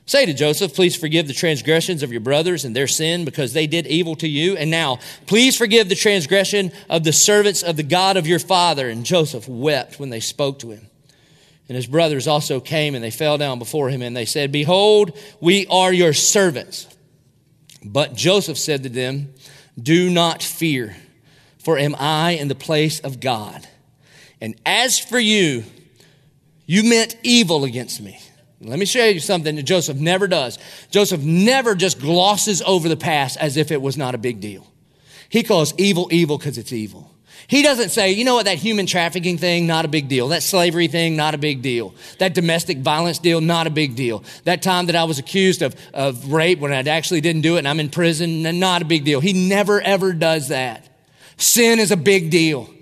Say 0.06 0.26
to 0.26 0.34
Joseph, 0.34 0.74
please 0.74 0.94
forgive 0.94 1.28
the 1.28 1.32
transgressions 1.32 2.02
of 2.02 2.12
your 2.12 2.20
brothers 2.20 2.66
and 2.66 2.76
their 2.76 2.86
sin 2.86 3.24
because 3.24 3.54
they 3.54 3.66
did 3.66 3.86
evil 3.86 4.14
to 4.16 4.28
you. 4.28 4.54
And 4.56 4.70
now, 4.70 4.98
please 5.26 5.56
forgive 5.56 5.88
the 5.88 5.94
transgression 5.94 6.72
of 6.90 7.04
the 7.04 7.12
servants 7.12 7.62
of 7.62 7.76
the 7.76 7.82
God 7.82 8.18
of 8.18 8.26
your 8.26 8.38
father. 8.38 8.90
And 8.90 9.06
Joseph 9.06 9.48
wept 9.48 9.98
when 9.98 10.10
they 10.10 10.20
spoke 10.20 10.58
to 10.58 10.70
him. 10.70 10.88
And 11.68 11.76
his 11.76 11.86
brothers 11.86 12.28
also 12.28 12.60
came 12.60 12.94
and 12.94 13.02
they 13.02 13.10
fell 13.10 13.38
down 13.38 13.58
before 13.58 13.88
him 13.88 14.02
and 14.02 14.14
they 14.14 14.26
said, 14.26 14.52
Behold, 14.52 15.18
we 15.40 15.66
are 15.68 15.92
your 15.92 16.12
servants. 16.12 16.86
But 17.82 18.14
Joseph 18.14 18.58
said 18.58 18.82
to 18.82 18.90
them, 18.90 19.32
Do 19.80 20.10
not 20.10 20.42
fear, 20.42 20.94
for 21.58 21.78
am 21.78 21.96
I 21.98 22.32
in 22.32 22.48
the 22.48 22.54
place 22.54 23.00
of 23.00 23.20
God? 23.20 23.66
And 24.42 24.54
as 24.66 24.98
for 24.98 25.18
you, 25.18 25.64
you 26.66 26.82
meant 26.84 27.16
evil 27.22 27.64
against 27.64 28.02
me 28.02 28.20
let 28.64 28.78
me 28.78 28.86
show 28.86 29.04
you 29.04 29.20
something 29.20 29.56
that 29.56 29.62
Joseph 29.62 29.98
never 29.98 30.26
does. 30.26 30.58
Joseph 30.90 31.22
never 31.22 31.74
just 31.74 32.00
glosses 32.00 32.62
over 32.62 32.88
the 32.88 32.96
past 32.96 33.36
as 33.38 33.56
if 33.56 33.70
it 33.70 33.82
was 33.82 33.96
not 33.96 34.14
a 34.14 34.18
big 34.18 34.40
deal. 34.40 34.66
He 35.28 35.42
calls 35.42 35.74
evil 35.78 36.08
evil 36.10 36.38
because 36.38 36.58
it's 36.58 36.72
evil. 36.72 37.10
He 37.46 37.62
doesn't 37.62 37.90
say, 37.90 38.12
you 38.12 38.24
know 38.24 38.36
what, 38.36 38.46
that 38.46 38.56
human 38.56 38.86
trafficking 38.86 39.36
thing, 39.36 39.66
not 39.66 39.84
a 39.84 39.88
big 39.88 40.08
deal. 40.08 40.28
That 40.28 40.42
slavery 40.42 40.88
thing, 40.88 41.14
not 41.16 41.34
a 41.34 41.38
big 41.38 41.60
deal. 41.60 41.94
That 42.18 42.34
domestic 42.34 42.78
violence 42.78 43.18
deal, 43.18 43.40
not 43.40 43.66
a 43.66 43.70
big 43.70 43.96
deal. 43.96 44.24
That 44.44 44.62
time 44.62 44.86
that 44.86 44.96
I 44.96 45.04
was 45.04 45.18
accused 45.18 45.60
of, 45.60 45.76
of 45.92 46.32
rape 46.32 46.58
when 46.58 46.72
I 46.72 46.80
actually 46.88 47.20
didn't 47.20 47.42
do 47.42 47.56
it 47.56 47.58
and 47.60 47.68
I'm 47.68 47.80
in 47.80 47.90
prison, 47.90 48.58
not 48.58 48.82
a 48.82 48.84
big 48.86 49.04
deal. 49.04 49.20
He 49.20 49.32
never 49.32 49.80
ever 49.80 50.12
does 50.12 50.48
that. 50.48 50.88
Sin 51.36 51.78
is 51.80 51.90
a 51.90 51.96
big 51.96 52.30
deal. 52.30 52.73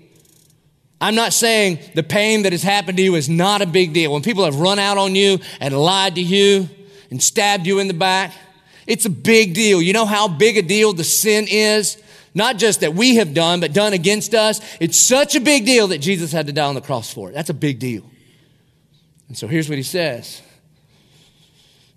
I'm 1.03 1.15
not 1.15 1.33
saying 1.33 1.79
the 1.95 2.01
pain 2.01 2.43
that 2.43 2.53
has 2.53 2.63
happened 2.63 2.95
to 2.95 3.03
you 3.03 3.15
is 3.15 3.27
not 3.27 3.61
a 3.61 3.65
big 3.65 3.91
deal. 3.91 4.13
When 4.13 4.21
people 4.21 4.45
have 4.45 4.55
run 4.55 4.79
out 4.79 4.97
on 4.97 5.15
you 5.15 5.39
and 5.59 5.77
lied 5.77 6.15
to 6.15 6.21
you 6.21 6.69
and 7.11 7.21
stabbed 7.21 7.67
you 7.67 7.79
in 7.79 7.89
the 7.89 7.93
back, 7.93 8.33
it's 8.87 9.03
a 9.05 9.09
big 9.09 9.53
deal. 9.53 9.81
You 9.81 9.91
know 9.91 10.05
how 10.05 10.29
big 10.29 10.55
a 10.55 10.61
deal 10.61 10.93
the 10.93 11.03
sin 11.03 11.45
is? 11.49 12.01
Not 12.33 12.55
just 12.55 12.79
that 12.79 12.93
we 12.93 13.17
have 13.17 13.33
done, 13.33 13.59
but 13.59 13.73
done 13.73 13.91
against 13.91 14.33
us. 14.33 14.61
It's 14.79 14.97
such 14.97 15.35
a 15.35 15.41
big 15.41 15.65
deal 15.65 15.89
that 15.89 15.97
Jesus 15.97 16.31
had 16.31 16.47
to 16.47 16.53
die 16.53 16.67
on 16.67 16.73
the 16.73 16.79
cross 16.79 17.13
for 17.13 17.29
it. 17.29 17.33
That's 17.33 17.49
a 17.49 17.53
big 17.53 17.79
deal. 17.79 18.09
And 19.27 19.37
so 19.37 19.47
here's 19.47 19.67
what 19.67 19.77
he 19.77 19.83
says 19.83 20.41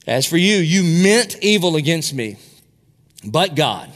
As 0.05 0.27
for 0.27 0.37
you, 0.37 0.57
you 0.57 0.83
meant 1.05 1.37
evil 1.43 1.77
against 1.77 2.13
me, 2.13 2.39
but 3.25 3.55
God. 3.55 3.89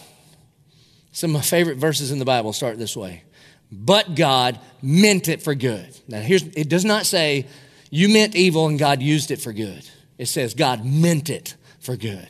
Some 1.10 1.30
of 1.30 1.34
my 1.34 1.42
favorite 1.42 1.78
verses 1.78 2.12
in 2.12 2.20
the 2.20 2.24
Bible 2.24 2.52
start 2.52 2.78
this 2.78 2.96
way 2.96 3.24
but 3.72 4.14
God 4.14 4.58
meant 4.82 5.28
it 5.28 5.42
for 5.42 5.54
good. 5.54 5.88
Now, 6.08 6.20
here's, 6.20 6.42
it 6.42 6.68
does 6.68 6.84
not 6.84 7.06
say 7.06 7.46
you 7.90 8.08
meant 8.08 8.34
evil 8.34 8.66
and 8.66 8.78
God 8.78 9.02
used 9.02 9.30
it 9.30 9.40
for 9.40 9.52
good. 9.52 9.88
It 10.18 10.26
says 10.26 10.54
God 10.54 10.84
meant 10.84 11.30
it 11.30 11.54
for 11.80 11.96
good. 11.96 12.28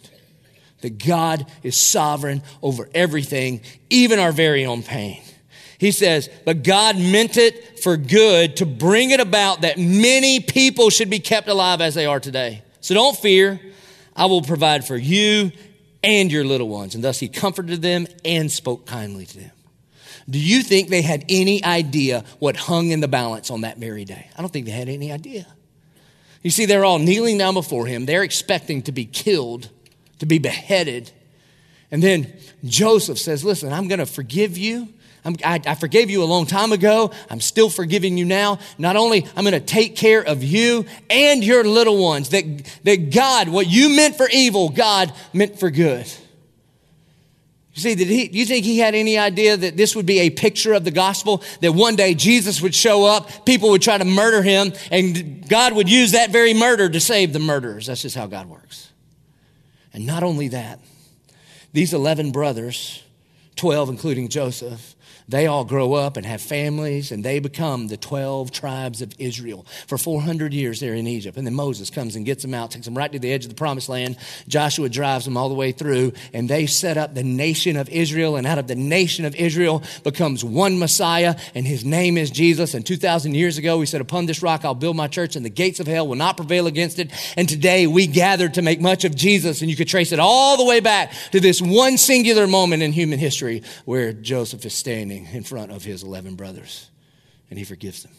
That 0.82 1.05
God 1.05 1.47
is 1.62 1.76
sovereign 1.76 2.43
over 2.62 2.88
everything, 2.95 3.61
even 3.91 4.18
our 4.18 4.32
very 4.32 4.64
own 4.64 4.82
pain. 4.82 5.22
He 5.78 5.93
says, 5.93 6.28
but 6.45 6.62
God 6.62 6.99
meant 6.99 7.36
it 7.36 7.80
for 7.80 7.97
good 7.97 8.57
to 8.57 8.66
bring 8.66 9.11
it 9.11 9.20
about 9.20 9.62
that 9.62 9.78
many 9.78 10.41
people 10.41 10.91
should 10.91 11.09
be 11.09 11.20
kept 11.20 11.49
alive 11.49 11.80
as 11.80 11.95
they 11.95 12.07
are 12.07 12.20
today. 12.20 12.62
So 12.80 12.95
don't 12.95 13.16
fear. 13.16 13.61
I 14.14 14.26
will 14.26 14.43
provide 14.43 14.86
for 14.86 14.97
you 14.97 15.53
and 16.03 16.30
your 16.30 16.45
little 16.45 16.68
ones. 16.68 16.95
And 16.95 17.03
thus 17.03 17.18
he 17.18 17.28
comforted 17.28 17.80
them 17.80 18.07
and 18.24 18.53
spoke 18.53 18.86
kindly 18.86 19.24
to 19.26 19.38
them. 19.38 19.51
Do 20.29 20.39
you 20.39 20.62
think 20.62 20.89
they 20.89 21.03
had 21.03 21.25
any 21.29 21.62
idea 21.64 22.25
what 22.39 22.57
hung 22.57 22.91
in 22.91 23.01
the 23.01 23.09
balance 23.09 23.51
on 23.51 23.62
that 23.62 23.79
very 23.79 24.05
day? 24.05 24.29
I 24.37 24.41
don't 24.41 24.53
think 24.53 24.66
they 24.66 24.73
had 24.73 24.89
any 24.89 25.12
idea. 25.12 25.47
You 26.43 26.51
see, 26.51 26.66
they're 26.66 26.85
all 26.85 26.99
kneeling 26.99 27.39
down 27.39 27.55
before 27.55 27.87
him. 27.87 28.07
They're 28.07 28.23
expecting 28.23 28.83
to 28.83 28.93
be 28.93 29.05
killed, 29.05 29.68
to 30.18 30.27
be 30.27 30.39
beheaded. 30.39 31.11
And 31.91 32.03
then 32.03 32.33
Joseph 32.64 33.18
says, 33.18 33.45
Listen, 33.45 33.73
I'm 33.73 33.89
going 33.89 33.99
to 33.99 34.07
forgive 34.07 34.57
you. 34.57 34.89
I, 35.25 35.61
I 35.66 35.75
forgave 35.75 36.09
you 36.09 36.23
a 36.23 36.25
long 36.25 36.47
time 36.47 36.73
ago. 36.73 37.11
I'm 37.29 37.41
still 37.41 37.68
forgiving 37.68 38.16
you 38.16 38.25
now. 38.25 38.59
Not 38.79 38.97
only 38.97 39.27
I'm 39.37 39.45
going 39.45 39.53
to 39.53 39.61
take 39.61 39.95
care 39.95 40.23
of 40.23 40.43
you 40.43 40.87
and 41.11 41.45
your 41.45 41.62
little 41.62 41.99
ones, 42.03 42.31
that, 42.31 42.45
that 42.85 43.12
God, 43.12 43.49
what 43.49 43.66
you 43.66 43.95
meant 43.95 44.16
for 44.16 44.29
evil, 44.33 44.71
God 44.71 45.12
meant 45.35 45.61
for 45.61 45.71
good. 45.71 46.11
See, 47.81 47.95
did 47.95 48.09
he, 48.09 48.28
do 48.28 48.39
you 48.39 48.45
think 48.45 48.66
he 48.66 48.78
had 48.78 48.95
any 48.95 49.16
idea 49.16 49.57
that 49.57 49.76
this 49.76 49.97
would 49.97 50.05
be 50.05 50.20
a 50.20 50.31
picture 50.31 50.74
of 50.74 50.85
the 50.85 50.91
gospel? 50.91 51.43
That 51.61 51.72
one 51.72 51.97
day 51.97 52.12
Jesus 52.12 52.61
would 52.61 52.74
show 52.74 53.05
up, 53.07 53.47
people 53.47 53.70
would 53.70 53.81
try 53.81 53.97
to 53.97 54.05
murder 54.05 54.43
him, 54.43 54.74
and 54.91 55.49
God 55.49 55.72
would 55.72 55.89
use 55.89 56.12
that 56.12 56.31
very 56.31 56.53
murder 56.53 56.91
to 56.91 57.01
save 57.01 57.33
the 57.33 57.39
murderers. 57.39 57.87
That's 57.87 58.03
just 58.03 58.16
how 58.16 58.26
God 58.26 58.51
works. 58.51 58.91
And 59.95 60.07
not 60.07 60.22
only 60.22 60.49
that, 60.49 60.78
these 61.72 61.95
11 61.95 62.33
brothers 62.33 63.03
12, 63.57 63.89
including 63.89 64.28
Joseph, 64.28 64.95
they 65.31 65.47
all 65.47 65.64
grow 65.64 65.95
up 65.95 66.16
and 66.16 66.26
have 66.26 66.43
families, 66.43 67.12
and 67.12 67.24
they 67.24 67.39
become 67.39 67.87
the 67.87 67.97
12 67.97 68.51
tribes 68.51 69.01
of 69.01 69.14
Israel. 69.18 69.64
For 69.87 69.97
400 69.97 70.53
years, 70.53 70.81
they're 70.81 70.95
in 70.95 71.07
Egypt. 71.07 71.39
And 71.39 71.47
then 71.47 71.55
Moses 71.55 71.89
comes 71.89 72.16
and 72.16 72.26
gets 72.26 72.43
them 72.43 72.53
out, 72.53 72.72
takes 72.72 72.87
them 72.87 72.99
right 72.99 73.12
to 73.12 73.18
the 73.18 73.33
edge 73.33 73.45
of 73.45 73.49
the 73.49 73.55
promised 73.55 73.89
land. 73.89 74.16
Joshua 74.49 74.89
drives 74.89 75.24
them 75.24 75.37
all 75.37 75.49
the 75.49 75.55
way 75.55 75.70
through, 75.70 76.14
and 76.33 76.51
they 76.51 76.66
set 76.66 76.97
up 76.97 77.14
the 77.14 77.22
nation 77.22 77.76
of 77.76 77.89
Israel. 77.91 78.35
And 78.35 78.47
out 78.47 78.59
of 78.59 78.66
the 78.66 78.74
nation 78.74 79.24
of 79.24 79.37
Israel 79.37 79.85
becomes 80.03 80.45
one 80.45 80.81
Messiah, 80.81 81.37
and 81.55 81.64
his 81.64 81.85
name 81.85 82.18
is 82.18 82.31
Jesus. 82.31 82.74
And 82.74 82.85
2,000 82.85 83.35
years 83.35 83.57
ago, 83.57 83.78
he 83.78 83.87
said, 83.87 84.01
Upon 84.01 84.26
this 84.26 84.43
rock 84.43 84.64
I'll 84.64 84.74
build 84.74 84.97
my 84.97 85.07
church, 85.07 85.37
and 85.37 85.45
the 85.45 85.51
gates 85.51 85.78
of 85.78 85.87
hell 85.87 86.09
will 86.09 86.16
not 86.16 86.37
prevail 86.37 86.66
against 86.66 86.99
it. 86.99 87.12
And 87.37 87.49
today, 87.49 87.87
we 87.87 88.09
gather 88.09 88.49
to 88.49 88.62
make 88.62 88.81
much 88.81 89.05
of 89.05 89.14
Jesus, 89.14 89.61
and 89.61 89.70
you 89.70 89.76
could 89.76 89.89
trace 89.89 90.11
it 90.11 90.18
all 90.18 90.57
the 90.57 90.64
way 90.64 90.81
back 90.81 91.12
to 91.31 91.39
this 91.39 91.62
one 91.62 91.99
singular 91.99 92.49
moment 92.49 92.83
in 92.83 92.93
human 92.93 93.20
history 93.20 93.62
where 93.85 94.12
Joseph 94.12 94.64
is 94.66 94.74
standing 94.74 95.20
in 95.27 95.43
front 95.43 95.73
of 95.73 95.85
his 95.85 96.03
11 96.03 96.35
brothers, 96.35 96.91
and 97.49 97.59
he 97.59 97.64
forgives 97.64 98.03
them. 98.03 98.12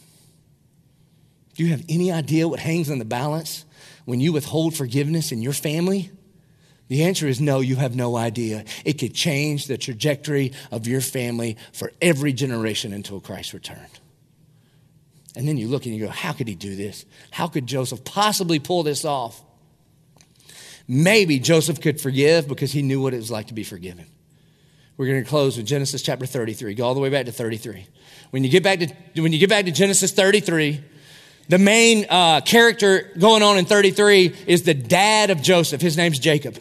Do 1.54 1.64
you 1.64 1.70
have 1.70 1.84
any 1.88 2.10
idea 2.10 2.48
what 2.48 2.60
hangs 2.60 2.90
on 2.90 2.98
the 2.98 3.04
balance 3.04 3.64
when 4.04 4.20
you 4.20 4.32
withhold 4.32 4.74
forgiveness 4.74 5.32
in 5.32 5.42
your 5.42 5.52
family? 5.52 6.10
The 6.88 7.04
answer 7.04 7.26
is 7.26 7.40
no, 7.40 7.60
you 7.60 7.76
have 7.76 7.94
no 7.94 8.16
idea. 8.16 8.64
It 8.84 8.94
could 8.94 9.14
change 9.14 9.66
the 9.66 9.78
trajectory 9.78 10.52
of 10.70 10.86
your 10.86 11.00
family 11.00 11.56
for 11.72 11.92
every 12.00 12.32
generation 12.32 12.92
until 12.92 13.20
Christ 13.20 13.52
returned. 13.52 14.00
And 15.34 15.48
then 15.48 15.56
you 15.56 15.68
look 15.68 15.86
and 15.86 15.94
you 15.94 16.04
go, 16.04 16.10
how 16.10 16.32
could 16.32 16.48
he 16.48 16.54
do 16.54 16.76
this? 16.76 17.06
How 17.30 17.48
could 17.48 17.66
Joseph 17.66 18.04
possibly 18.04 18.58
pull 18.58 18.82
this 18.82 19.04
off? 19.04 19.42
Maybe 20.86 21.38
Joseph 21.38 21.80
could 21.80 22.00
forgive 22.00 22.48
because 22.48 22.72
he 22.72 22.82
knew 22.82 23.00
what 23.00 23.14
it 23.14 23.18
was 23.18 23.30
like 23.30 23.46
to 23.46 23.54
be 23.54 23.64
forgiven. 23.64 24.06
We're 25.02 25.08
going 25.08 25.24
to 25.24 25.28
close 25.28 25.56
with 25.56 25.66
Genesis 25.66 26.00
chapter 26.00 26.26
33. 26.26 26.74
Go 26.74 26.84
all 26.84 26.94
the 26.94 27.00
way 27.00 27.08
back 27.08 27.26
to 27.26 27.32
33. 27.32 27.88
When 28.30 28.44
you 28.44 28.50
get 28.50 28.62
back 28.62 28.78
to, 28.78 29.20
when 29.20 29.32
you 29.32 29.40
get 29.40 29.48
back 29.50 29.64
to 29.64 29.72
Genesis 29.72 30.12
33, 30.12 30.80
the 31.48 31.58
main 31.58 32.06
uh, 32.08 32.40
character 32.42 33.10
going 33.18 33.42
on 33.42 33.58
in 33.58 33.64
33 33.64 34.32
is 34.46 34.62
the 34.62 34.74
dad 34.74 35.30
of 35.30 35.42
Joseph. 35.42 35.80
His 35.80 35.96
name's 35.96 36.20
Jacob. 36.20 36.56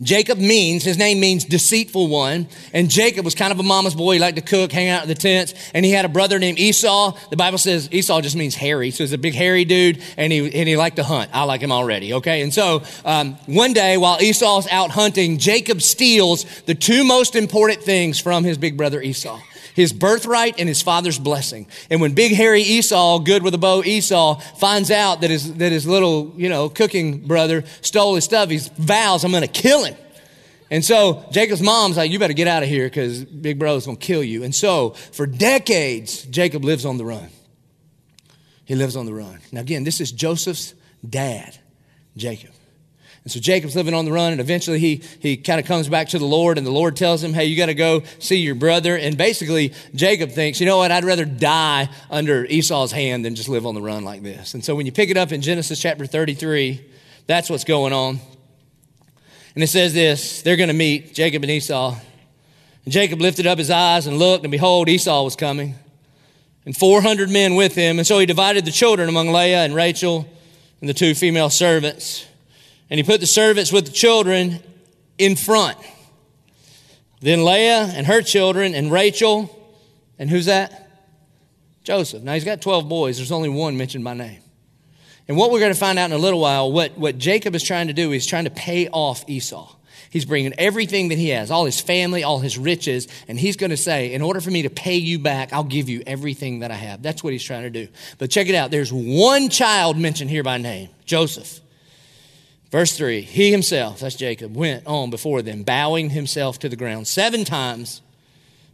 Jacob 0.00 0.38
means, 0.38 0.84
his 0.84 0.96
name 0.96 1.18
means 1.18 1.44
deceitful 1.44 2.08
one. 2.08 2.46
And 2.72 2.88
Jacob 2.88 3.24
was 3.24 3.34
kind 3.34 3.52
of 3.52 3.58
a 3.58 3.64
mama's 3.64 3.94
boy. 3.94 4.14
He 4.14 4.18
liked 4.20 4.36
to 4.36 4.42
cook, 4.42 4.70
hang 4.70 4.88
out 4.88 5.02
in 5.02 5.08
the 5.08 5.14
tents. 5.14 5.54
And 5.74 5.84
he 5.84 5.90
had 5.90 6.04
a 6.04 6.08
brother 6.08 6.38
named 6.38 6.58
Esau. 6.58 7.18
The 7.30 7.36
Bible 7.36 7.58
says 7.58 7.88
Esau 7.90 8.20
just 8.20 8.36
means 8.36 8.54
hairy. 8.54 8.92
So 8.92 9.02
he's 9.02 9.12
a 9.12 9.18
big 9.18 9.34
hairy 9.34 9.64
dude 9.64 10.00
and 10.16 10.32
he, 10.32 10.38
and 10.38 10.68
he 10.68 10.76
liked 10.76 10.96
to 10.96 11.04
hunt. 11.04 11.30
I 11.34 11.42
like 11.44 11.60
him 11.60 11.72
already. 11.72 12.14
Okay. 12.14 12.42
And 12.42 12.54
so, 12.54 12.82
um, 13.04 13.34
one 13.46 13.72
day 13.72 13.96
while 13.96 14.20
Esau's 14.22 14.68
out 14.68 14.90
hunting, 14.90 15.38
Jacob 15.38 15.82
steals 15.82 16.44
the 16.62 16.74
two 16.74 17.02
most 17.02 17.34
important 17.34 17.82
things 17.82 18.20
from 18.20 18.44
his 18.44 18.56
big 18.56 18.76
brother 18.76 19.02
Esau 19.02 19.40
his 19.78 19.92
birthright 19.92 20.58
and 20.58 20.68
his 20.68 20.82
father's 20.82 21.20
blessing. 21.20 21.68
And 21.88 22.00
when 22.00 22.12
big 22.12 22.32
hairy 22.32 22.62
Esau, 22.62 23.20
good 23.20 23.44
with 23.44 23.54
a 23.54 23.58
bow 23.58 23.84
Esau, 23.84 24.40
finds 24.56 24.90
out 24.90 25.20
that 25.20 25.30
his, 25.30 25.54
that 25.54 25.70
his 25.70 25.86
little, 25.86 26.34
you 26.36 26.48
know, 26.48 26.68
cooking 26.68 27.28
brother 27.28 27.62
stole 27.80 28.16
his 28.16 28.24
stuff, 28.24 28.50
he 28.50 28.58
vows, 28.76 29.22
I'm 29.22 29.30
going 29.30 29.42
to 29.44 29.46
kill 29.46 29.84
him. 29.84 29.94
And 30.68 30.84
so 30.84 31.24
Jacob's 31.30 31.62
mom's 31.62 31.96
like, 31.96 32.10
you 32.10 32.18
better 32.18 32.32
get 32.32 32.48
out 32.48 32.64
of 32.64 32.68
here 32.68 32.86
because 32.86 33.24
big 33.24 33.60
brother's 33.60 33.86
going 33.86 33.98
to 33.98 34.04
kill 34.04 34.24
you. 34.24 34.42
And 34.42 34.52
so 34.52 34.90
for 35.12 35.26
decades, 35.26 36.24
Jacob 36.24 36.64
lives 36.64 36.84
on 36.84 36.96
the 36.96 37.04
run. 37.04 37.28
He 38.64 38.74
lives 38.74 38.96
on 38.96 39.06
the 39.06 39.14
run. 39.14 39.38
Now, 39.52 39.60
again, 39.60 39.84
this 39.84 40.00
is 40.00 40.10
Joseph's 40.10 40.74
dad, 41.08 41.56
Jacob. 42.16 42.50
And 43.28 43.32
so 43.34 43.40
Jacob's 43.40 43.76
living 43.76 43.92
on 43.92 44.06
the 44.06 44.10
run, 44.10 44.32
and 44.32 44.40
eventually 44.40 44.78
he, 44.78 45.02
he 45.20 45.36
kind 45.36 45.60
of 45.60 45.66
comes 45.66 45.86
back 45.86 46.08
to 46.08 46.18
the 46.18 46.24
Lord, 46.24 46.56
and 46.56 46.66
the 46.66 46.70
Lord 46.70 46.96
tells 46.96 47.22
him, 47.22 47.34
Hey, 47.34 47.44
you 47.44 47.58
got 47.58 47.66
to 47.66 47.74
go 47.74 48.02
see 48.20 48.36
your 48.36 48.54
brother. 48.54 48.96
And 48.96 49.18
basically, 49.18 49.74
Jacob 49.94 50.30
thinks, 50.30 50.60
You 50.60 50.66
know 50.66 50.78
what? 50.78 50.90
I'd 50.90 51.04
rather 51.04 51.26
die 51.26 51.90
under 52.10 52.46
Esau's 52.46 52.90
hand 52.90 53.26
than 53.26 53.34
just 53.34 53.50
live 53.50 53.66
on 53.66 53.74
the 53.74 53.82
run 53.82 54.02
like 54.02 54.22
this. 54.22 54.54
And 54.54 54.64
so 54.64 54.74
when 54.74 54.86
you 54.86 54.92
pick 54.92 55.10
it 55.10 55.18
up 55.18 55.30
in 55.30 55.42
Genesis 55.42 55.78
chapter 55.78 56.06
33, 56.06 56.82
that's 57.26 57.50
what's 57.50 57.64
going 57.64 57.92
on. 57.92 58.18
And 59.54 59.62
it 59.62 59.66
says 59.66 59.92
this 59.92 60.40
they're 60.40 60.56
going 60.56 60.68
to 60.68 60.74
meet, 60.74 61.12
Jacob 61.12 61.42
and 61.42 61.50
Esau. 61.50 61.98
And 62.86 62.92
Jacob 62.94 63.20
lifted 63.20 63.46
up 63.46 63.58
his 63.58 63.70
eyes 63.70 64.06
and 64.06 64.18
looked, 64.18 64.42
and 64.42 64.50
behold, 64.50 64.88
Esau 64.88 65.22
was 65.22 65.36
coming, 65.36 65.74
and 66.64 66.74
400 66.74 67.28
men 67.28 67.56
with 67.56 67.74
him. 67.74 67.98
And 67.98 68.06
so 68.06 68.20
he 68.20 68.24
divided 68.24 68.64
the 68.64 68.72
children 68.72 69.06
among 69.06 69.28
Leah 69.28 69.64
and 69.64 69.74
Rachel 69.74 70.26
and 70.80 70.88
the 70.88 70.94
two 70.94 71.14
female 71.14 71.50
servants. 71.50 72.24
And 72.90 72.98
he 72.98 73.04
put 73.04 73.20
the 73.20 73.26
servants 73.26 73.72
with 73.72 73.86
the 73.86 73.92
children 73.92 74.60
in 75.18 75.36
front. 75.36 75.78
Then 77.20 77.44
Leah 77.44 77.90
and 77.94 78.06
her 78.06 78.22
children 78.22 78.74
and 78.74 78.90
Rachel, 78.92 79.54
and 80.18 80.30
who's 80.30 80.46
that? 80.46 80.86
Joseph. 81.84 82.22
Now 82.22 82.34
he's 82.34 82.44
got 82.44 82.60
12 82.60 82.88
boys. 82.88 83.16
There's 83.16 83.32
only 83.32 83.48
one 83.48 83.76
mentioned 83.76 84.04
by 84.04 84.14
name. 84.14 84.40
And 85.26 85.36
what 85.36 85.50
we're 85.50 85.60
going 85.60 85.72
to 85.72 85.78
find 85.78 85.98
out 85.98 86.06
in 86.06 86.12
a 86.12 86.18
little 86.18 86.40
while, 86.40 86.72
what, 86.72 86.96
what 86.96 87.18
Jacob 87.18 87.54
is 87.54 87.62
trying 87.62 87.88
to 87.88 87.92
do, 87.92 88.10
he's 88.10 88.26
trying 88.26 88.44
to 88.44 88.50
pay 88.50 88.88
off 88.88 89.28
Esau. 89.28 89.74
He's 90.10 90.24
bringing 90.24 90.54
everything 90.56 91.08
that 91.08 91.18
he 91.18 91.30
has, 91.30 91.50
all 91.50 91.66
his 91.66 91.80
family, 91.80 92.24
all 92.24 92.38
his 92.38 92.56
riches, 92.56 93.08
and 93.26 93.38
he's 93.38 93.56
going 93.56 93.70
to 93.70 93.76
say, 93.76 94.12
In 94.14 94.22
order 94.22 94.40
for 94.40 94.50
me 94.50 94.62
to 94.62 94.70
pay 94.70 94.96
you 94.96 95.18
back, 95.18 95.52
I'll 95.52 95.64
give 95.64 95.90
you 95.90 96.02
everything 96.06 96.60
that 96.60 96.70
I 96.70 96.76
have. 96.76 97.02
That's 97.02 97.22
what 97.22 97.34
he's 97.34 97.42
trying 97.42 97.64
to 97.64 97.70
do. 97.70 97.88
But 98.16 98.30
check 98.30 98.48
it 98.48 98.54
out. 98.54 98.70
There's 98.70 98.92
one 98.92 99.50
child 99.50 99.98
mentioned 99.98 100.30
here 100.30 100.42
by 100.42 100.56
name 100.56 100.88
Joseph. 101.04 101.60
Verse 102.70 102.96
3 102.96 103.22
He 103.22 103.50
himself, 103.50 104.00
that's 104.00 104.16
Jacob, 104.16 104.54
went 104.54 104.86
on 104.86 105.10
before 105.10 105.42
them, 105.42 105.62
bowing 105.62 106.10
himself 106.10 106.58
to 106.60 106.68
the 106.68 106.76
ground 106.76 107.06
seven 107.06 107.44
times 107.44 108.02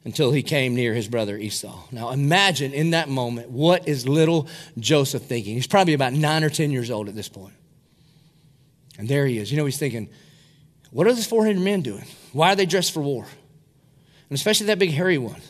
until 0.04 0.32
he 0.32 0.42
came 0.42 0.74
near 0.74 0.92
his 0.92 1.08
brother 1.08 1.36
Esau. 1.36 1.84
Now 1.90 2.10
imagine 2.10 2.72
in 2.72 2.90
that 2.90 3.08
moment 3.08 3.50
what 3.50 3.88
is 3.88 4.06
little 4.06 4.48
Joseph 4.78 5.22
thinking. 5.22 5.54
He's 5.54 5.66
probably 5.66 5.94
about 5.94 6.12
nine 6.12 6.44
or 6.44 6.50
10 6.50 6.70
years 6.70 6.90
old 6.90 7.08
at 7.08 7.14
this 7.14 7.28
point. 7.28 7.54
And 8.98 9.08
there 9.08 9.26
he 9.26 9.38
is. 9.38 9.50
You 9.50 9.56
know, 9.56 9.64
he's 9.64 9.78
thinking, 9.78 10.08
what 10.90 11.06
are 11.06 11.12
those 11.12 11.26
400 11.26 11.60
men 11.60 11.82
doing? 11.82 12.04
Why 12.32 12.52
are 12.52 12.56
they 12.56 12.66
dressed 12.66 12.92
for 12.92 13.00
war? 13.00 13.26
And 14.30 14.36
especially 14.36 14.66
that 14.66 14.78
big 14.78 14.90
hairy 14.90 15.18
one. 15.18 15.40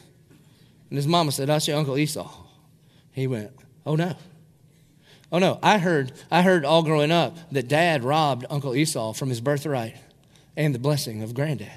And 0.88 0.96
his 0.96 1.06
mama 1.06 1.32
said, 1.32 1.48
That's 1.48 1.66
your 1.68 1.76
Uncle 1.76 1.98
Esau. 1.98 2.30
He 3.12 3.26
went, 3.26 3.50
Oh 3.84 3.96
no. 3.96 4.14
Oh 5.34 5.38
no, 5.38 5.58
I 5.64 5.78
heard, 5.78 6.12
I 6.30 6.42
heard 6.42 6.64
all 6.64 6.84
growing 6.84 7.10
up 7.10 7.36
that 7.50 7.66
dad 7.66 8.04
robbed 8.04 8.46
Uncle 8.50 8.76
Esau 8.76 9.14
from 9.14 9.30
his 9.30 9.40
birthright 9.40 9.96
and 10.56 10.72
the 10.72 10.78
blessing 10.78 11.24
of 11.24 11.34
granddad. 11.34 11.76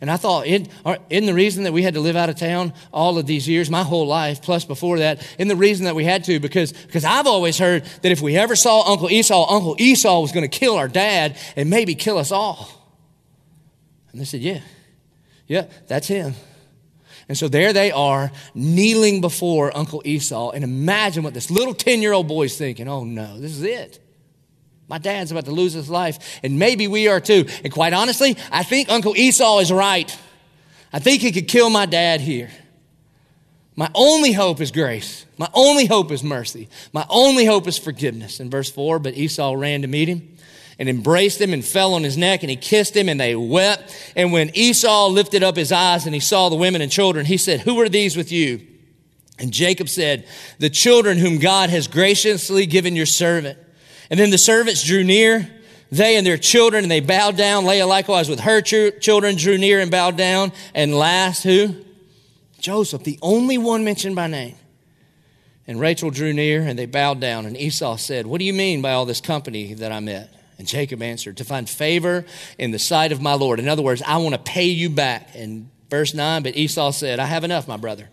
And 0.00 0.08
I 0.08 0.16
thought, 0.16 0.46
in, 0.46 0.68
in 1.10 1.26
the 1.26 1.34
reason 1.34 1.64
that 1.64 1.72
we 1.72 1.82
had 1.82 1.94
to 1.94 2.00
live 2.00 2.14
out 2.14 2.28
of 2.28 2.36
town 2.36 2.72
all 2.92 3.18
of 3.18 3.26
these 3.26 3.48
years, 3.48 3.68
my 3.68 3.82
whole 3.82 4.06
life, 4.06 4.42
plus 4.42 4.64
before 4.64 5.00
that, 5.00 5.26
in 5.40 5.48
the 5.48 5.56
reason 5.56 5.86
that 5.86 5.96
we 5.96 6.04
had 6.04 6.22
to, 6.26 6.38
because, 6.38 6.70
because 6.70 7.04
I've 7.04 7.26
always 7.26 7.58
heard 7.58 7.84
that 8.02 8.12
if 8.12 8.22
we 8.22 8.36
ever 8.36 8.54
saw 8.54 8.88
Uncle 8.88 9.10
Esau, 9.10 9.44
Uncle 9.52 9.74
Esau 9.80 10.20
was 10.20 10.30
going 10.30 10.48
to 10.48 10.58
kill 10.58 10.76
our 10.76 10.86
dad 10.86 11.36
and 11.56 11.68
maybe 11.68 11.96
kill 11.96 12.16
us 12.16 12.30
all. 12.30 12.68
And 14.12 14.20
they 14.20 14.24
said, 14.24 14.40
yeah, 14.40 14.60
yeah, 15.48 15.66
that's 15.88 16.06
him. 16.06 16.34
And 17.28 17.38
so 17.38 17.48
there 17.48 17.72
they 17.72 17.90
are, 17.90 18.30
kneeling 18.54 19.20
before 19.20 19.76
Uncle 19.76 20.02
Esau. 20.04 20.50
And 20.50 20.62
imagine 20.62 21.22
what 21.22 21.34
this 21.34 21.50
little 21.50 21.74
10 21.74 22.02
year 22.02 22.12
old 22.12 22.28
boy 22.28 22.44
is 22.44 22.56
thinking 22.56 22.88
oh 22.88 23.04
no, 23.04 23.38
this 23.38 23.52
is 23.52 23.62
it. 23.62 24.00
My 24.86 24.98
dad's 24.98 25.30
about 25.32 25.46
to 25.46 25.50
lose 25.50 25.72
his 25.72 25.88
life, 25.88 26.40
and 26.42 26.58
maybe 26.58 26.86
we 26.86 27.08
are 27.08 27.20
too. 27.20 27.46
And 27.64 27.72
quite 27.72 27.94
honestly, 27.94 28.36
I 28.52 28.62
think 28.62 28.90
Uncle 28.90 29.16
Esau 29.16 29.60
is 29.60 29.72
right. 29.72 30.14
I 30.92 30.98
think 30.98 31.22
he 31.22 31.32
could 31.32 31.48
kill 31.48 31.70
my 31.70 31.86
dad 31.86 32.20
here. 32.20 32.50
My 33.76 33.90
only 33.94 34.32
hope 34.32 34.60
is 34.60 34.70
grace. 34.70 35.24
My 35.36 35.48
only 35.54 35.86
hope 35.86 36.12
is 36.12 36.22
mercy. 36.22 36.68
My 36.92 37.04
only 37.08 37.44
hope 37.44 37.66
is 37.66 37.78
forgiveness. 37.78 38.38
In 38.38 38.50
verse 38.50 38.70
4, 38.70 38.98
but 39.00 39.16
Esau 39.16 39.54
ran 39.54 39.82
to 39.82 39.88
meet 39.88 40.08
him 40.08 40.33
and 40.78 40.88
embraced 40.88 41.40
him 41.40 41.52
and 41.52 41.64
fell 41.64 41.94
on 41.94 42.02
his 42.02 42.16
neck 42.16 42.42
and 42.42 42.50
he 42.50 42.56
kissed 42.56 42.96
him 42.96 43.08
and 43.08 43.20
they 43.20 43.36
wept. 43.36 44.12
And 44.16 44.32
when 44.32 44.50
Esau 44.54 45.08
lifted 45.08 45.42
up 45.42 45.56
his 45.56 45.72
eyes 45.72 46.06
and 46.06 46.14
he 46.14 46.20
saw 46.20 46.48
the 46.48 46.56
women 46.56 46.82
and 46.82 46.90
children, 46.90 47.26
he 47.26 47.36
said, 47.36 47.60
Who 47.60 47.80
are 47.80 47.88
these 47.88 48.16
with 48.16 48.32
you? 48.32 48.60
And 49.38 49.52
Jacob 49.52 49.88
said, 49.88 50.26
The 50.58 50.70
children 50.70 51.18
whom 51.18 51.38
God 51.38 51.70
has 51.70 51.88
graciously 51.88 52.66
given 52.66 52.96
your 52.96 53.06
servant. 53.06 53.58
And 54.10 54.18
then 54.18 54.30
the 54.30 54.38
servants 54.38 54.84
drew 54.84 55.02
near, 55.02 55.50
they 55.90 56.16
and 56.16 56.26
their 56.26 56.38
children, 56.38 56.84
and 56.84 56.90
they 56.90 57.00
bowed 57.00 57.36
down. 57.36 57.64
Leah 57.64 57.86
likewise 57.86 58.28
with 58.28 58.40
her 58.40 58.60
children 58.60 59.36
drew 59.36 59.58
near 59.58 59.80
and 59.80 59.90
bowed 59.90 60.16
down. 60.16 60.52
And 60.74 60.94
last, 60.94 61.42
who? 61.42 61.76
Joseph, 62.58 63.04
the 63.04 63.18
only 63.22 63.58
one 63.58 63.84
mentioned 63.84 64.16
by 64.16 64.26
name. 64.26 64.56
And 65.66 65.80
Rachel 65.80 66.10
drew 66.10 66.32
near 66.32 66.62
and 66.62 66.78
they 66.78 66.86
bowed 66.86 67.20
down. 67.20 67.46
And 67.46 67.56
Esau 67.56 67.96
said, 67.96 68.26
What 68.26 68.38
do 68.38 68.44
you 68.44 68.52
mean 68.52 68.82
by 68.82 68.92
all 68.92 69.06
this 69.06 69.20
company 69.20 69.74
that 69.74 69.92
I 69.92 70.00
met? 70.00 70.30
And 70.58 70.66
Jacob 70.66 71.02
answered, 71.02 71.36
To 71.38 71.44
find 71.44 71.68
favor 71.68 72.24
in 72.58 72.70
the 72.70 72.78
sight 72.78 73.12
of 73.12 73.20
my 73.20 73.34
Lord. 73.34 73.58
In 73.58 73.68
other 73.68 73.82
words, 73.82 74.02
I 74.02 74.18
want 74.18 74.34
to 74.34 74.40
pay 74.40 74.66
you 74.66 74.88
back. 74.90 75.30
And 75.34 75.70
verse 75.90 76.14
9, 76.14 76.42
but 76.42 76.56
Esau 76.56 76.92
said, 76.92 77.18
I 77.18 77.26
have 77.26 77.44
enough, 77.44 77.66
my 77.66 77.76
brother. 77.76 78.08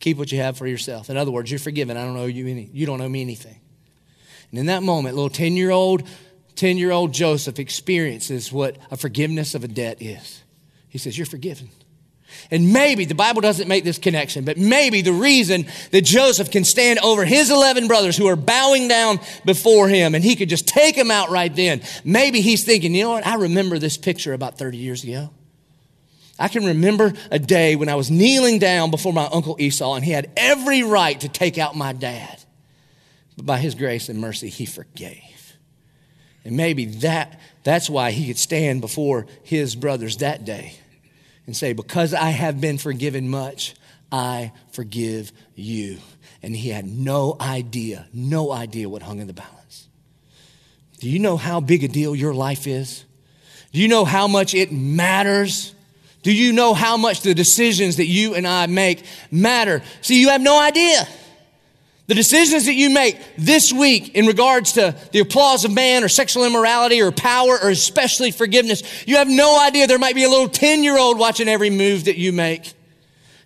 Keep 0.00 0.18
what 0.18 0.30
you 0.30 0.38
have 0.38 0.58
for 0.58 0.66
yourself. 0.66 1.08
In 1.08 1.16
other 1.16 1.30
words, 1.30 1.50
you're 1.50 1.58
forgiven. 1.58 1.96
I 1.96 2.04
don't 2.04 2.16
owe 2.16 2.26
you 2.26 2.46
any, 2.46 2.68
you 2.72 2.84
don't 2.86 3.00
owe 3.00 3.08
me 3.08 3.22
anything. 3.22 3.58
And 4.50 4.60
in 4.60 4.66
that 4.66 4.82
moment, 4.82 5.14
little 5.14 5.30
10 5.30 5.54
year 5.54 5.70
old 5.70 6.06
10 6.56 6.78
year 6.78 6.92
old 6.92 7.12
Joseph 7.12 7.58
experiences 7.58 8.52
what 8.52 8.76
a 8.90 8.96
forgiveness 8.96 9.54
of 9.54 9.64
a 9.64 9.68
debt 9.68 10.00
is. 10.00 10.42
He 10.88 10.98
says, 10.98 11.18
You're 11.18 11.26
forgiven. 11.26 11.70
And 12.50 12.72
maybe, 12.72 13.04
the 13.04 13.14
Bible 13.14 13.40
doesn't 13.40 13.68
make 13.68 13.84
this 13.84 13.98
connection, 13.98 14.44
but 14.44 14.56
maybe 14.56 15.02
the 15.02 15.12
reason 15.12 15.66
that 15.90 16.04
Joseph 16.04 16.50
can 16.50 16.64
stand 16.64 16.98
over 17.00 17.24
his 17.24 17.50
11 17.50 17.88
brothers 17.88 18.16
who 18.16 18.26
are 18.26 18.36
bowing 18.36 18.88
down 18.88 19.20
before 19.44 19.88
him 19.88 20.14
and 20.14 20.22
he 20.22 20.36
could 20.36 20.48
just 20.48 20.68
take 20.68 20.96
them 20.96 21.10
out 21.10 21.30
right 21.30 21.54
then, 21.54 21.82
maybe 22.04 22.40
he's 22.40 22.64
thinking, 22.64 22.94
you 22.94 23.04
know 23.04 23.10
what, 23.10 23.26
I 23.26 23.36
remember 23.36 23.78
this 23.78 23.96
picture 23.96 24.32
about 24.32 24.58
30 24.58 24.76
years 24.76 25.04
ago. 25.04 25.30
I 26.38 26.48
can 26.48 26.64
remember 26.64 27.12
a 27.30 27.38
day 27.38 27.76
when 27.76 27.88
I 27.88 27.94
was 27.94 28.10
kneeling 28.10 28.58
down 28.58 28.90
before 28.90 29.12
my 29.12 29.28
uncle 29.32 29.56
Esau 29.58 29.94
and 29.94 30.04
he 30.04 30.10
had 30.10 30.30
every 30.36 30.82
right 30.82 31.18
to 31.20 31.28
take 31.28 31.58
out 31.58 31.76
my 31.76 31.92
dad. 31.92 32.42
But 33.36 33.46
by 33.46 33.58
his 33.58 33.74
grace 33.74 34.08
and 34.08 34.20
mercy, 34.20 34.48
he 34.48 34.66
forgave. 34.66 35.56
And 36.44 36.56
maybe 36.56 36.86
that, 36.86 37.40
that's 37.62 37.88
why 37.88 38.10
he 38.10 38.26
could 38.26 38.38
stand 38.38 38.80
before 38.80 39.26
his 39.42 39.74
brothers 39.74 40.18
that 40.18 40.44
day 40.44 40.74
and 41.46 41.56
say, 41.56 41.72
Because 41.72 42.14
I 42.14 42.30
have 42.30 42.60
been 42.60 42.78
forgiven 42.78 43.28
much, 43.28 43.74
I 44.10 44.52
forgive 44.72 45.32
you. 45.54 45.98
And 46.42 46.54
he 46.54 46.68
had 46.68 46.86
no 46.86 47.36
idea, 47.40 48.06
no 48.12 48.52
idea 48.52 48.88
what 48.88 49.02
hung 49.02 49.18
in 49.18 49.26
the 49.26 49.32
balance. 49.32 49.88
Do 50.98 51.08
you 51.08 51.18
know 51.18 51.36
how 51.36 51.60
big 51.60 51.84
a 51.84 51.88
deal 51.88 52.14
your 52.14 52.34
life 52.34 52.66
is? 52.66 53.04
Do 53.72 53.80
you 53.80 53.88
know 53.88 54.04
how 54.04 54.28
much 54.28 54.54
it 54.54 54.72
matters? 54.72 55.74
Do 56.22 56.32
you 56.32 56.52
know 56.52 56.74
how 56.74 56.96
much 56.96 57.22
the 57.22 57.34
decisions 57.34 57.96
that 57.96 58.06
you 58.06 58.34
and 58.34 58.46
I 58.46 58.66
make 58.66 59.04
matter? 59.30 59.82
See, 60.00 60.20
you 60.20 60.28
have 60.30 60.40
no 60.40 60.58
idea. 60.60 61.06
The 62.06 62.14
decisions 62.14 62.66
that 62.66 62.74
you 62.74 62.90
make 62.90 63.18
this 63.38 63.72
week 63.72 64.14
in 64.14 64.26
regards 64.26 64.72
to 64.72 64.94
the 65.12 65.20
applause 65.20 65.64
of 65.64 65.72
man 65.72 66.04
or 66.04 66.08
sexual 66.08 66.44
immorality 66.44 67.00
or 67.00 67.10
power 67.10 67.58
or 67.62 67.70
especially 67.70 68.30
forgiveness, 68.30 68.82
you 69.06 69.16
have 69.16 69.28
no 69.28 69.58
idea. 69.58 69.86
There 69.86 69.98
might 69.98 70.14
be 70.14 70.24
a 70.24 70.28
little 70.28 70.48
10 70.48 70.84
year 70.84 70.98
old 70.98 71.18
watching 71.18 71.48
every 71.48 71.70
move 71.70 72.04
that 72.04 72.18
you 72.18 72.32
make. 72.32 72.74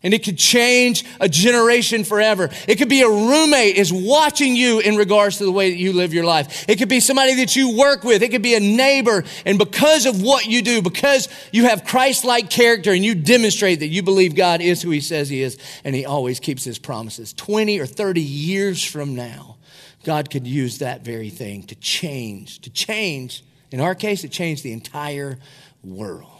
And 0.03 0.15
it 0.15 0.25
could 0.25 0.39
change 0.39 1.05
a 1.21 1.29
generation 1.29 2.05
forever. 2.05 2.51
It 2.69 2.77
could 2.77 2.89
be 2.89 3.03
a 3.03 3.09
roommate 3.09 3.77
is 3.77 3.93
watching 3.93 4.55
you 4.55 4.79
in 4.79 4.97
regards 4.97 5.39
to 5.39 5.45
the 5.45 5.51
way 5.51 5.71
that 5.71 5.77
you 5.77 5.93
live 5.93 6.15
your 6.15 6.25
life. 6.25 6.69
It 6.69 6.77
could 6.77 6.89
be 6.89 7.01
somebody 7.01 7.35
that 7.37 7.57
you 7.57 7.77
work 7.77 8.05
with. 8.05 8.23
It 8.23 8.31
could 8.31 8.43
be 8.43 8.55
a 8.55 8.61
neighbor. 8.61 9.25
And 9.45 9.59
because 9.59 10.07
of 10.07 10.23
what 10.23 10.47
you 10.47 10.63
do, 10.63 10.83
because 10.83 11.29
you 11.53 11.65
have 11.65 11.85
Christ-like 11.85 12.49
character 12.49 12.93
and 12.93 13.05
you 13.05 13.17
demonstrate 13.17 13.81
that 13.81 13.89
you 13.89 14.03
believe 14.03 14.37
God 14.37 14.61
is 14.61 14.83
who 14.83 14.91
he 14.91 15.01
says 15.01 15.29
he 15.29 15.43
is 15.43 15.59
and 15.83 15.95
he 15.95 16.07
always 16.07 16.39
keeps 16.39 16.63
his 16.63 16.79
promises. 16.79 17.33
20 17.33 17.81
or 17.81 17.87
30 17.87 18.21
years 18.21 18.85
from 18.85 19.17
now, 19.17 19.57
God 20.05 20.31
could 20.31 20.47
use 20.47 20.79
that 20.79 21.03
very 21.05 21.31
thing 21.31 21.65
to 21.65 21.75
change, 21.75 22.61
to 22.61 22.71
change. 22.71 23.43
In 23.73 23.81
our 23.81 23.97
case, 23.97 24.23
it 24.23 24.31
changed 24.31 24.63
the 24.63 24.73
entire 24.73 25.39
world. 25.83 26.31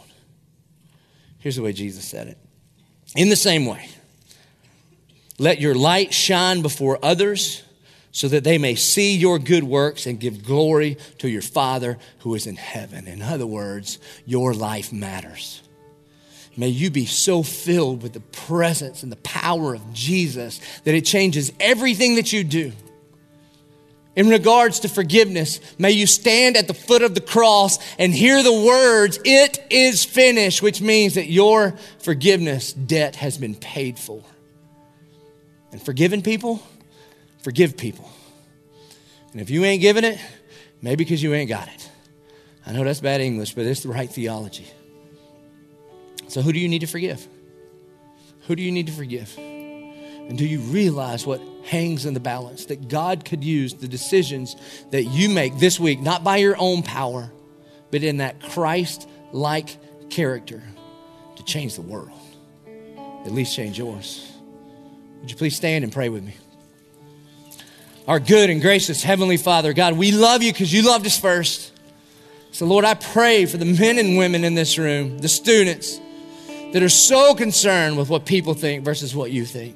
Here's 1.39 1.57
the 1.57 1.61
way 1.61 1.73
Jesus 1.73 2.05
said 2.05 2.27
it. 2.27 2.37
In 3.15 3.29
the 3.29 3.35
same 3.35 3.65
way, 3.65 3.89
let 5.37 5.59
your 5.59 5.75
light 5.75 6.13
shine 6.13 6.61
before 6.61 6.99
others 7.01 7.63
so 8.11 8.27
that 8.27 8.43
they 8.43 8.57
may 8.57 8.75
see 8.75 9.15
your 9.15 9.39
good 9.39 9.63
works 9.63 10.05
and 10.05 10.19
give 10.19 10.43
glory 10.43 10.97
to 11.19 11.29
your 11.29 11.41
Father 11.41 11.97
who 12.19 12.35
is 12.35 12.47
in 12.47 12.55
heaven. 12.55 13.07
In 13.07 13.21
other 13.21 13.45
words, 13.45 13.99
your 14.25 14.53
life 14.53 14.91
matters. 14.91 15.61
May 16.57 16.69
you 16.69 16.89
be 16.89 17.05
so 17.05 17.43
filled 17.43 18.03
with 18.03 18.13
the 18.13 18.19
presence 18.19 19.03
and 19.03 19.11
the 19.11 19.17
power 19.17 19.73
of 19.73 19.93
Jesus 19.93 20.59
that 20.83 20.95
it 20.95 21.05
changes 21.05 21.53
everything 21.59 22.15
that 22.15 22.33
you 22.33 22.43
do. 22.43 22.73
In 24.15 24.27
regards 24.27 24.81
to 24.81 24.89
forgiveness, 24.89 25.59
may 25.77 25.91
you 25.91 26.07
stand 26.07 26.57
at 26.57 26.67
the 26.67 26.73
foot 26.73 27.03
of 27.03 27.15
the 27.15 27.21
cross 27.21 27.77
and 27.97 28.13
hear 28.13 28.41
the 28.43 28.53
words, 28.53 29.19
It 29.23 29.65
is 29.69 30.03
finished, 30.03 30.61
which 30.61 30.81
means 30.81 31.15
that 31.15 31.27
your 31.27 31.75
forgiveness 31.99 32.73
debt 32.73 33.15
has 33.17 33.37
been 33.37 33.55
paid 33.55 33.99
for. 33.99 34.23
And 35.71 35.81
forgiven 35.81 36.21
people, 36.21 36.61
forgive 37.43 37.77
people. 37.77 38.11
And 39.31 39.41
if 39.41 39.49
you 39.49 39.63
ain't 39.63 39.81
giving 39.81 40.03
it, 40.03 40.19
maybe 40.81 41.03
because 41.03 41.21
you 41.21 41.33
ain't 41.33 41.49
got 41.49 41.67
it. 41.67 41.89
I 42.65 42.71
know 42.71 42.83
that's 42.83 42.99
bad 42.99 43.21
English, 43.21 43.53
but 43.53 43.65
it's 43.65 43.83
the 43.83 43.89
right 43.89 44.09
theology. 44.09 44.67
So, 46.27 46.41
who 46.41 46.51
do 46.51 46.59
you 46.59 46.67
need 46.67 46.79
to 46.79 46.87
forgive? 46.87 47.25
Who 48.47 48.55
do 48.55 48.63
you 48.63 48.71
need 48.71 48.87
to 48.87 48.93
forgive? 48.93 49.37
And 50.29 50.37
do 50.37 50.45
you 50.45 50.59
realize 50.59 51.25
what 51.25 51.41
hangs 51.65 52.05
in 52.05 52.13
the 52.13 52.19
balance? 52.19 52.65
That 52.67 52.87
God 52.87 53.25
could 53.25 53.43
use 53.43 53.73
the 53.73 53.87
decisions 53.87 54.55
that 54.91 55.03
you 55.03 55.27
make 55.27 55.57
this 55.57 55.79
week, 55.79 55.99
not 55.99 56.23
by 56.23 56.37
your 56.37 56.55
own 56.57 56.83
power, 56.83 57.31
but 57.89 58.03
in 58.03 58.17
that 58.17 58.39
Christ 58.39 59.09
like 59.31 59.75
character 60.11 60.61
to 61.35 61.43
change 61.43 61.75
the 61.75 61.81
world, 61.81 62.11
at 63.25 63.31
least 63.31 63.55
change 63.55 63.79
yours. 63.79 64.31
Would 65.21 65.31
you 65.31 65.35
please 65.35 65.55
stand 65.55 65.83
and 65.83 65.91
pray 65.91 66.09
with 66.09 66.23
me? 66.23 66.35
Our 68.07 68.19
good 68.19 68.51
and 68.51 68.61
gracious 68.61 69.01
Heavenly 69.01 69.37
Father, 69.37 69.73
God, 69.73 69.97
we 69.97 70.11
love 70.11 70.43
you 70.43 70.53
because 70.53 70.71
you 70.71 70.83
loved 70.83 71.07
us 71.07 71.19
first. 71.19 71.71
So, 72.51 72.67
Lord, 72.67 72.85
I 72.85 72.93
pray 72.93 73.45
for 73.45 73.57
the 73.57 73.65
men 73.65 73.97
and 73.97 74.17
women 74.17 74.43
in 74.43 74.53
this 74.53 74.77
room, 74.77 75.19
the 75.19 75.27
students 75.27 75.99
that 76.73 76.83
are 76.83 76.89
so 76.89 77.33
concerned 77.33 77.97
with 77.97 78.09
what 78.09 78.25
people 78.25 78.53
think 78.53 78.83
versus 78.83 79.15
what 79.15 79.31
you 79.31 79.45
think. 79.45 79.75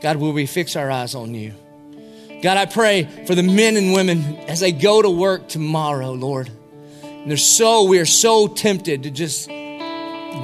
God, 0.00 0.16
will 0.16 0.32
we 0.32 0.46
fix 0.46 0.76
our 0.76 0.90
eyes 0.90 1.14
on 1.14 1.34
you? 1.34 1.54
God, 2.42 2.56
I 2.56 2.66
pray 2.66 3.08
for 3.26 3.34
the 3.34 3.42
men 3.42 3.76
and 3.76 3.92
women 3.92 4.36
as 4.48 4.60
they 4.60 4.70
go 4.70 5.02
to 5.02 5.10
work 5.10 5.48
tomorrow, 5.48 6.12
Lord. 6.12 6.50
And 7.02 7.28
they're 7.28 7.36
so, 7.36 7.84
we 7.84 7.98
are 7.98 8.06
so 8.06 8.46
tempted 8.46 9.02
to 9.02 9.10
just 9.10 9.48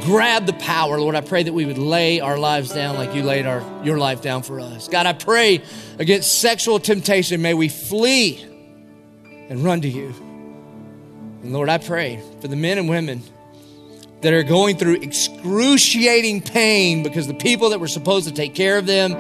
grab 0.03 0.47
the 0.47 0.57
power, 0.59 0.99
Lord. 0.99 1.15
I 1.15 1.21
pray 1.21 1.45
that 1.45 1.53
we 1.53 1.65
would 1.65 1.79
lay 1.79 2.19
our 2.19 2.37
lives 2.37 2.73
down 2.73 2.97
like 2.97 3.15
you 3.15 3.23
laid 3.23 3.47
our, 3.47 3.63
your 3.85 3.97
life 3.97 4.23
down 4.23 4.43
for 4.43 4.59
us. 4.59 4.89
God, 4.89 5.07
I 5.07 5.13
pray 5.13 5.63
against 6.01 6.41
sexual 6.41 6.81
temptation. 6.81 7.41
May 7.43 7.55
we 7.55 7.69
flee 7.69 8.43
and 9.49 9.63
run 9.63 9.81
to 9.83 9.89
you. 9.89 10.09
And 11.43 11.53
Lord, 11.53 11.69
I 11.69 11.79
pray 11.79 12.21
for 12.41 12.49
the 12.49 12.57
men 12.57 12.79
and 12.79 12.89
women 12.89 13.23
that 14.23 14.33
are 14.33 14.43
going 14.43 14.79
through 14.79 14.95
excruciating 14.95 16.43
pain 16.43 17.03
because 17.03 17.27
the 17.27 17.35
people 17.35 17.71
that 17.71 17.79
were 17.79 17.87
supposed 17.87 18.27
to 18.27 18.35
take 18.35 18.55
care 18.55 18.79
of 18.79 18.87
them 18.87 19.13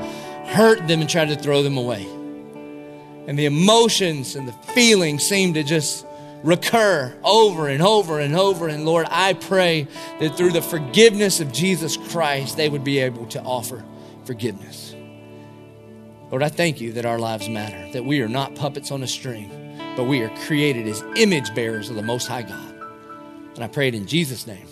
hurt 0.46 0.86
them 0.86 1.00
and 1.00 1.08
tried 1.08 1.28
to 1.28 1.36
throw 1.36 1.62
them 1.62 1.76
away. 1.76 2.06
And 3.26 3.38
the 3.38 3.46
emotions 3.46 4.36
and 4.36 4.46
the 4.46 4.52
feelings 4.74 5.24
seem 5.24 5.54
to 5.54 5.62
just 5.62 6.06
recur 6.42 7.16
over 7.24 7.68
and 7.68 7.82
over 7.82 8.20
and 8.20 8.36
over. 8.36 8.68
And 8.68 8.84
Lord, 8.84 9.06
I 9.10 9.32
pray 9.32 9.88
that 10.20 10.36
through 10.36 10.52
the 10.52 10.62
forgiveness 10.62 11.40
of 11.40 11.50
Jesus 11.52 11.96
Christ, 11.96 12.56
they 12.56 12.68
would 12.68 12.84
be 12.84 12.98
able 12.98 13.26
to 13.28 13.40
offer 13.42 13.82
forgiveness. 14.24 14.94
Lord, 16.30 16.42
I 16.42 16.48
thank 16.48 16.80
you 16.80 16.92
that 16.92 17.06
our 17.06 17.18
lives 17.18 17.48
matter, 17.48 17.90
that 17.92 18.04
we 18.04 18.20
are 18.20 18.28
not 18.28 18.54
puppets 18.54 18.90
on 18.90 19.02
a 19.02 19.06
string, 19.06 19.50
but 19.96 20.04
we 20.04 20.20
are 20.22 20.30
created 20.46 20.86
as 20.86 21.02
image 21.16 21.54
bearers 21.54 21.88
of 21.88 21.96
the 21.96 22.02
Most 22.02 22.26
High 22.26 22.42
God. 22.42 22.74
And 23.54 23.64
I 23.64 23.68
pray 23.68 23.88
it 23.88 23.94
in 23.94 24.06
Jesus' 24.06 24.46
name. 24.46 24.66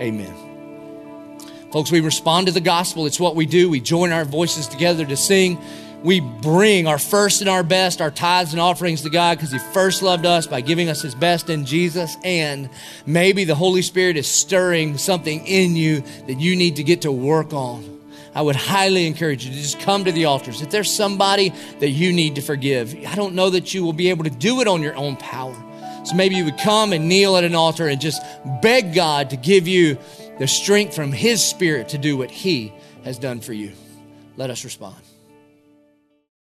Amen. 0.00 0.47
Folks, 1.72 1.92
we 1.92 2.00
respond 2.00 2.46
to 2.46 2.52
the 2.52 2.62
gospel. 2.62 3.04
It's 3.04 3.20
what 3.20 3.36
we 3.36 3.44
do. 3.44 3.68
We 3.68 3.80
join 3.80 4.10
our 4.10 4.24
voices 4.24 4.66
together 4.66 5.04
to 5.04 5.16
sing. 5.16 5.58
We 6.02 6.20
bring 6.20 6.86
our 6.86 6.98
first 6.98 7.42
and 7.42 7.50
our 7.50 7.62
best, 7.62 8.00
our 8.00 8.10
tithes 8.10 8.52
and 8.52 8.60
offerings 8.60 9.02
to 9.02 9.10
God 9.10 9.36
because 9.36 9.52
He 9.52 9.58
first 9.58 10.00
loved 10.00 10.24
us 10.24 10.46
by 10.46 10.62
giving 10.62 10.88
us 10.88 11.02
His 11.02 11.14
best 11.14 11.50
in 11.50 11.66
Jesus. 11.66 12.16
And 12.24 12.70
maybe 13.04 13.44
the 13.44 13.54
Holy 13.54 13.82
Spirit 13.82 14.16
is 14.16 14.26
stirring 14.26 14.96
something 14.96 15.46
in 15.46 15.76
you 15.76 16.00
that 16.26 16.40
you 16.40 16.56
need 16.56 16.76
to 16.76 16.82
get 16.82 17.02
to 17.02 17.12
work 17.12 17.52
on. 17.52 18.00
I 18.34 18.40
would 18.40 18.56
highly 18.56 19.06
encourage 19.06 19.44
you 19.44 19.50
to 19.50 19.56
just 19.56 19.78
come 19.80 20.04
to 20.04 20.12
the 20.12 20.24
altars. 20.24 20.62
If 20.62 20.70
there's 20.70 20.90
somebody 20.90 21.52
that 21.80 21.90
you 21.90 22.14
need 22.14 22.36
to 22.36 22.40
forgive, 22.40 22.94
I 23.06 23.14
don't 23.14 23.34
know 23.34 23.50
that 23.50 23.74
you 23.74 23.84
will 23.84 23.92
be 23.92 24.08
able 24.08 24.24
to 24.24 24.30
do 24.30 24.62
it 24.62 24.68
on 24.68 24.80
your 24.82 24.94
own 24.96 25.16
power. 25.16 25.56
So 26.04 26.14
maybe 26.14 26.36
you 26.36 26.44
would 26.44 26.58
come 26.58 26.94
and 26.94 27.08
kneel 27.08 27.36
at 27.36 27.44
an 27.44 27.54
altar 27.54 27.88
and 27.88 28.00
just 28.00 28.22
beg 28.62 28.94
God 28.94 29.30
to 29.30 29.36
give 29.36 29.68
you 29.68 29.98
the 30.38 30.46
strength 30.46 30.94
from 30.94 31.12
His 31.12 31.44
Spirit 31.44 31.90
to 31.90 31.98
do 31.98 32.16
what 32.16 32.30
He 32.30 32.72
has 33.04 33.18
done 33.18 33.40
for 33.40 33.52
you. 33.52 33.72
Let 34.36 34.50
us 34.50 34.64
respond. 34.64 35.07